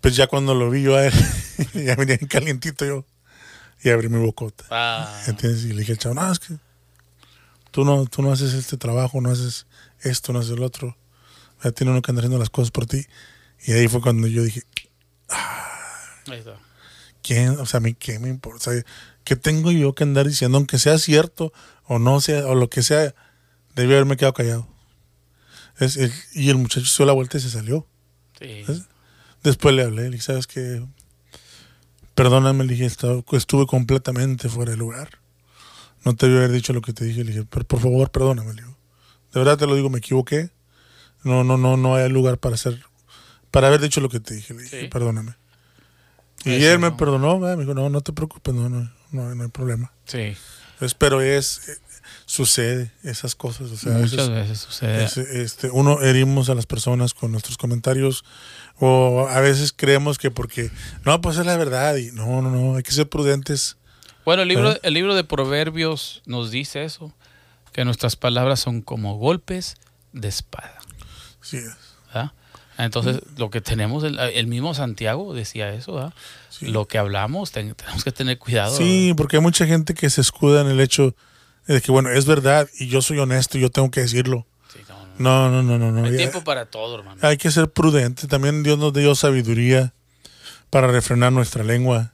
Pues 0.00 0.16
ya 0.16 0.26
cuando 0.26 0.54
lo 0.54 0.68
vi 0.68 0.82
yo 0.82 0.96
a 0.96 1.06
él, 1.06 1.12
ya 1.74 1.94
venía 1.94 2.18
calientito 2.28 2.84
yo. 2.84 3.06
Y 3.82 3.90
abrí 3.90 4.08
mi 4.08 4.18
bocota. 4.18 4.64
Ah. 4.70 5.22
¿Entiendes? 5.26 5.64
Y 5.64 5.68
le 5.68 5.80
dije, 5.80 5.96
chao, 5.96 6.12
no, 6.12 6.30
es 6.30 6.40
que 6.40 6.56
tú 7.70 7.84
no, 7.84 8.04
tú 8.06 8.20
no 8.20 8.32
haces 8.32 8.52
este 8.52 8.76
trabajo, 8.76 9.20
no 9.20 9.30
haces 9.30 9.66
esto, 10.04 10.32
no 10.32 10.40
haces 10.40 10.52
el 10.52 10.62
otro. 10.62 10.96
Ya 11.62 11.72
tiene 11.72 11.92
uno 11.92 12.02
que 12.02 12.10
andar 12.10 12.22
haciendo 12.22 12.38
las 12.38 12.50
cosas 12.50 12.70
por 12.70 12.86
ti. 12.86 13.06
Y 13.66 13.72
ahí 13.72 13.88
fue 13.88 14.00
cuando 14.00 14.26
yo 14.26 14.42
dije, 14.42 14.62
ah, 15.30 15.68
¿quién? 17.22 17.50
O 17.58 17.66
sea, 17.66 17.78
a 17.78 17.80
mí 17.80 17.94
qué 17.94 18.18
me 18.18 18.28
importa. 18.28 18.70
¿Qué 19.24 19.36
tengo 19.36 19.70
yo 19.72 19.94
que 19.94 20.04
andar 20.04 20.26
diciendo? 20.26 20.58
Aunque 20.58 20.78
sea 20.78 20.98
cierto 20.98 21.52
o 21.84 21.98
no 21.98 22.20
sea, 22.20 22.46
o 22.46 22.54
lo 22.54 22.68
que 22.68 22.82
sea, 22.82 23.14
debí 23.74 23.92
haberme 23.92 24.16
quedado 24.16 24.34
callado. 24.34 24.68
Es, 25.78 25.98
y 26.34 26.50
el 26.50 26.56
muchacho 26.56 26.86
se 26.86 26.98
dio 26.98 27.06
la 27.06 27.12
vuelta 27.12 27.38
y 27.38 27.40
se 27.40 27.50
salió. 27.50 27.86
Después 29.42 29.74
le 29.74 29.82
hablé, 29.82 30.02
le 30.02 30.10
dije, 30.10 30.22
¿sabes 30.22 30.46
qué? 30.46 30.84
Perdóname, 32.14 32.64
le 32.64 32.74
dije, 32.74 32.86
estuve 32.86 33.66
completamente 33.66 34.48
fuera 34.48 34.72
de 34.72 34.76
lugar 34.76 35.24
no 36.04 36.14
te 36.14 36.26
debía 36.26 36.40
haber 36.40 36.52
dicho 36.52 36.72
lo 36.72 36.82
que 36.82 36.92
te 36.92 37.04
dije. 37.04 37.24
Le 37.24 37.32
dije, 37.32 37.46
pero 37.48 37.64
por 37.64 37.80
favor, 37.80 38.10
perdóname. 38.10 38.52
Le 38.54 38.62
digo. 38.62 38.73
De 39.34 39.40
verdad 39.40 39.58
te 39.58 39.66
lo 39.66 39.74
digo, 39.74 39.90
me 39.90 39.98
equivoqué. 39.98 40.50
No, 41.24 41.42
no, 41.42 41.58
no, 41.58 41.76
no 41.76 41.96
hay 41.96 42.08
lugar 42.08 42.38
para 42.38 42.54
hacer, 42.54 42.80
para 43.50 43.66
haber 43.66 43.80
dicho 43.80 44.00
lo 44.00 44.08
que 44.08 44.20
te 44.20 44.34
dije. 44.34 44.54
Le 44.54 44.62
dije, 44.62 44.88
perdóname. 44.88 45.34
Y 46.44 46.62
él 46.64 46.78
me 46.78 46.92
perdonó, 46.92 47.38
me 47.38 47.56
dijo, 47.56 47.74
no, 47.74 47.88
no 47.90 48.00
te 48.00 48.12
preocupes, 48.12 48.54
no, 48.54 48.68
no, 48.68 48.90
no, 49.10 49.42
hay 49.42 49.48
problema. 49.48 49.92
Sí. 50.04 50.36
pero 50.98 51.20
es, 51.20 51.68
eh, 51.68 51.78
sucede 52.26 52.92
esas 53.02 53.34
cosas. 53.34 53.70
O 53.70 53.76
sea, 53.76 53.92
Muchas 53.92 54.28
veces, 54.28 54.58
sucede. 54.58 55.04
este, 55.42 55.70
uno 55.70 56.00
herimos 56.02 56.48
a 56.50 56.54
las 56.54 56.66
personas 56.66 57.14
con 57.14 57.32
nuestros 57.32 57.56
comentarios 57.56 58.24
o 58.78 59.26
a 59.28 59.40
veces 59.40 59.72
creemos 59.74 60.18
que 60.18 60.30
porque, 60.30 60.70
no, 61.04 61.20
pues 61.20 61.38
es 61.38 61.46
la 61.46 61.56
verdad 61.56 61.96
y 61.96 62.12
no, 62.12 62.42
no, 62.42 62.50
no, 62.50 62.76
hay 62.76 62.82
que 62.82 62.92
ser 62.92 63.08
prudentes 63.08 63.78
bueno, 64.24 64.42
el 64.42 64.48
libro, 64.48 64.74
el 64.82 64.94
libro 64.94 65.14
de 65.14 65.22
Proverbios 65.22 66.22
nos 66.24 66.50
dice 66.50 66.84
eso, 66.84 67.12
que 67.74 67.84
nuestras 67.84 68.14
palabras 68.14 68.60
son 68.60 68.82
como 68.82 69.18
golpes 69.18 69.74
de 70.12 70.28
espada. 70.28 70.78
Sí 71.42 71.58
es. 71.58 71.76
Entonces, 72.76 73.20
lo 73.36 73.50
que 73.50 73.60
tenemos, 73.60 74.02
el, 74.02 74.46
mismo 74.48 74.74
Santiago 74.74 75.32
decía 75.32 75.72
eso, 75.72 76.12
lo 76.60 76.88
que 76.88 76.98
hablamos, 76.98 77.52
tenemos 77.52 78.02
que 78.02 78.10
tener 78.10 78.38
cuidado. 78.38 78.76
Sí, 78.76 79.14
porque 79.16 79.36
hay 79.36 79.42
mucha 79.42 79.64
gente 79.64 79.94
que 79.94 80.10
se 80.10 80.20
escuda 80.20 80.60
en 80.60 80.66
el 80.66 80.80
hecho 80.80 81.14
de 81.66 81.80
que, 81.80 81.92
bueno, 81.92 82.10
es 82.10 82.26
verdad 82.26 82.68
y 82.78 82.88
yo 82.88 83.00
soy 83.00 83.18
honesto 83.18 83.58
y 83.58 83.60
yo 83.60 83.70
tengo 83.70 83.92
que 83.92 84.00
decirlo. 84.00 84.46
no, 85.18 85.50
no, 85.50 85.62
no, 85.62 85.78
no, 85.78 85.92
no. 85.92 86.04
Hay 86.04 86.16
tiempo 86.16 86.42
para 86.42 86.66
todo, 86.66 86.98
hermano. 86.98 87.20
Hay 87.22 87.36
que 87.36 87.52
ser 87.52 87.70
prudente. 87.70 88.26
También 88.26 88.64
Dios 88.64 88.76
nos 88.76 88.92
dio 88.92 89.14
sabiduría 89.14 89.94
para 90.70 90.88
refrenar 90.88 91.32
nuestra 91.32 91.62
lengua. 91.62 92.12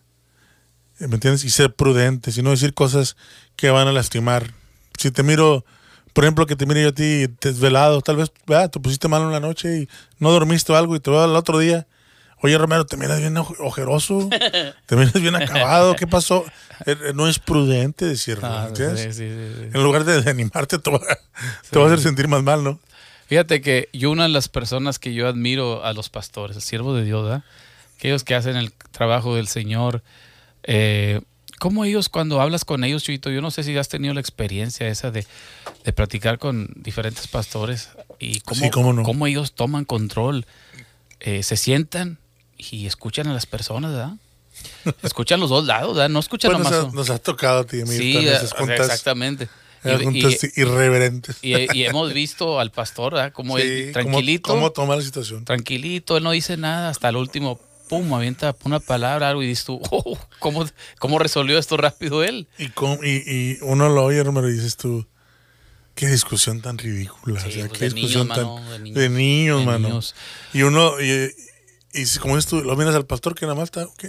¿Me 0.99 1.15
entiendes? 1.15 1.45
Y 1.45 1.51
ser 1.51 1.75
prudentes 1.75 2.37
y 2.37 2.43
no 2.43 2.51
decir 2.51 2.75
cosas 2.75 3.17
que 3.57 3.71
van 3.71 3.89
a 3.89 3.93
lastimar 3.93 4.60
si 5.01 5.11
te 5.11 5.23
miro, 5.23 5.65
por 6.13 6.25
ejemplo, 6.25 6.47
que 6.47 6.57
te 6.57 6.67
mire 6.67 6.83
yo 6.83 6.89
a 6.89 6.93
ti 6.93 7.27
desvelado, 7.41 8.03
tal 8.03 8.17
vez, 8.17 8.31
te 8.71 8.81
pusiste 8.81 9.09
mal 9.09 9.23
en 9.23 9.33
la 9.33 9.41
noche 9.41 9.81
y 9.81 9.89
no 10.19 10.31
dormiste 10.31 10.73
o 10.73 10.77
algo 10.77 10.95
y 10.95 11.01
te 11.01 11.11
veo 11.11 11.23
al 11.23 11.35
otro 11.37 11.59
día. 11.59 11.87
Oye, 12.43 12.57
Romero, 12.57 12.87
te 12.87 12.97
miras 12.97 13.19
bien 13.19 13.37
ojeroso, 13.37 14.29
te 14.87 14.97
miras 14.97 15.15
bien 15.15 15.37
acabado, 15.37 15.95
¿qué 15.97 16.07
pasó? 16.07 16.45
Eh, 16.87 16.97
eh, 17.09 17.13
no 17.15 17.29
es 17.29 17.39
prudente 17.39 18.07
decirlo, 18.07 18.47
ah, 18.47 18.71
En 18.77 19.83
lugar 19.83 20.05
de, 20.05 20.31
animarte, 20.31 20.79
te 20.79 20.91
va, 20.91 21.01
te 21.71 21.79
va 21.79 21.85
a 21.85 21.89
hacer 21.89 22.01
sentir 22.01 22.29
más 22.29 22.43
mal, 22.43 22.63
¿no? 22.63 22.81
Fíjate 23.27 23.61
que 23.61 23.89
yo 23.93 24.11
una 24.11 24.25
de 24.25 24.31
las 24.31 24.49
personas 24.49 24.99
que 24.99 25.15
yo 25.15 25.29
admiro 25.29 25.85
a 25.85 25.93
los 25.93 26.11
pastores, 26.11 26.57
el 26.57 26.63
siervo 26.63 26.95
de 26.95 27.05
Dios, 27.05 27.25
¿verdad? 27.25 27.45
aquellos 27.97 28.25
que 28.25 28.35
hacen 28.35 28.57
el 28.57 28.73
trabajo 28.73 29.37
del 29.37 29.47
Señor, 29.47 30.03
eh, 30.63 31.21
¿cómo 31.61 31.85
ellos 31.85 32.09
cuando 32.09 32.41
hablas 32.41 32.65
con 32.65 32.83
ellos, 32.83 33.05
Chuito? 33.05 33.31
Yo 33.31 33.41
no 33.43 33.53
sé 33.53 33.63
si 33.63 33.77
has 33.77 33.89
tenido 33.89 34.15
la 34.15 34.21
experiencia 34.21 34.89
esa 34.89 35.13
de, 35.13 35.25
de 35.85 35.93
platicar 35.93 36.41
con 36.41 36.73
diferentes 36.75 37.29
pastores 37.29 37.91
y 38.19 38.41
cómo, 38.41 39.05
cómo, 39.05 39.27
ellos 39.29 39.53
toman 39.53 39.85
control, 39.85 40.47
eh, 41.21 41.45
se 41.45 41.57
sientan 41.57 42.19
y 42.57 42.87
escuchan 42.87 43.29
a 43.29 43.35
las 43.35 43.47
personas, 43.47 43.93
¿verdad? 43.93 44.15
Escuchan 45.03 45.39
los 45.39 45.51
dos 45.51 45.67
lados, 45.67 45.95
¿verdad? 45.95 46.09
No 46.09 46.19
escuchan 46.19 46.53
pues 46.53 46.65
nomás. 46.65 46.93
Nos, 46.93 47.11
ha, 47.11 47.19
tocado 47.19 47.61
a 47.61 47.65
ti, 47.65 47.87
Sí, 47.87 48.17
exactamente. 48.17 49.49
Y, 49.85 50.61
irreverentes. 50.61 51.39
Y, 51.43 51.85
hemos 51.85 52.13
visto 52.13 52.59
al 52.59 52.71
pastor, 52.71 53.15
¿verdad? 53.15 53.33
Como 53.33 53.59
él, 53.59 53.93
tranquilito. 53.93 54.51
Cómo, 54.51 54.73
toma 54.73 54.97
la 54.97 55.03
situación. 55.03 55.45
Tranquilito, 55.45 56.17
él 56.17 56.25
no 56.25 56.33
dice 56.33 56.57
nada 56.57 56.89
hasta 56.89 57.09
el 57.09 57.17
último 57.17 57.61
pum, 57.91 58.15
avienta 58.15 58.55
una 58.63 58.79
palabra, 58.79 59.29
algo 59.29 59.43
y 59.43 59.49
dices 59.49 59.65
tú, 59.65 59.81
oh, 59.91 60.17
¿cómo, 60.39 60.65
¿cómo, 61.01 61.19
resolvió 61.19 61.59
esto 61.59 61.77
rápido 61.77 62.23
él? 62.23 62.47
Y, 62.57 62.67
y, 63.03 63.59
uno 63.63 63.89
lo 63.89 64.05
oye, 64.05 64.19
hermano, 64.19 64.49
y 64.49 64.53
dices 64.53 64.77
tú, 64.77 65.05
qué 65.97 66.07
discusión 66.07 66.63
tan 66.63 66.79
ridícula. 66.79 67.43
o 67.45 67.51
sea, 67.51 67.67
pues 67.67 67.79
qué 67.81 67.91
discusión 67.91 68.29
tan. 68.29 68.95
de, 68.95 69.09
niños, 69.09 69.65
mano. 69.65 69.99
Y 70.53 70.63
uno, 70.63 71.01
y, 71.01 71.35
y, 71.93 72.19
como 72.21 72.37
dices 72.37 72.49
tú, 72.49 72.63
lo 72.63 72.77
miras 72.77 72.95
al 72.95 73.07
pastor 73.07 73.35
que 73.35 73.45
nada 73.45 73.57
más 73.57 73.65
está, 73.65 73.85
ok. 73.85 74.05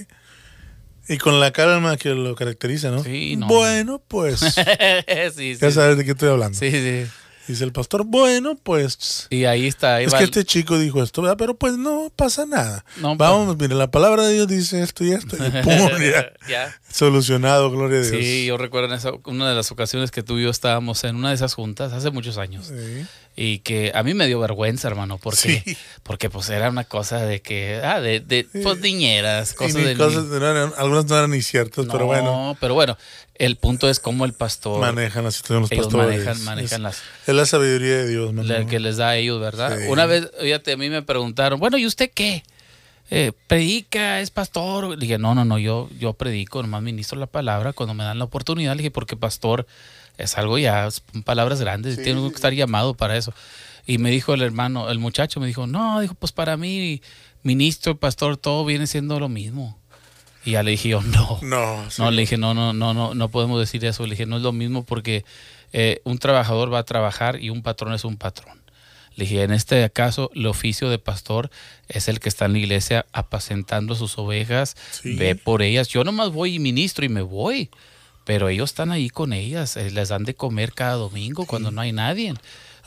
Y 1.09 1.17
con 1.17 1.39
la 1.39 1.51
calma 1.51 1.97
que 1.97 2.09
lo 2.09 2.35
caracteriza, 2.35 2.91
¿no? 2.91 3.03
Sí, 3.03 3.35
no. 3.35 3.47
Bueno, 3.47 3.99
pues. 4.07 4.41
sí, 4.41 4.53
sí. 5.35 5.57
Ya 5.59 5.71
sabes 5.71 5.97
de 5.97 6.05
qué 6.05 6.11
estoy 6.11 6.29
hablando. 6.29 6.57
Sí, 6.57 6.69
sí. 6.69 7.09
Dice 7.51 7.65
el 7.65 7.73
pastor, 7.73 8.05
bueno, 8.05 8.55
pues. 8.55 9.27
Y 9.29 9.43
ahí 9.43 9.67
está. 9.67 10.01
es 10.01 10.13
que 10.13 10.23
este 10.23 10.45
chico 10.45 10.79
dijo 10.79 11.03
esto, 11.03 11.21
¿verdad? 11.21 11.37
pero 11.37 11.55
pues 11.55 11.77
no 11.77 12.11
pasa 12.15 12.45
nada. 12.45 12.85
Vamos, 13.01 13.57
mire, 13.57 13.75
la 13.75 13.91
palabra 13.91 14.23
de 14.23 14.35
Dios 14.35 14.47
dice 14.47 14.81
esto 14.81 15.03
y 15.03 15.11
esto. 15.11 15.35
Y 15.35 15.49
pum, 15.63 15.89
ya, 16.49 16.79
Solucionado, 16.89 17.69
gloria 17.71 17.99
a 17.99 18.01
Dios. 18.03 18.15
Sí, 18.15 18.45
yo 18.45 18.57
recuerdo 18.57 18.93
en 18.93 19.19
una 19.25 19.49
de 19.49 19.55
las 19.55 19.71
ocasiones 19.71 20.11
que 20.11 20.23
tú 20.23 20.39
y 20.39 20.43
yo 20.43 20.49
estábamos 20.49 21.03
en 21.03 21.17
una 21.17 21.29
de 21.29 21.35
esas 21.35 21.53
juntas 21.53 21.91
hace 21.91 22.09
muchos 22.09 22.37
años. 22.37 22.67
Sí 22.67 23.05
y 23.35 23.59
que 23.59 23.91
a 23.95 24.03
mí 24.03 24.13
me 24.13 24.27
dio 24.27 24.39
vergüenza, 24.39 24.87
hermano, 24.87 25.17
porque, 25.17 25.77
porque 26.03 26.29
pues 26.29 26.49
era 26.49 26.69
una 26.69 26.83
cosa 26.83 27.25
de 27.25 27.41
que, 27.41 27.79
ah, 27.83 28.01
de, 28.01 28.19
de 28.19 28.45
pues 28.61 28.79
niñeras, 28.81 29.53
cosas 29.53 29.83
de... 29.83 30.71
algunas 30.77 31.05
no 31.05 31.17
eran 31.17 31.31
ni 31.31 31.41
ciertas, 31.41 31.85
pero 31.89 32.05
bueno. 32.05 32.25
No, 32.25 32.57
pero 32.59 32.73
bueno, 32.73 32.97
el 33.41 33.55
punto 33.55 33.89
es 33.89 33.99
cómo 33.99 34.25
el 34.25 34.33
pastor... 34.33 34.79
Manejan 34.81 35.23
la 35.23 35.31
situación 35.31 35.61
los 35.61 35.69
pastores. 35.71 36.19
Manejan, 36.19 36.43
manejan 36.43 36.83
las... 36.83 37.01
Es 37.25 37.33
la 37.33 37.47
sabiduría 37.47 37.97
de 37.97 38.07
Dios, 38.07 38.35
la 38.35 38.67
que 38.67 38.79
les 38.79 38.97
da 38.97 39.09
a 39.09 39.15
ellos, 39.15 39.41
¿verdad? 39.41 39.79
Una 39.89 40.05
vez, 40.05 40.29
fíjate, 40.39 40.73
a 40.73 40.77
mí 40.77 40.91
me 40.91 41.01
preguntaron, 41.01 41.59
bueno, 41.59 41.79
¿y 41.79 41.87
usted 41.87 42.11
qué? 42.13 42.43
Eh, 43.09 43.31
predica, 43.47 44.21
es 44.21 44.29
pastor. 44.29 44.89
Le 44.89 44.97
dije, 44.97 45.17
no, 45.17 45.33
no, 45.33 45.43
no, 45.43 45.57
yo, 45.57 45.89
yo 45.97 46.13
predico, 46.13 46.61
nomás 46.61 46.83
ministro 46.83 47.17
la 47.17 47.25
palabra 47.25 47.73
cuando 47.73 47.95
me 47.95 48.03
dan 48.03 48.19
la 48.19 48.25
oportunidad. 48.25 48.73
Le 48.73 48.83
dije, 48.83 48.91
porque 48.91 49.17
pastor 49.17 49.65
es 50.19 50.37
algo 50.37 50.59
ya, 50.59 50.91
son 50.91 51.23
palabras 51.23 51.59
grandes, 51.59 52.01
tiene 52.03 52.21
que 52.29 52.35
estar 52.35 52.53
llamado 52.53 52.93
para 52.93 53.17
eso. 53.17 53.33
Y 53.87 53.97
me 53.97 54.11
dijo 54.11 54.35
el 54.35 54.43
hermano, 54.43 54.91
el 54.91 54.99
muchacho 54.99 55.39
me 55.39 55.47
dijo, 55.47 55.65
no, 55.65 55.99
dijo, 55.99 56.13
pues 56.13 56.31
para 56.31 56.57
mí, 56.57 57.01
ministro, 57.41 57.97
pastor, 57.97 58.37
todo 58.37 58.65
viene 58.65 58.85
siendo 58.85 59.19
lo 59.19 59.29
mismo. 59.29 59.80
Y 60.43 60.51
ya 60.51 60.63
le 60.63 60.71
dije 60.71 60.89
yo, 60.89 61.01
no. 61.01 61.39
No, 61.41 61.85
no 61.97 62.11
le 62.11 62.21
dije, 62.21 62.37
no, 62.37 62.53
no, 62.53 62.73
no, 62.73 62.93
no, 62.93 63.13
no 63.13 63.29
podemos 63.29 63.59
decir 63.59 63.83
eso. 63.85 64.03
Le 64.05 64.11
dije, 64.11 64.25
no 64.25 64.37
es 64.37 64.43
lo 64.43 64.51
mismo 64.51 64.83
porque 64.83 65.25
eh, 65.73 66.01
un 66.03 66.17
trabajador 66.17 66.73
va 66.73 66.79
a 66.79 66.83
trabajar 66.83 67.41
y 67.41 67.49
un 67.49 67.61
patrón 67.61 67.93
es 67.93 68.05
un 68.05 68.17
patrón. 68.17 68.61
Le 69.15 69.25
dije, 69.25 69.43
en 69.43 69.51
este 69.51 69.89
caso, 69.89 70.31
el 70.33 70.45
oficio 70.47 70.89
de 70.89 70.97
pastor 70.97 71.51
es 71.89 72.07
el 72.07 72.19
que 72.19 72.29
está 72.29 72.45
en 72.45 72.53
la 72.53 72.59
iglesia 72.59 73.05
apacentando 73.11 73.93
sus 73.95 74.17
ovejas, 74.17 74.75
ve 75.03 75.35
por 75.35 75.61
ellas. 75.61 75.89
Yo 75.89 76.03
nomás 76.03 76.31
voy 76.31 76.55
y 76.55 76.59
ministro 76.59 77.03
y 77.05 77.09
me 77.09 77.21
voy 77.21 77.69
pero 78.23 78.49
ellos 78.49 78.69
están 78.69 78.91
ahí 78.91 79.09
con 79.09 79.33
ellas, 79.33 79.77
eh, 79.77 79.91
les 79.91 80.09
dan 80.09 80.23
de 80.23 80.35
comer 80.35 80.73
cada 80.73 80.93
domingo 80.93 81.45
cuando 81.45 81.71
no 81.71 81.81
hay 81.81 81.91
nadie. 81.91 82.33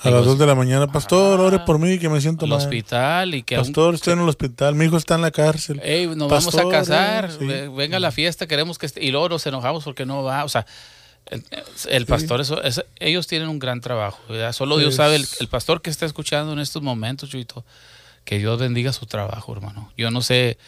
A 0.02 0.10
las 0.10 0.24
2 0.24 0.38
de 0.38 0.46
la 0.46 0.54
mañana, 0.54 0.86
pastor, 0.86 1.40
ore 1.40 1.60
por 1.60 1.78
mí 1.78 1.98
que 1.98 2.08
me 2.08 2.20
siento 2.20 2.46
mal. 2.46 2.58
hospital 2.58 3.34
y 3.34 3.42
que 3.42 3.56
Pastor, 3.56 3.94
estoy 3.94 4.12
en 4.14 4.20
el 4.20 4.28
hospital, 4.28 4.74
mi 4.74 4.84
hijo 4.84 4.96
está 4.96 5.14
en 5.14 5.22
la 5.22 5.30
cárcel. 5.30 5.80
Ey, 5.82 6.06
nos 6.08 6.28
vamos 6.28 6.54
a 6.54 6.68
casar, 6.68 7.30
venga 7.38 7.96
a 7.96 8.00
la 8.00 8.12
fiesta, 8.12 8.46
queremos 8.46 8.78
que 8.78 8.86
esté, 8.86 9.02
y 9.02 9.10
luego 9.10 9.28
nos 9.30 9.46
enojamos 9.46 9.84
porque 9.84 10.04
no 10.04 10.22
va, 10.22 10.44
o 10.44 10.48
sea, 10.48 10.66
el, 11.88 12.06
pastor, 12.06 12.42
eso, 12.42 12.60
ellos 13.00 13.26
tienen 13.26 13.48
un 13.48 13.58
gran 13.58 13.80
trabajo, 13.80 14.20
solo 14.52 14.76
Dios 14.76 14.96
sabe, 14.96 15.16
el, 15.16 15.48
pastor 15.48 15.80
que 15.80 15.90
está 15.90 16.04
escuchando 16.04 16.52
en 16.52 16.58
estos 16.58 16.82
momentos, 16.82 17.30
Chuito, 17.30 17.64
que 18.24 18.38
Dios 18.38 18.58
bendiga 18.58 18.92
su 18.92 19.06
trabajo, 19.06 19.52
hermano. 19.52 19.90
Yo 19.96 20.10
no 20.10 20.20
sé 20.20 20.58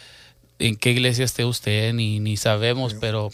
en 0.59 0.75
qué 0.75 0.91
iglesia 0.91 1.25
esté 1.25 1.45
usted, 1.45 1.93
ni, 1.93 2.19
ni 2.19 2.37
sabemos, 2.37 2.95
pero 2.95 3.29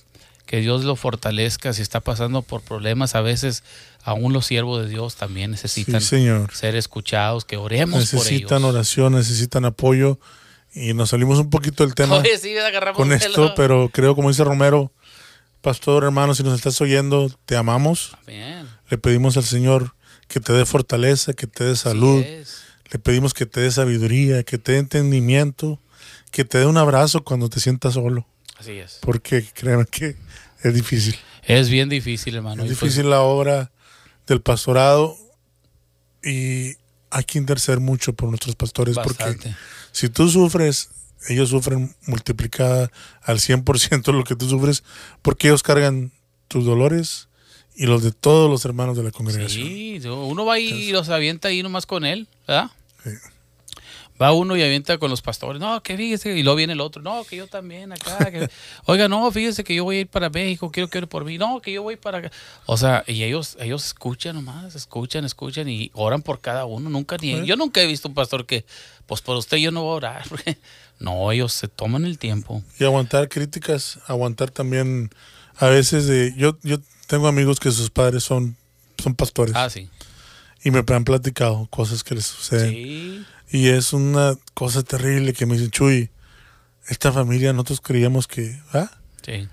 que 0.46 0.60
Dios 0.60 0.84
lo 0.84 0.96
fortalezca 0.96 1.74
si 1.74 1.82
está 1.82 2.00
pasando 2.00 2.42
por 2.42 2.62
problemas. 2.62 3.16
A 3.16 3.22
veces 3.22 3.64
aún 4.04 4.34
los 4.34 4.46
siervos 4.46 4.84
de 4.84 4.90
Dios 4.90 5.16
también 5.16 5.52
necesitan 5.52 6.02
ser 6.02 6.76
escuchados, 6.76 7.46
que 7.46 7.58
oremos 7.58 8.00
necesitan 8.00 8.62
por 8.62 8.68
ellos. 8.68 8.76
Oración, 8.76 9.14
necesitan 9.14 9.66
apoyo. 9.66 10.20
Y 10.76 10.94
nos 10.94 11.12
salimos 11.12 11.38
un 11.38 11.50
poquito 11.50 11.86
del 11.86 11.94
tema 11.94 12.22
con 12.96 13.12
esto, 13.12 13.54
pero 13.56 13.90
creo, 13.94 14.16
como 14.16 14.30
dice 14.30 14.44
Romero, 14.44 14.92
pastor, 15.62 16.04
hermano, 16.04 16.34
si 16.34 16.42
nos 16.42 16.56
estás 16.56 16.82
oyendo, 16.82 17.32
te 17.46 17.56
amamos. 17.56 18.18
Le 18.90 18.98
pedimos 18.98 19.38
al 19.38 19.44
Señor 19.44 19.96
que 20.28 20.40
te 20.40 20.52
dé 20.52 20.66
fortaleza, 20.66 21.34
que 21.34 21.46
te 21.46 21.64
dé 21.64 21.76
salud. 21.76 22.24
Le 22.92 23.00
pedimos 23.00 23.34
que 23.34 23.46
te 23.46 23.62
dé 23.62 23.72
sabiduría, 23.72 24.44
que 24.44 24.58
te 24.58 24.74
dé 24.74 24.78
entendimiento, 24.80 25.80
que 26.32 26.44
te 26.44 26.58
dé 26.58 26.66
un 26.66 26.78
abrazo 26.78 27.24
cuando 27.24 27.50
te 27.50 27.60
sientas 27.60 27.94
solo. 27.94 28.28
Así 28.58 28.72
es. 28.72 29.00
Porque 29.02 29.46
créanme 29.54 29.86
que 29.86 30.16
es 30.64 30.74
difícil. 30.74 31.16
Es 31.44 31.70
bien 31.70 31.90
difícil, 31.90 32.36
hermano. 32.36 32.64
Es 32.64 32.70
pues 32.70 32.80
difícil 32.80 33.10
la 33.10 33.22
obra 33.22 33.72
del 34.28 34.42
pastorado 34.42 35.18
y 36.24 36.76
hay 37.10 37.24
que 37.26 37.38
interceder 37.38 37.80
mucho 37.80 38.14
por 38.14 38.30
nuestros 38.30 38.56
pastores 38.56 38.98
porque 38.98 39.54
si 39.92 40.10
tú 40.10 40.30
sufres, 40.30 40.90
ellos 41.28 41.50
sufren 41.50 41.94
multiplicada 42.08 42.90
al 43.22 43.40
100% 43.40 44.14
lo 44.14 44.24
que 44.24 44.36
tú 44.36 44.50
sufres 44.50 44.84
porque 45.22 45.48
ellos 45.48 45.64
cargan 45.64 46.12
tus 46.48 46.66
dolores 46.66 47.28
y 47.76 47.86
los 47.86 48.04
de 48.04 48.12
todos 48.12 48.50
los 48.50 48.64
hermanos 48.66 48.96
de 48.96 49.04
la 49.04 49.12
congregación. 49.12 49.68
Sí, 49.68 50.02
uno 50.06 50.46
va 50.46 50.60
y 50.60 50.92
los 50.92 51.10
avienta 51.10 51.50
ahí 51.50 51.62
nomás 51.62 51.86
con 51.86 52.06
él, 52.06 52.28
¿verdad? 52.48 52.72
Sí 53.04 53.12
va 54.24 54.32
uno 54.32 54.56
y 54.56 54.64
avienta 54.64 54.98
con 54.98 55.10
los 55.10 55.22
pastores, 55.22 55.60
no, 55.60 55.84
que 55.84 55.98
fíjese, 55.98 56.38
y 56.38 56.44
luego 56.44 56.56
viene 56.56 56.74
el 56.74 56.82
otro, 56.82 57.02
no, 57.02 57.24
que 57.26 57.36
yo 57.36 57.48
también 57.48 57.92
acá, 57.92 58.32
oiga, 58.86 59.10
no, 59.10 59.30
fíjese 59.32 59.64
que 59.64 59.76
yo 59.76 59.84
voy 59.84 59.98
a 59.98 60.00
ir 60.02 60.08
para 60.08 60.30
México, 60.30 60.72
quiero 60.72 60.90
que 60.90 61.00
ore 61.00 61.08
por 61.08 61.26
mí, 61.26 61.38
no, 61.38 61.62
que 61.62 61.74
yo 61.74 61.84
voy 61.84 61.98
para 61.98 62.20
acá. 62.20 62.32
O 62.66 62.78
sea, 62.78 63.04
y 63.06 63.24
ellos, 63.24 63.58
ellos 63.60 63.86
escuchan 63.86 64.36
nomás, 64.36 64.76
escuchan, 64.76 65.26
escuchan 65.26 65.68
y 65.68 65.92
oran 65.94 66.22
por 66.22 66.40
cada 66.40 66.66
uno, 66.66 66.90
nunca 66.90 67.18
ni, 67.18 67.46
yo 67.46 67.58
nunca 67.58 67.82
he 67.82 67.88
visto 67.88 68.08
un 68.08 68.14
pastor 68.14 68.46
que, 68.46 68.66
pues 69.06 69.22
por 69.22 69.36
usted 69.36 69.58
yo 69.58 69.72
no 69.72 69.84
voy 69.84 69.94
a 69.94 69.96
orar, 69.96 70.24
no, 71.00 71.32
ellos 71.32 71.52
se 71.52 71.68
toman 71.68 72.06
el 72.06 72.18
tiempo. 72.18 72.64
Y 72.80 72.86
aguantar 72.86 73.28
críticas, 73.28 74.00
aguantar 74.08 74.52
también, 74.52 75.12
a 75.58 75.68
veces 75.68 76.08
de, 76.08 76.34
yo, 76.38 76.58
yo 76.64 76.78
tengo 77.08 77.28
amigos 77.28 77.60
que 77.60 77.72
sus 77.72 77.90
padres 77.90 78.24
son, 78.24 78.56
son 78.98 79.16
pastores. 79.16 79.54
Ah, 79.56 79.70
sí. 79.70 79.90
Y 80.64 80.72
me 80.72 80.84
han 80.88 81.04
platicado 81.04 81.68
cosas 81.70 82.04
que 82.04 82.16
les 82.16 82.26
suceden. 82.26 82.72
Sí 82.72 83.26
y 83.54 83.68
es 83.68 83.94
una 83.94 84.36
cosa 84.56 84.82
terrible 84.82 85.34
que 85.34 85.46
me 85.46 85.54
dicen, 85.54 85.70
Chuy, 85.70 86.10
esta 86.88 87.12
familia 87.12 87.54
nosotros 87.54 87.82
creíamos 87.82 88.26
que 88.26 88.60
¿ah? 88.74 88.90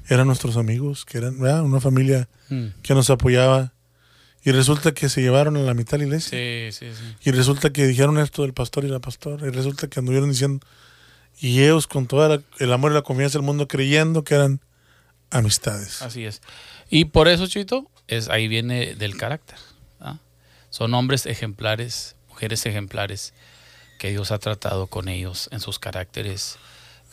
eran 0.08 0.26
nuestros 0.26 0.56
amigos, 0.56 1.04
que 1.04 1.18
eran 1.18 1.38
una 1.38 1.80
familia 1.80 2.26
mm. 2.48 2.80
que 2.82 2.94
nos 2.94 3.10
apoyaba. 3.10 3.74
Y 4.42 4.52
resulta 4.52 4.94
que 4.94 5.10
se 5.10 5.20
llevaron 5.20 5.58
a 5.58 5.60
la 5.60 5.74
mitad 5.74 5.92
de 5.92 5.98
la 5.98 6.04
iglesia. 6.04 6.38
y 7.22 7.30
resulta 7.30 7.74
que 7.74 7.86
dijeron 7.86 8.18
esto 8.18 8.40
del 8.40 8.54
pastor 8.54 8.86
y 8.86 8.88
la 8.88 9.00
pastora. 9.00 9.46
Y 9.46 9.50
resulta 9.50 9.86
que 9.88 10.00
anduvieron 10.00 10.30
diciendo. 10.30 10.66
Y 11.38 11.60
ellos 11.60 11.86
con 11.86 12.06
todo 12.06 12.42
el 12.58 12.72
amor 12.72 12.92
y 12.92 12.94
la 12.94 13.02
confianza 13.02 13.36
del 13.36 13.44
mundo 13.44 13.68
creyendo 13.68 14.24
que 14.24 14.34
eran 14.34 14.60
amistades. 15.30 16.00
Así 16.00 16.24
es. 16.24 16.40
Y 16.88 17.04
por 17.04 17.28
eso, 17.28 17.46
Chito, 17.46 17.90
es, 18.08 18.30
ahí 18.30 18.48
viene 18.48 18.94
del 18.94 19.18
carácter. 19.18 19.58
Son 20.70 20.94
hombres 20.94 21.26
ejemplares, 21.26 22.16
mujeres 22.28 22.64
ejemplares 22.64 23.34
que 23.98 24.10
Dios 24.10 24.30
ha 24.30 24.38
tratado 24.38 24.86
con 24.86 25.08
ellos 25.08 25.48
en 25.52 25.60
sus 25.60 25.78
caracteres 25.78 26.58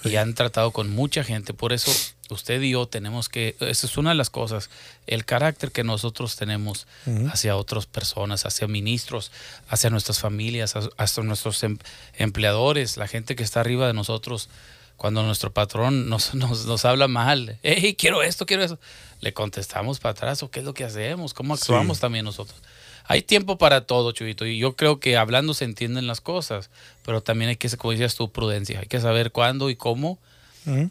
y 0.03 0.15
han 0.15 0.35
tratado 0.35 0.71
con 0.71 0.89
mucha 0.89 1.23
gente. 1.23 1.53
Por 1.53 1.73
eso 1.73 1.91
usted 2.29 2.61
y 2.61 2.71
yo 2.71 2.87
tenemos 2.87 3.29
que, 3.29 3.55
esa 3.59 3.87
es 3.87 3.97
una 3.97 4.11
de 4.11 4.15
las 4.15 4.29
cosas, 4.29 4.69
el 5.07 5.25
carácter 5.25 5.71
que 5.71 5.83
nosotros 5.83 6.35
tenemos 6.35 6.87
hacia 7.31 7.55
otras 7.55 7.85
personas, 7.85 8.45
hacia 8.45 8.67
ministros, 8.67 9.31
hacia 9.69 9.89
nuestras 9.89 10.19
familias, 10.19 10.75
hacia 10.97 11.23
nuestros 11.23 11.63
em, 11.63 11.77
empleadores, 12.13 12.97
la 12.97 13.07
gente 13.07 13.35
que 13.35 13.43
está 13.43 13.59
arriba 13.59 13.87
de 13.87 13.93
nosotros. 13.93 14.49
Cuando 14.97 15.21
nuestro 15.21 15.53
patrón 15.53 16.09
nos, 16.09 16.33
nos, 16.33 16.85
habla 16.85 17.07
mal, 17.07 17.59
hey, 17.61 17.95
quiero 17.97 18.23
esto, 18.23 18.45
quiero 18.45 18.63
eso, 18.63 18.79
le 19.21 19.31
contestamos 19.31 19.99
para 19.99 20.11
atrás, 20.11 20.41
o 20.41 20.49
qué 20.49 20.59
es 20.59 20.65
lo 20.65 20.73
que 20.73 20.83
hacemos, 20.83 21.33
cómo 21.33 21.53
actuamos 21.53 21.99
también 21.99 22.25
nosotros. 22.25 22.59
Hay 23.07 23.21
tiempo 23.21 23.57
para 23.57 23.81
todo, 23.81 24.11
Chuyito, 24.11 24.45
y 24.45 24.57
yo 24.57 24.75
creo 24.75 24.99
que 24.99 25.15
hablando 25.15 25.53
se 25.53 25.63
entienden 25.63 26.07
las 26.07 26.19
cosas, 26.19 26.69
pero 27.05 27.21
también 27.21 27.49
hay 27.49 27.55
que, 27.55 27.69
como 27.77 27.91
decías 27.91 28.15
tú, 28.15 28.31
prudencia. 28.31 28.81
Hay 28.81 28.87
que 28.87 28.99
saber 28.99 29.31
cuándo 29.31 29.69
y 29.69 29.77
cómo, 29.77 30.19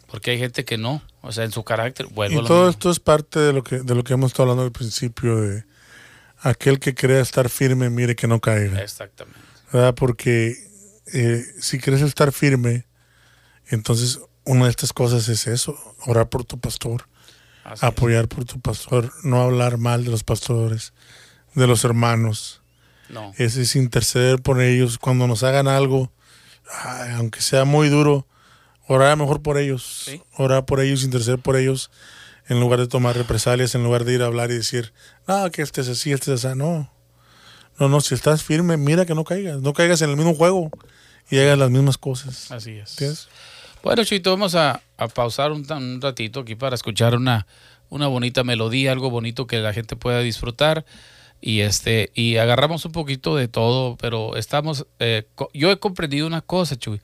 porque 0.06 0.30
hay 0.30 0.38
gente 0.38 0.64
que 0.64 0.78
no, 0.78 1.02
o 1.20 1.32
sea, 1.32 1.44
en 1.44 1.52
su 1.52 1.62
carácter. 1.62 2.06
Y 2.30 2.42
todo 2.46 2.70
esto 2.70 2.90
es 2.90 2.98
parte 3.00 3.38
de 3.38 3.52
lo 3.52 3.62
que 3.62 3.80
de 3.80 3.94
lo 3.94 4.02
que 4.02 4.14
hemos 4.14 4.30
estado 4.30 4.44
hablando 4.44 4.62
al 4.62 4.72
principio 4.72 5.36
de 5.36 5.64
aquel 6.40 6.78
que 6.78 6.94
crea 6.94 7.20
estar 7.20 7.50
firme, 7.50 7.90
mire 7.90 8.16
que 8.16 8.26
no 8.26 8.40
caiga. 8.40 8.80
Exactamente. 8.80 9.38
¿Verdad? 9.70 9.94
Porque 9.94 10.56
eh, 11.12 11.44
si 11.60 11.78
quieres 11.78 12.00
estar 12.00 12.32
firme, 12.32 12.86
entonces 13.68 14.20
una 14.44 14.64
de 14.64 14.70
estas 14.70 14.94
cosas 14.94 15.28
es 15.28 15.46
eso, 15.46 15.78
orar 16.06 16.30
por 16.30 16.44
tu 16.44 16.58
pastor, 16.58 17.06
apoyar 17.82 18.28
por 18.28 18.46
tu 18.46 18.58
pastor, 18.60 19.12
no 19.22 19.42
hablar 19.42 19.76
mal 19.76 20.04
de 20.04 20.10
los 20.10 20.24
pastores 20.24 20.94
de 21.56 21.66
los 21.66 21.84
hermanos. 21.84 22.60
No. 23.08 23.32
Ese 23.36 23.62
es 23.62 23.74
interceder 23.74 24.40
por 24.40 24.60
ellos 24.60 24.98
cuando 24.98 25.26
nos 25.26 25.42
hagan 25.42 25.66
algo, 25.66 26.12
aunque 27.14 27.40
sea 27.40 27.64
muy 27.64 27.88
duro, 27.88 28.26
orar 28.86 29.16
mejor 29.16 29.42
por 29.42 29.58
ellos. 29.58 30.10
Orar 30.36 30.66
por 30.66 30.80
ellos, 30.80 31.02
interceder 31.02 31.38
por 31.38 31.56
ellos, 31.56 31.90
en 32.48 32.60
lugar 32.60 32.78
de 32.78 32.86
tomar 32.86 33.16
represalias, 33.16 33.74
en 33.74 33.82
lugar 33.82 34.04
de 34.04 34.14
ir 34.14 34.22
a 34.22 34.26
hablar 34.26 34.50
y 34.50 34.54
decir, 34.54 34.92
no, 35.26 35.50
que 35.50 35.62
este 35.62 35.80
es 35.80 35.88
así, 35.88 36.12
este 36.12 36.32
es 36.34 36.44
así. 36.44 36.56
No. 36.56 36.92
No, 37.78 37.88
no, 37.88 38.00
si 38.00 38.14
estás 38.14 38.42
firme, 38.42 38.76
mira 38.76 39.04
que 39.06 39.14
no 39.14 39.24
caigas. 39.24 39.60
No 39.60 39.72
caigas 39.72 40.02
en 40.02 40.10
el 40.10 40.16
mismo 40.16 40.34
juego 40.34 40.70
y 41.30 41.38
hagas 41.38 41.58
las 41.58 41.70
mismas 41.70 41.98
cosas. 41.98 42.50
Así 42.50 42.72
es. 42.72 43.28
Bueno, 43.82 44.04
Chito, 44.04 44.30
vamos 44.30 44.54
a, 44.54 44.82
pausar 45.14 45.52
un, 45.52 45.70
un, 45.70 46.00
ratito 46.00 46.40
aquí 46.40 46.54
para 46.54 46.74
escuchar 46.74 47.14
una, 47.14 47.46
una 47.88 48.08
bonita 48.08 48.44
melodía, 48.44 48.92
algo 48.92 49.10
bonito 49.10 49.46
que 49.46 49.58
la 49.58 49.72
gente 49.72 49.94
pueda 49.94 50.20
disfrutar 50.20 50.84
y 51.40 51.60
este 51.60 52.10
y 52.14 52.36
agarramos 52.36 52.84
un 52.84 52.92
poquito 52.92 53.36
de 53.36 53.48
todo, 53.48 53.96
pero 53.96 54.36
estamos 54.36 54.86
eh, 54.98 55.26
yo 55.52 55.70
he 55.70 55.78
comprendido 55.78 56.26
una 56.26 56.40
cosa, 56.40 56.76
Chuy, 56.76 57.00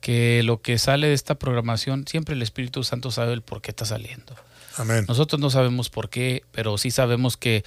que 0.00 0.42
lo 0.42 0.60
que 0.60 0.78
sale 0.78 1.08
de 1.08 1.14
esta 1.14 1.36
programación 1.36 2.06
siempre 2.06 2.34
el 2.34 2.42
Espíritu 2.42 2.84
Santo 2.84 3.10
sabe 3.10 3.32
el 3.32 3.42
por 3.42 3.62
qué 3.62 3.70
está 3.70 3.84
saliendo. 3.84 4.34
Amén. 4.76 5.04
Nosotros 5.06 5.40
no 5.40 5.50
sabemos 5.50 5.90
por 5.90 6.08
qué, 6.08 6.44
pero 6.52 6.78
sí 6.78 6.90
sabemos 6.90 7.36
que 7.36 7.64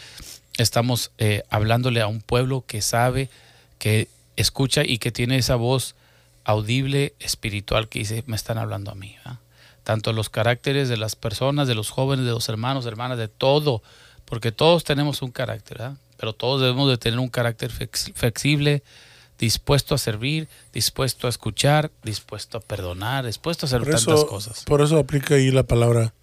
estamos 0.58 1.12
eh, 1.18 1.44
hablándole 1.50 2.02
a 2.02 2.08
un 2.08 2.22
pueblo 2.22 2.64
que 2.66 2.82
sabe, 2.82 3.30
que 3.78 4.08
escucha 4.36 4.84
y 4.84 4.98
que 4.98 5.12
tiene 5.12 5.38
esa 5.38 5.56
voz 5.56 5.96
audible 6.44 7.14
espiritual 7.20 7.90
que 7.90 8.00
dice, 8.00 8.24
me 8.28 8.36
están 8.36 8.58
hablando 8.58 8.92
a 8.92 8.96
mí. 8.96 9.16
Tanto 9.84 10.14
los 10.14 10.30
caracteres 10.30 10.90
de 10.90 10.98
las 10.98 11.16
personas, 11.16 11.68
de 11.68 11.76
los 11.76 11.90
jóvenes, 11.90 12.26
de 12.26 12.32
los 12.32 12.50
hermanos, 12.50 12.86
hermanas, 12.86 13.18
de 13.18 13.28
todo, 13.28 13.84
porque 14.26 14.52
todos 14.52 14.84
tenemos 14.84 15.22
un 15.22 15.32
carácter. 15.32 15.78
¿verdad? 15.78 15.98
Pero 16.18 16.34
todos 16.34 16.62
debemos 16.62 16.90
de 16.90 16.98
tener 16.98 17.20
un 17.20 17.30
carácter 17.30 17.72
flexible, 17.72 18.84
dispuesto 19.38 19.96
a 19.96 19.98
servir, 19.98 20.48
dispuesto 20.74 21.28
a 21.28 21.30
escuchar, 21.30 21.92
dispuesto 22.04 22.58
a 22.58 22.62
perdonar, 22.62 23.26
dispuesto 23.26 23.66
a 23.66 23.68
hacer 23.68 23.84
tantas 23.84 24.26
cosas. 24.26 24.64
Por 24.66 24.82
eso 24.82 24.98
aplica 24.98 25.36
ahí 25.36 25.52
la 25.52 25.64
palabra 25.64 26.14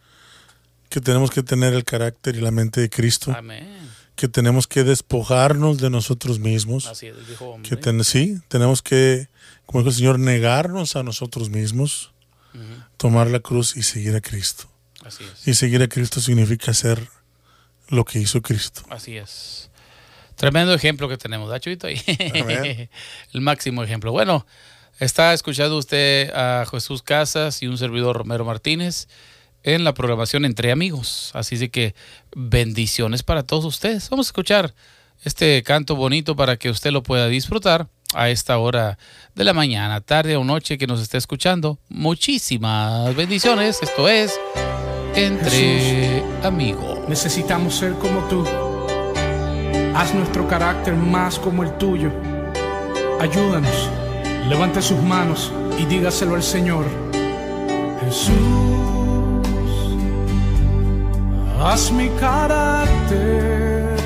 que 0.88 1.00
tenemos 1.00 1.30
que 1.30 1.42
tener 1.42 1.72
el 1.72 1.84
carácter 1.84 2.36
y 2.36 2.40
la 2.40 2.50
mente 2.50 2.80
de 2.80 2.90
Cristo. 2.90 3.34
Amén. 3.36 3.90
Que 4.14 4.28
tenemos 4.28 4.66
que 4.66 4.84
despojarnos 4.84 5.78
de 5.78 5.88
nosotros 5.88 6.38
mismos. 6.38 6.86
Así 6.86 7.06
es, 7.06 7.26
dijo 7.26 7.58
que 7.62 8.04
sí, 8.04 8.38
tenemos 8.48 8.82
que, 8.82 9.28
como 9.64 9.80
dijo 9.80 9.88
el 9.88 9.96
Señor, 9.96 10.18
negarnos 10.18 10.96
a 10.96 11.02
nosotros 11.02 11.48
mismos, 11.48 12.12
tomar 12.98 13.28
la 13.28 13.40
cruz 13.40 13.76
y 13.76 13.82
seguir 13.82 14.14
a 14.14 14.20
Cristo. 14.20 14.64
Así 15.02 15.24
es. 15.24 15.48
Y 15.48 15.54
seguir 15.54 15.82
a 15.82 15.88
Cristo 15.88 16.20
significa 16.20 16.70
hacer 16.72 17.08
lo 17.88 18.04
que 18.04 18.18
hizo 18.18 18.42
Cristo. 18.42 18.82
Así 18.90 19.16
es. 19.16 19.70
Tremendo 20.36 20.74
ejemplo 20.74 21.08
que 21.08 21.16
tenemos, 21.16 21.50
¿da, 21.50 21.58
El 23.32 23.40
máximo 23.40 23.82
ejemplo. 23.82 24.12
Bueno, 24.12 24.46
está 24.98 25.32
escuchando 25.32 25.78
usted 25.78 26.30
a 26.34 26.66
Jesús 26.70 27.02
Casas 27.02 27.62
y 27.62 27.66
un 27.66 27.78
servidor 27.78 28.16
Romero 28.16 28.44
Martínez 28.44 29.08
en 29.62 29.84
la 29.84 29.94
programación 29.94 30.44
Entre 30.44 30.72
Amigos. 30.72 31.30
Así 31.34 31.56
de 31.56 31.70
que 31.70 31.94
bendiciones 32.34 33.22
para 33.22 33.42
todos 33.42 33.64
ustedes. 33.64 34.08
Vamos 34.10 34.26
a 34.26 34.30
escuchar 34.30 34.74
este 35.24 35.62
canto 35.62 35.96
bonito 35.96 36.34
para 36.36 36.56
que 36.56 36.70
usted 36.70 36.90
lo 36.90 37.02
pueda 37.02 37.28
disfrutar 37.28 37.88
a 38.14 38.28
esta 38.28 38.58
hora 38.58 38.98
de 39.34 39.44
la 39.44 39.54
mañana, 39.54 40.00
tarde 40.00 40.36
o 40.36 40.44
noche 40.44 40.78
que 40.78 40.86
nos 40.86 41.00
esté 41.00 41.18
escuchando. 41.18 41.78
Muchísimas 41.88 43.14
bendiciones. 43.16 43.78
Esto 43.82 44.08
es 44.08 44.38
Entre 45.14 46.22
Amigos. 46.42 47.08
Necesitamos 47.08 47.74
ser 47.74 47.94
como 47.94 48.20
tú 48.28 48.44
Haz 49.94 50.14
nuestro 50.14 50.48
carácter 50.48 50.94
más 50.94 51.38
como 51.38 51.62
el 51.62 51.72
tuyo. 51.72 52.10
Ayúdanos. 53.20 53.90
Levante 54.48 54.80
sus 54.80 55.00
manos 55.02 55.52
y 55.78 55.84
dígaselo 55.84 56.34
al 56.34 56.42
Señor. 56.42 56.84
Jesús, 58.00 58.32
haz 61.60 61.92
mi 61.92 62.08
carácter 62.20 63.96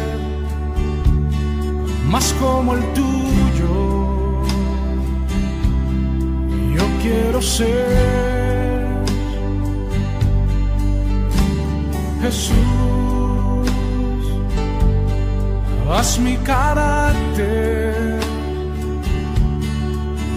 más 2.10 2.34
como 2.40 2.74
el 2.74 2.82
tuyo. 2.92 4.42
Yo 6.74 6.84
quiero 7.02 7.40
ser 7.40 8.96
Jesús 12.22 13.05
haz 15.92 16.18
mi 16.18 16.36
carácter 16.38 18.20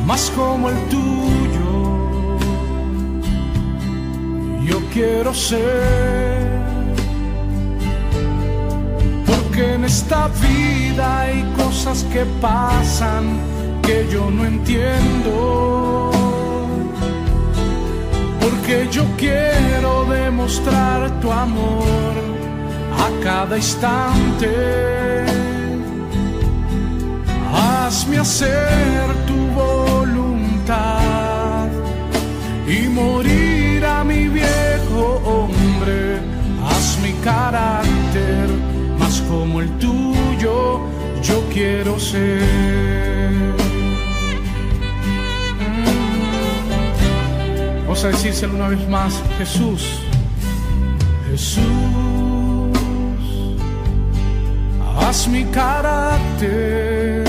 más 0.09 0.31
como 0.35 0.69
el 0.69 0.77
tuyo. 0.93 1.77
Yo 4.69 4.77
quiero 4.91 5.33
ser, 5.33 6.37
porque 9.27 9.75
en 9.75 9.85
esta 9.85 10.29
vida 10.47 11.21
hay 11.21 11.43
cosas 11.57 12.03
que 12.11 12.25
pasan 12.41 13.23
que 13.83 14.07
yo 14.11 14.31
no 14.31 14.45
entiendo. 14.45 16.11
Porque 18.41 18.87
yo 18.91 19.03
quiero 19.17 20.05
demostrar 20.05 21.19
tu 21.21 21.31
amor 21.31 22.13
a 23.05 23.23
cada 23.23 23.57
instante 23.57 25.28
hazme 27.89 28.19
hacer 28.19 29.03
tu 29.25 29.35
voluntad 29.61 30.77
y 32.67 32.87
morir 32.87 33.83
a 33.83 34.03
mi 34.03 34.27
viejo 34.27 35.19
hombre. 35.25 36.19
Haz 36.67 36.99
mi 37.01 37.13
carácter 37.23 38.47
más 38.99 39.21
como 39.21 39.61
el 39.61 39.69
tuyo, 39.79 40.81
yo 41.23 41.37
quiero 41.51 41.99
ser. 41.99 43.55
Vamos 47.85 48.03
a 48.03 48.09
decírselo 48.09 48.53
una 48.53 48.67
vez 48.67 48.87
más, 48.87 49.19
Jesús, 49.39 49.83
Jesús, 51.31 51.63
haz 55.01 55.27
mi 55.27 55.43
carácter 55.45 57.28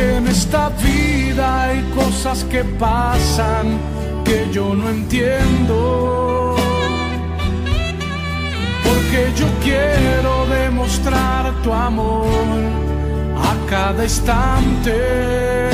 porque 0.00 0.16
en 0.16 0.26
esta 0.28 0.70
vida 0.70 1.64
hay 1.64 1.82
cosas 1.94 2.44
que 2.44 2.64
pasan 2.64 3.78
que 4.24 4.48
yo 4.52 4.74
no 4.74 4.88
entiendo. 4.88 6.56
Porque 8.84 9.32
yo 9.36 9.46
quiero 9.62 10.46
demostrar 10.46 11.52
tu 11.62 11.72
amor 11.72 12.26
a 13.36 13.68
cada 13.68 14.04
instante. 14.04 15.70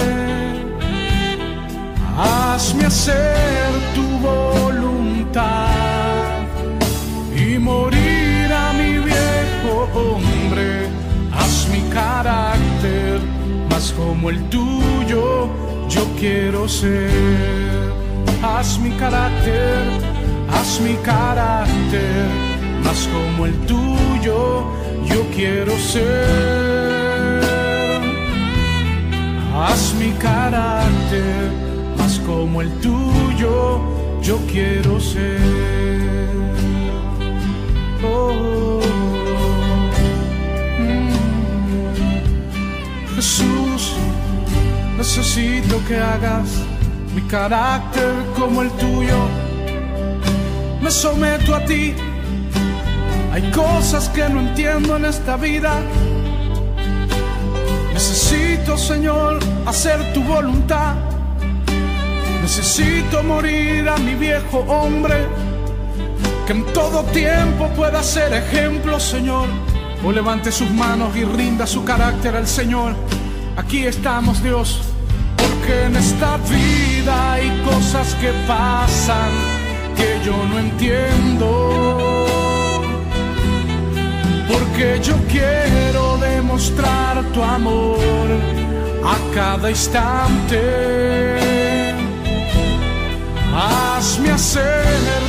Hazme 2.19 2.87
hacer 2.87 3.71
tu 3.95 4.07
voluntad 4.27 5.69
y 7.37 7.59
morir 7.59 8.53
a 8.53 8.73
mi 8.73 8.99
viejo 8.99 9.89
hombre. 9.95 10.89
Haz 11.33 11.69
mi 11.71 11.81
carácter 11.91 13.36
más 13.77 13.93
como 13.93 14.31
el 14.31 14.41
tuyo, 14.49 15.49
yo 15.87 16.03
quiero 16.19 16.67
ser. 16.67 17.11
Haz 18.43 18.79
mi 18.79 18.91
carácter, 18.93 19.83
haz 20.51 20.81
mi 20.81 20.95
carácter 21.11 22.25
más 22.83 23.07
como 23.15 23.45
el 23.45 23.55
tuyo, 23.73 24.39
yo 25.11 25.21
quiero 25.37 25.73
ser. 25.93 27.43
Haz 29.55 29.95
mi 30.01 30.11
carácter 30.13 31.51
como 32.27 32.63
el 32.63 32.71
tuyo 32.81 33.81
yo 34.23 34.37
quiero 34.51 34.99
ser. 34.99 35.39
Oh, 38.03 38.86
Jesús, 43.17 43.95
necesito 44.99 45.83
que 45.89 45.97
hagas 45.97 46.51
mi 47.15 47.23
carácter 47.23 48.13
como 48.39 48.61
el 48.61 48.71
tuyo. 48.73 49.17
Me 50.83 50.91
someto 50.91 51.55
a 51.55 51.65
ti. 51.65 51.95
Hay 53.33 53.51
cosas 53.53 54.11
que 54.11 54.29
no 54.29 54.41
entiendo 54.41 54.99
en 54.99 55.07
esta 55.07 55.39
vida. 55.39 55.81
Necesito, 57.95 58.77
Señor, 58.77 59.39
hacer 59.65 60.13
tu 60.13 60.23
voluntad. 60.23 60.97
Necesito 62.43 63.23
morir 63.23 63.89
a 63.89 63.97
mi 63.97 64.15
viejo 64.15 64.59
hombre, 64.69 65.27
que 66.47 66.53
en 66.53 66.65
todo 66.75 67.03
tiempo 67.05 67.67
pueda 67.69 68.03
ser 68.03 68.35
ejemplo, 68.35 69.01
Señor. 69.01 69.49
O 70.07 70.13
levante 70.13 70.53
sus 70.53 70.71
manos 70.71 71.17
y 71.17 71.25
rinda 71.25 71.67
su 71.67 71.83
carácter 71.83 72.37
al 72.37 72.47
Señor. 72.47 72.95
Aquí 73.57 73.85
estamos, 73.85 74.41
Dios, 74.41 74.83
porque 75.37 75.87
en 75.87 75.97
esta 75.97 76.37
vida 76.37 77.33
hay 77.33 77.49
cosas 77.65 78.15
que 78.21 78.31
pasan 78.47 79.31
que 79.97 80.21
yo 80.25 80.37
no 80.47 80.61
entiendo. 80.61 82.27
Porque 84.49 85.01
yo 85.03 85.17
quiero 85.29 86.19
demostrar 86.19 87.25
tu 87.35 87.43
amor 87.43 88.29
a 89.05 89.35
cada 89.35 89.69
instante 89.71 91.17
hazme 93.57 94.31
hacer 94.31 95.23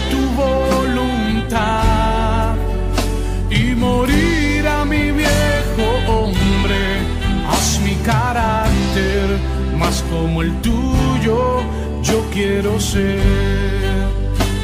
como 10.12 10.42
el 10.42 10.54
tuyo, 10.62 11.62
yo 12.04 12.26
quiero 12.32 12.80
ser, 12.80 13.20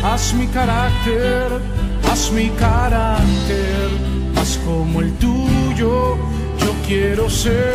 haz 0.04 0.34
mi 0.34 0.48
carácter, 0.48 1.62
haz 2.10 2.32
mi 2.32 2.50
carácter 2.50 3.90
más 4.36 4.60
como 4.66 5.02
el 5.02 5.14
tuyo, 5.14 6.18
yo 6.60 6.72
quiero 6.88 7.30
ser. 7.30 7.74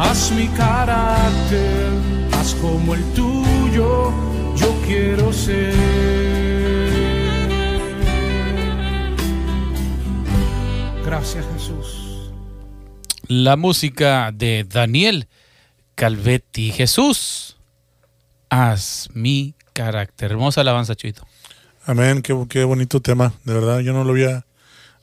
Haz 0.00 0.30
mi 0.32 0.46
carácter 0.48 1.88
como 2.60 2.94
el 2.94 3.04
tuyo, 3.12 4.12
yo 4.56 4.74
quiero 4.86 5.32
ser. 5.32 5.74
Gracias 11.04 11.44
Jesús. 11.54 11.97
La 13.28 13.56
música 13.56 14.32
de 14.32 14.64
Daniel 14.64 15.28
Calvetti. 15.94 16.72
Jesús, 16.72 17.58
haz 18.48 19.10
mi 19.12 19.54
carácter. 19.74 20.30
Hermosa 20.30 20.62
alabanza, 20.62 20.94
Chuito. 20.94 21.26
Amén, 21.84 22.22
qué, 22.22 22.34
qué 22.48 22.64
bonito 22.64 23.00
tema, 23.00 23.34
de 23.44 23.52
verdad. 23.52 23.80
Yo 23.80 23.92
no 23.92 24.02
lo 24.02 24.12
había, 24.12 24.46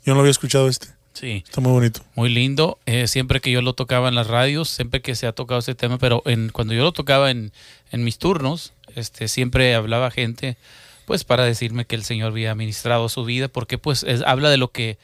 yo 0.03 0.07
no 0.07 0.15
lo 0.15 0.19
había 0.21 0.31
escuchado 0.31 0.67
este. 0.67 0.87
Sí. 1.13 1.43
Está 1.45 1.61
muy 1.61 1.71
bonito. 1.71 2.01
Muy 2.15 2.29
lindo. 2.29 2.79
Eh, 2.87 3.07
siempre 3.07 3.41
que 3.41 3.51
yo 3.51 3.61
lo 3.61 3.73
tocaba 3.73 4.09
en 4.09 4.15
las 4.15 4.25
radios, 4.25 4.69
siempre 4.69 5.03
que 5.03 5.13
se 5.13 5.27
ha 5.27 5.31
tocado 5.31 5.59
este 5.59 5.75
tema, 5.75 5.99
pero 5.99 6.23
en, 6.25 6.49
cuando 6.49 6.73
yo 6.73 6.81
lo 6.81 6.93
tocaba 6.93 7.29
en, 7.29 7.53
en 7.91 8.03
mis 8.03 8.17
turnos, 8.17 8.73
este, 8.95 9.27
siempre 9.27 9.75
hablaba 9.75 10.09
gente, 10.09 10.57
pues 11.05 11.25
para 11.25 11.43
decirme 11.43 11.85
que 11.85 11.95
el 11.95 12.03
Señor 12.03 12.31
había 12.31 12.55
ministrado 12.55 13.07
su 13.07 13.23
vida, 13.23 13.49
porque 13.49 13.77
pues 13.77 14.03
habla 14.25 14.49
de 14.49 14.57
lo 14.57 14.71
que 14.71 14.97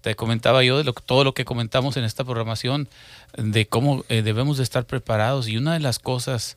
te 0.00 0.14
comentaba 0.16 0.62
yo, 0.62 0.78
de 0.78 0.84
lo, 0.84 0.92
todo 0.92 1.24
lo 1.24 1.34
que 1.34 1.44
comentamos 1.44 1.96
en 1.96 2.04
esta 2.04 2.24
programación, 2.24 2.88
de 3.36 3.66
cómo 3.66 4.04
eh, 4.08 4.22
debemos 4.22 4.56
de 4.56 4.62
estar 4.62 4.84
preparados. 4.86 5.48
Y 5.48 5.56
una 5.56 5.74
de 5.74 5.80
las 5.80 5.98
cosas 5.98 6.56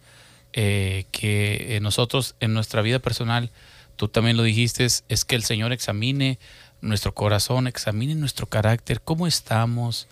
eh, 0.53 1.05
que 1.11 1.79
nosotros 1.81 2.35
en 2.39 2.53
nuestra 2.53 2.81
vida 2.81 2.99
personal, 2.99 3.49
tú 3.95 4.07
también 4.07 4.37
lo 4.37 4.43
dijiste, 4.43 4.85
es 4.85 5.25
que 5.25 5.35
el 5.35 5.43
Señor 5.43 5.71
examine 5.71 6.39
nuestro 6.81 7.13
corazón, 7.13 7.67
examine 7.67 8.15
nuestro 8.15 8.47
carácter, 8.47 9.01
cómo 9.01 9.27
estamos, 9.27 10.07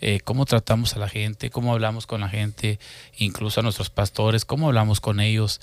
eh, 0.00 0.20
cómo 0.24 0.46
tratamos 0.46 0.96
a 0.96 0.98
la 0.98 1.08
gente, 1.08 1.50
cómo 1.50 1.72
hablamos 1.72 2.06
con 2.06 2.20
la 2.22 2.28
gente, 2.28 2.78
incluso 3.16 3.60
a 3.60 3.62
nuestros 3.62 3.90
pastores, 3.90 4.44
cómo 4.44 4.66
hablamos 4.66 5.00
con 5.00 5.20
ellos. 5.20 5.60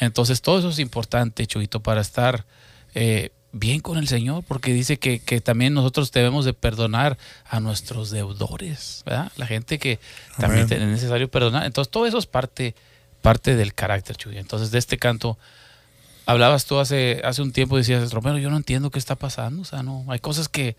Entonces 0.00 0.42
todo 0.42 0.58
eso 0.58 0.70
es 0.70 0.78
importante, 0.78 1.46
Chuito, 1.46 1.80
para 1.80 2.00
estar 2.00 2.46
eh, 2.94 3.30
bien 3.52 3.80
con 3.80 3.98
el 3.98 4.08
Señor, 4.08 4.44
porque 4.46 4.72
dice 4.72 4.98
que, 4.98 5.18
también 5.40 5.74
nosotros 5.74 6.12
debemos 6.12 6.44
de 6.44 6.52
perdonar 6.52 7.18
a 7.48 7.60
nuestros 7.60 8.10
deudores, 8.10 9.02
¿verdad? 9.04 9.32
La 9.36 9.46
gente 9.46 9.78
que 9.78 9.98
también 10.38 10.70
es 10.70 10.80
necesario 10.80 11.30
perdonar. 11.30 11.64
Entonces 11.64 11.90
todo 11.90 12.06
eso 12.06 12.18
es 12.18 12.26
parte, 12.26 12.74
parte 13.22 13.56
del 13.56 13.74
carácter, 13.74 14.16
Chuy. 14.16 14.38
Entonces 14.38 14.70
de 14.70 14.78
este 14.78 14.98
canto 14.98 15.38
hablabas 16.26 16.64
tú 16.64 16.78
hace, 16.78 17.20
hace 17.24 17.42
un 17.42 17.52
tiempo, 17.52 17.76
decías, 17.76 18.12
Romero, 18.12 18.38
yo 18.38 18.50
no 18.50 18.56
entiendo 18.56 18.90
qué 18.90 18.98
está 18.98 19.16
pasando, 19.16 19.62
o 19.62 19.64
sea, 19.64 19.82
no, 19.82 20.04
hay 20.08 20.20
cosas 20.20 20.48
que 20.48 20.76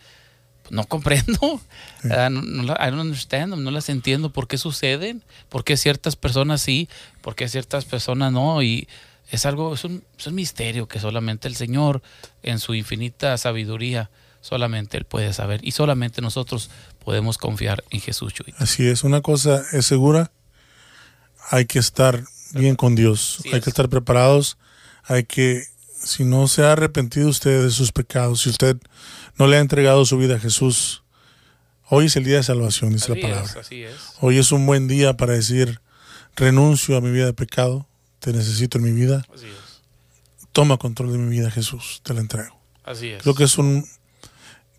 no 0.70 0.86
comprendo, 0.86 1.60
no, 2.04 2.30
no, 2.30 2.74
I 2.74 2.86
don't 2.90 3.02
understand, 3.02 3.56
no 3.56 3.72
las 3.72 3.90
entiendo, 3.90 4.32
por 4.32 4.48
qué 4.48 4.58
suceden, 4.58 5.24
por 5.50 5.66
qué 5.66 5.76
ciertas 5.76 6.16
personas 6.16 6.62
sí, 6.62 6.88
por 7.22 7.36
qué 7.36 7.50
ciertas 7.50 7.84
personas 7.84 8.32
no, 8.32 8.64
y 8.64 8.88
es 9.32 9.46
algo, 9.46 9.74
es 9.74 9.84
un, 9.84 10.04
es 10.18 10.28
un 10.28 10.36
misterio 10.36 10.88
que 10.88 11.00
solamente 11.00 11.48
el 11.48 11.56
Señor, 11.56 12.04
en 12.44 12.60
su 12.60 12.76
infinita 12.76 13.38
sabiduría, 13.38 14.12
solamente 14.42 14.98
Él 14.98 15.06
puede 15.06 15.34
saber, 15.34 15.62
y 15.64 15.72
solamente 15.72 16.22
nosotros 16.22 16.70
podemos 17.04 17.38
confiar 17.38 17.84
en 17.90 18.02
Jesús. 18.02 18.34
Así 18.58 18.88
es, 18.88 19.04
una 19.04 19.22
cosa 19.22 19.64
es 19.72 19.86
segura, 19.86 20.32
hay 21.50 21.66
que 21.66 21.80
estar 21.80 22.24
bien 22.54 22.76
con 22.76 22.96
Dios, 22.96 23.42
hay 23.52 23.62
que 23.62 23.70
estar 23.70 23.90
preparados 23.90 24.58
hay 25.04 25.24
que, 25.24 25.66
si 26.02 26.24
no 26.24 26.48
se 26.48 26.64
ha 26.64 26.74
arrepentido 26.74 27.30
usted 27.30 27.64
de 27.64 27.72
sus 27.72 27.92
pecados, 27.92 28.42
si 28.42 28.50
usted 28.50 28.78
no 29.38 29.48
le 29.48 29.58
ha 29.58 29.60
entregado 29.60 30.06
su 30.06 30.18
vida 30.18 30.36
a 30.36 30.40
Jesús, 30.40 31.04
hoy 31.88 32.06
es 32.06 32.16
el 32.16 32.24
día 32.24 32.38
de 32.38 32.44
salvación, 32.44 32.94
dice 32.94 33.16
la 33.16 33.22
palabra. 33.22 33.52
Hoy 34.20 34.38
es 34.38 34.52
un 34.52 34.66
buen 34.66 34.88
día 34.88 35.18
para 35.18 35.34
decir, 35.34 35.82
renuncio 36.36 36.96
a 36.96 37.02
mi 37.02 37.12
vida 37.12 37.26
de 37.26 37.34
pecado, 37.34 37.88
te 38.22 38.32
necesito 38.32 38.78
en 38.78 38.86
mi 38.86 38.92
vida. 38.94 39.26
Toma 40.54 40.78
control 40.78 41.12
de 41.12 41.18
mi 41.18 41.30
vida, 41.30 41.52
Jesús, 41.52 42.00
te 42.04 42.14
la 42.14 42.22
entrego. 42.22 42.58
Creo 43.22 43.36
que 43.36 43.44
es 43.44 43.58
un 43.58 43.86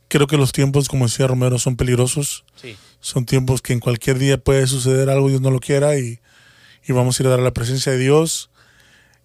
creo 0.08 0.26
que 0.26 0.36
los 0.36 0.52
tiempos, 0.52 0.88
como 0.88 1.06
decía 1.06 1.26
Romero, 1.26 1.58
son 1.58 1.76
peligrosos. 1.76 2.44
Son 3.00 3.26
tiempos 3.26 3.60
que 3.60 3.74
en 3.74 3.80
cualquier 3.80 4.18
día 4.18 4.38
puede 4.38 4.66
suceder 4.66 5.10
algo, 5.10 5.28
Dios 5.28 5.40
no 5.40 5.50
lo 5.50 5.58
quiera, 5.58 5.98
y, 5.98 6.20
y 6.86 6.92
vamos 6.92 7.18
a 7.18 7.22
ir 7.22 7.26
a 7.26 7.30
dar 7.30 7.40
la 7.40 7.52
presencia 7.52 7.92
de 7.92 7.98
Dios 7.98 8.50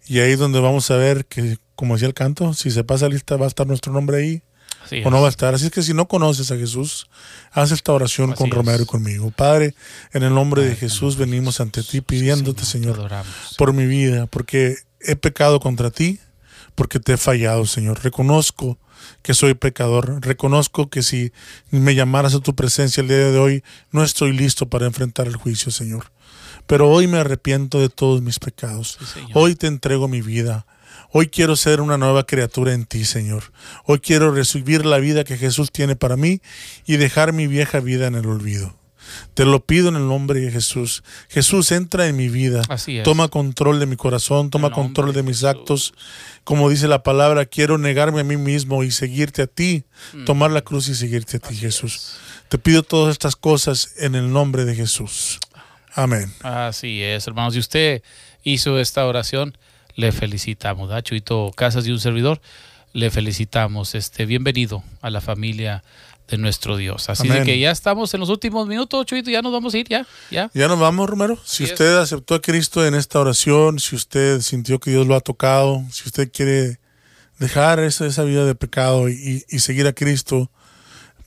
y 0.08 0.20
ahí 0.20 0.32
es 0.32 0.38
donde 0.38 0.58
vamos 0.58 0.90
a 0.90 0.96
ver 0.96 1.26
que, 1.26 1.58
como 1.76 1.94
decía 1.94 2.08
el 2.08 2.14
canto, 2.14 2.54
si 2.54 2.70
se 2.70 2.82
pasa 2.82 3.08
lista 3.10 3.36
va 3.36 3.44
a 3.44 3.48
estar 3.48 3.66
nuestro 3.66 3.92
nombre 3.92 4.16
ahí 4.16 4.42
o 5.04 5.10
no 5.10 5.20
va 5.20 5.26
a 5.26 5.30
estar. 5.30 5.54
Así 5.54 5.66
es 5.66 5.70
que 5.70 5.82
si 5.82 5.94
no 5.94 6.08
conoces 6.08 6.50
a 6.50 6.56
Jesús, 6.56 7.08
haz 7.52 7.70
esta 7.70 7.92
oración 7.92 8.32
con 8.32 8.50
Romero 8.50 8.82
y 8.82 8.86
conmigo. 8.86 9.30
Padre, 9.30 9.74
en 10.12 10.22
el 10.22 10.34
nombre 10.34 10.64
de 10.64 10.76
Jesús 10.76 11.16
venimos 11.16 11.60
ante 11.60 11.82
ti 11.82 12.00
pidiéndote, 12.00 12.64
Señor, 12.64 13.10
por 13.56 13.72
mi 13.72 13.86
vida, 13.86 14.26
porque 14.26 14.76
he 15.00 15.16
pecado 15.16 15.60
contra 15.60 15.90
ti, 15.90 16.20
porque 16.74 17.00
te 17.00 17.14
he 17.14 17.16
fallado, 17.16 17.66
Señor. 17.66 18.02
Reconozco 18.02 18.78
que 19.22 19.34
soy 19.34 19.54
pecador. 19.54 20.18
Reconozco 20.20 20.90
que 20.90 21.02
si 21.02 21.32
me 21.70 21.94
llamaras 21.94 22.34
a 22.34 22.40
tu 22.40 22.54
presencia 22.54 23.00
el 23.00 23.08
día 23.08 23.16
de 23.16 23.38
hoy, 23.38 23.64
no 23.90 24.02
estoy 24.02 24.32
listo 24.32 24.68
para 24.68 24.86
enfrentar 24.86 25.26
el 25.26 25.36
juicio, 25.36 25.70
Señor 25.70 26.10
pero 26.68 26.90
hoy 26.90 27.06
me 27.06 27.18
arrepiento 27.18 27.80
de 27.80 27.88
todos 27.88 28.20
mis 28.20 28.38
pecados. 28.38 28.98
hoy 29.32 29.56
te 29.56 29.66
entrego 29.66 30.06
mi 30.06 30.20
vida. 30.20 30.66
Hoy 31.10 31.28
quiero 31.28 31.56
ser 31.56 31.80
una 31.80 31.96
nueva 31.96 32.24
criatura 32.24 32.74
en 32.74 32.84
ti, 32.84 33.04
Señor. 33.04 33.44
Hoy 33.84 33.98
quiero 33.98 34.30
recibir 34.32 34.84
la 34.84 34.98
vida 34.98 35.24
que 35.24 35.38
Jesús 35.38 35.72
tiene 35.72 35.96
para 35.96 36.16
mí 36.16 36.40
y 36.86 36.96
dejar 36.96 37.32
mi 37.32 37.46
vieja 37.46 37.80
vida 37.80 38.06
en 38.06 38.14
el 38.14 38.26
olvido. 38.26 38.74
Te 39.34 39.46
lo 39.46 39.64
pido 39.64 39.88
en 39.88 39.96
el 39.96 40.06
nombre 40.06 40.40
de 40.40 40.50
Jesús. 40.50 41.02
Jesús 41.28 41.72
entra 41.72 42.08
en 42.08 42.16
mi 42.16 42.28
vida. 42.28 42.62
Toma 43.04 43.28
control 43.28 43.80
de 43.80 43.86
mi 43.86 43.96
corazón, 43.96 44.50
toma 44.50 44.70
control 44.70 45.14
de 45.14 45.22
mis 45.22 45.44
actos. 45.44 45.94
Como 46.44 46.68
dice 46.68 46.88
la 46.88 47.02
palabra, 47.02 47.46
quiero 47.46 47.78
negarme 47.78 48.20
a 48.20 48.24
mí 48.24 48.36
mismo 48.36 48.84
y 48.84 48.90
seguirte 48.90 49.42
a 49.42 49.46
ti, 49.46 49.84
mm. 50.12 50.24
tomar 50.24 50.50
la 50.50 50.62
cruz 50.62 50.88
y 50.88 50.94
seguirte 50.94 51.38
a 51.38 51.40
ti, 51.40 51.54
Jesús. 51.54 52.16
Te 52.48 52.58
pido 52.58 52.82
todas 52.82 53.12
estas 53.12 53.36
cosas 53.36 53.94
en 53.96 54.14
el 54.14 54.30
nombre 54.32 54.64
de 54.64 54.74
Jesús. 54.74 55.38
Amén. 55.94 56.32
Así 56.42 57.02
es, 57.02 57.26
hermanos. 57.26 57.54
Si 57.54 57.60
usted 57.60 58.02
hizo 58.42 58.78
esta 58.78 59.06
oración, 59.06 59.56
le 59.98 60.12
felicitamos. 60.12 60.88
¿da? 60.88 61.02
Chuito 61.02 61.50
Casas 61.54 61.86
y 61.86 61.90
un 61.90 61.98
servidor, 61.98 62.40
le 62.92 63.10
felicitamos. 63.10 63.96
Este, 63.96 64.26
bienvenido 64.26 64.84
a 65.02 65.10
la 65.10 65.20
familia 65.20 65.82
de 66.28 66.38
nuestro 66.38 66.76
Dios. 66.76 67.10
Así 67.10 67.28
que 67.44 67.58
ya 67.58 67.72
estamos 67.72 68.14
en 68.14 68.20
los 68.20 68.28
últimos 68.28 68.68
minutos, 68.68 69.04
Chuito, 69.06 69.28
ya 69.28 69.42
nos 69.42 69.52
vamos 69.52 69.74
a 69.74 69.78
ir, 69.78 69.88
ya, 69.88 70.06
ya. 70.30 70.50
Ya 70.54 70.68
nos 70.68 70.78
vamos, 70.78 71.10
Romero. 71.10 71.36
Si 71.44 71.64
usted 71.64 71.96
aceptó 71.96 72.36
a 72.36 72.40
Cristo 72.40 72.86
en 72.86 72.94
esta 72.94 73.18
oración, 73.18 73.80
si 73.80 73.96
usted 73.96 74.40
sintió 74.40 74.78
que 74.78 74.92
Dios 74.92 75.06
lo 75.06 75.16
ha 75.16 75.20
tocado, 75.20 75.82
si 75.90 76.04
usted 76.06 76.30
quiere 76.30 76.78
dejar 77.40 77.80
esa, 77.80 78.06
esa 78.06 78.22
vida 78.22 78.44
de 78.44 78.54
pecado 78.54 79.08
y, 79.08 79.40
seguir 79.58 79.88
a 79.88 79.92
Cristo, 79.92 80.48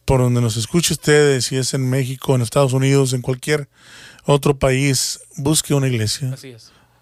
por 0.06 0.22
donde 0.22 0.40
nos 0.40 0.56
escuche 0.56 0.94
usted, 0.94 1.42
si 1.42 1.58
es 1.58 1.74
en 1.74 1.90
México, 1.90 2.36
en 2.36 2.42
Estados 2.42 2.72
Unidos, 2.72 3.12
en 3.12 3.22
cualquier 3.22 3.68
otro 4.24 4.58
país, 4.58 5.20
busque 5.36 5.74
una 5.74 5.90
iglesia. 5.90 6.34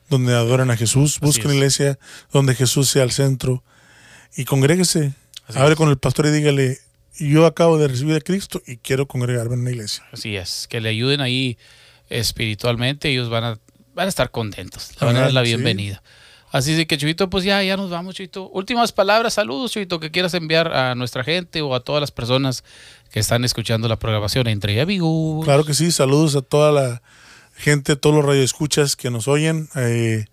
Donde 0.10 0.34
adoren 0.34 0.72
a 0.72 0.78
Jesús, 0.78 1.20
busque 1.20 1.45
una 1.45 1.55
iglesia 1.55 1.99
donde 2.32 2.55
Jesús 2.55 2.89
sea 2.89 3.03
el 3.03 3.12
centro 3.12 3.64
y 4.36 4.45
congréguese. 4.45 5.14
Hable 5.55 5.76
con 5.76 5.89
el 5.89 5.97
pastor 5.97 6.28
y 6.28 6.32
dígale, 6.32 6.80
yo 7.20 7.45
acabo 7.45 7.78
de 7.78 7.88
recibir 7.88 8.16
a 8.16 8.22
Cristo 8.22 8.62
y 8.66 8.78
quiero 8.78 9.07
congregarme 9.07 9.55
en 9.55 9.62
una 9.62 9.72
iglesia. 9.72 10.03
Así 10.12 10.36
es, 10.36 10.68
que 10.68 10.80
le 10.82 10.89
ayuden 10.89 11.22
ahí 11.22 11.57
espiritualmente, 12.10 13.10
ellos 13.10 13.30
van 13.30 13.43
a, 13.43 13.60
van 13.93 14.05
a 14.05 14.10
estar 14.10 14.32
contentos, 14.32 14.91
le 14.99 15.05
van 15.05 15.16
a 15.16 15.22
dar 15.22 15.34
la 15.34 15.41
bienvenida. 15.41 16.01
Así 16.51 16.74
es 16.74 16.88
que, 16.88 16.97
Chuito, 16.97 17.30
pues 17.30 17.43
ya, 17.43 17.62
ya 17.62 17.78
nos 17.78 17.91
vamos, 17.91 18.16
Chuito. 18.16 18.49
Últimas 18.49 18.91
palabras, 18.91 19.36
saludos, 19.36 19.72
Chuito, 19.72 19.99
que 19.99 20.10
quieras 20.10 20.34
enviar 20.34 20.74
a 20.74 20.95
nuestra 20.95 21.24
gente 21.24 21.62
o 21.62 21.76
a 21.76 21.82
todas 21.82 22.01
las 22.01 22.10
personas 22.10 22.64
que 23.12 23.20
están 23.20 23.45
escuchando 23.45 23.88
la 23.88 23.99
programación 23.99 24.47
entre 24.47 24.82
amigos. 24.82 25.45
Claro 25.45 25.64
que 25.64 25.76
sí, 25.76 25.91
saludos 25.91 26.36
a 26.36 26.41
toda 26.41 26.72
la 26.72 27.03
gente, 27.60 27.95
todos 27.95 28.16
los 28.16 28.26
radioescuchas 28.26 28.95
que 28.95 29.12
nos 29.12 29.28
oyen. 29.28 29.70
Eh, 29.76 30.26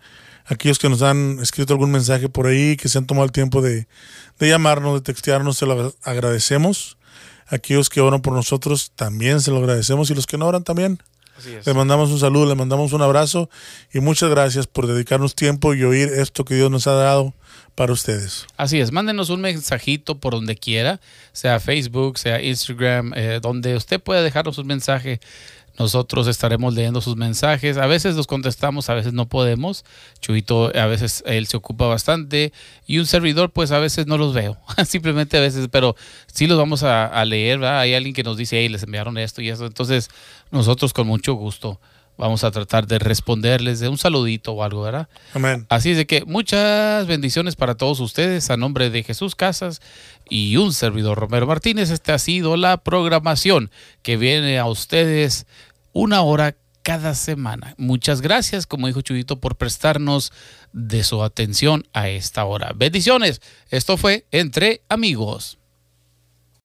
aquellos 0.46 0.78
que 0.78 0.88
nos 0.88 1.02
han 1.02 1.40
escrito 1.40 1.74
algún 1.74 1.90
mensaje 1.90 2.28
por 2.28 2.46
ahí, 2.46 2.76
que 2.76 2.88
se 2.88 2.98
han 2.98 3.06
tomado 3.06 3.26
el 3.26 3.32
tiempo 3.32 3.60
de, 3.60 3.86
llamarnos, 4.38 4.94
de 4.94 5.00
textearnos, 5.00 5.58
se 5.58 5.66
lo 5.66 5.94
agradecemos. 6.02 6.96
Aquellos 7.48 7.90
que 7.90 8.00
oran 8.00 8.22
por 8.22 8.32
nosotros 8.32 8.92
también 8.94 9.40
se 9.40 9.50
lo 9.50 9.58
agradecemos 9.58 10.10
y 10.10 10.14
los 10.14 10.26
que 10.26 10.38
no 10.38 10.46
oran 10.46 10.64
también. 10.64 10.98
Les 11.44 11.74
mandamos 11.74 12.10
un 12.10 12.18
saludo, 12.18 12.46
les 12.46 12.56
mandamos 12.56 12.92
un 12.94 13.02
abrazo 13.02 13.50
y 13.92 14.00
muchas 14.00 14.30
gracias 14.30 14.66
por 14.66 14.86
dedicarnos 14.86 15.34
tiempo 15.34 15.74
y 15.74 15.84
oír 15.84 16.08
esto 16.08 16.44
que 16.44 16.54
Dios 16.54 16.70
nos 16.70 16.86
ha 16.86 16.94
dado 16.94 17.34
para 17.74 17.92
ustedes. 17.92 18.46
Así 18.56 18.80
es, 18.80 18.90
mándenos 18.90 19.28
un 19.28 19.42
mensajito 19.42 20.18
por 20.18 20.32
donde 20.32 20.56
quiera, 20.56 20.98
sea 21.32 21.60
Facebook, 21.60 22.18
sea 22.18 22.40
Instagram, 22.40 23.12
eh, 23.14 23.38
donde 23.42 23.76
usted 23.76 24.00
pueda 24.00 24.22
dejarnos 24.22 24.56
un 24.56 24.66
mensaje 24.66 25.20
nosotros 25.78 26.26
estaremos 26.26 26.74
leyendo 26.74 27.00
sus 27.00 27.16
mensajes. 27.16 27.76
A 27.76 27.86
veces 27.86 28.16
los 28.16 28.26
contestamos, 28.26 28.88
a 28.88 28.94
veces 28.94 29.12
no 29.12 29.28
podemos. 29.28 29.84
Chuito, 30.20 30.72
a 30.74 30.86
veces 30.86 31.22
él 31.26 31.46
se 31.46 31.56
ocupa 31.56 31.86
bastante. 31.86 32.52
Y 32.86 32.98
un 32.98 33.06
servidor, 33.06 33.50
pues 33.50 33.70
a 33.72 33.78
veces 33.78 34.06
no 34.06 34.16
los 34.16 34.32
veo. 34.32 34.56
Simplemente 34.86 35.36
a 35.36 35.40
veces, 35.40 35.68
pero 35.70 35.94
sí 36.32 36.46
los 36.46 36.58
vamos 36.58 36.82
a, 36.82 37.24
leer. 37.24 37.62
Hay 37.64 37.94
alguien 37.94 38.14
que 38.14 38.22
nos 38.22 38.36
dice, 38.36 38.58
hey, 38.58 38.68
les 38.68 38.84
enviaron 38.84 39.18
esto 39.18 39.42
y 39.42 39.50
eso. 39.50 39.66
Entonces, 39.66 40.10
nosotros 40.50 40.92
con 40.92 41.06
mucho 41.06 41.34
gusto 41.34 41.80
vamos 42.16 42.44
a 42.44 42.50
tratar 42.50 42.86
de 42.86 42.98
responderles 42.98 43.80
de 43.80 43.88
un 43.88 43.98
saludito 43.98 44.52
o 44.52 44.62
algo, 44.62 44.82
¿verdad? 44.82 45.08
Amén. 45.34 45.66
Así 45.68 45.90
es 45.90 45.96
de 45.96 46.06
que 46.06 46.24
muchas 46.24 47.06
bendiciones 47.06 47.56
para 47.56 47.74
todos 47.74 48.00
ustedes 48.00 48.50
a 48.50 48.56
nombre 48.56 48.90
de 48.90 49.02
Jesús 49.02 49.34
Casas 49.34 49.80
y 50.28 50.56
un 50.56 50.72
servidor 50.72 51.18
Romero 51.18 51.46
Martínez. 51.46 51.90
Esta 51.90 52.14
ha 52.14 52.18
sido 52.18 52.56
la 52.56 52.78
programación 52.78 53.70
que 54.02 54.16
viene 54.16 54.58
a 54.58 54.66
ustedes 54.66 55.46
una 55.96 56.20
hora 56.20 56.58
cada 56.82 57.14
semana. 57.14 57.74
Muchas 57.78 58.20
gracias, 58.20 58.66
como 58.66 58.86
dijo 58.86 59.00
Chuyito, 59.00 59.40
por 59.40 59.56
prestarnos 59.56 60.30
de 60.72 61.02
su 61.02 61.22
atención 61.22 61.84
a 61.94 62.10
esta 62.10 62.44
hora. 62.44 62.72
Bendiciones. 62.76 63.40
Esto 63.70 63.96
fue 63.96 64.26
Entre 64.30 64.82
Amigos. 64.90 65.58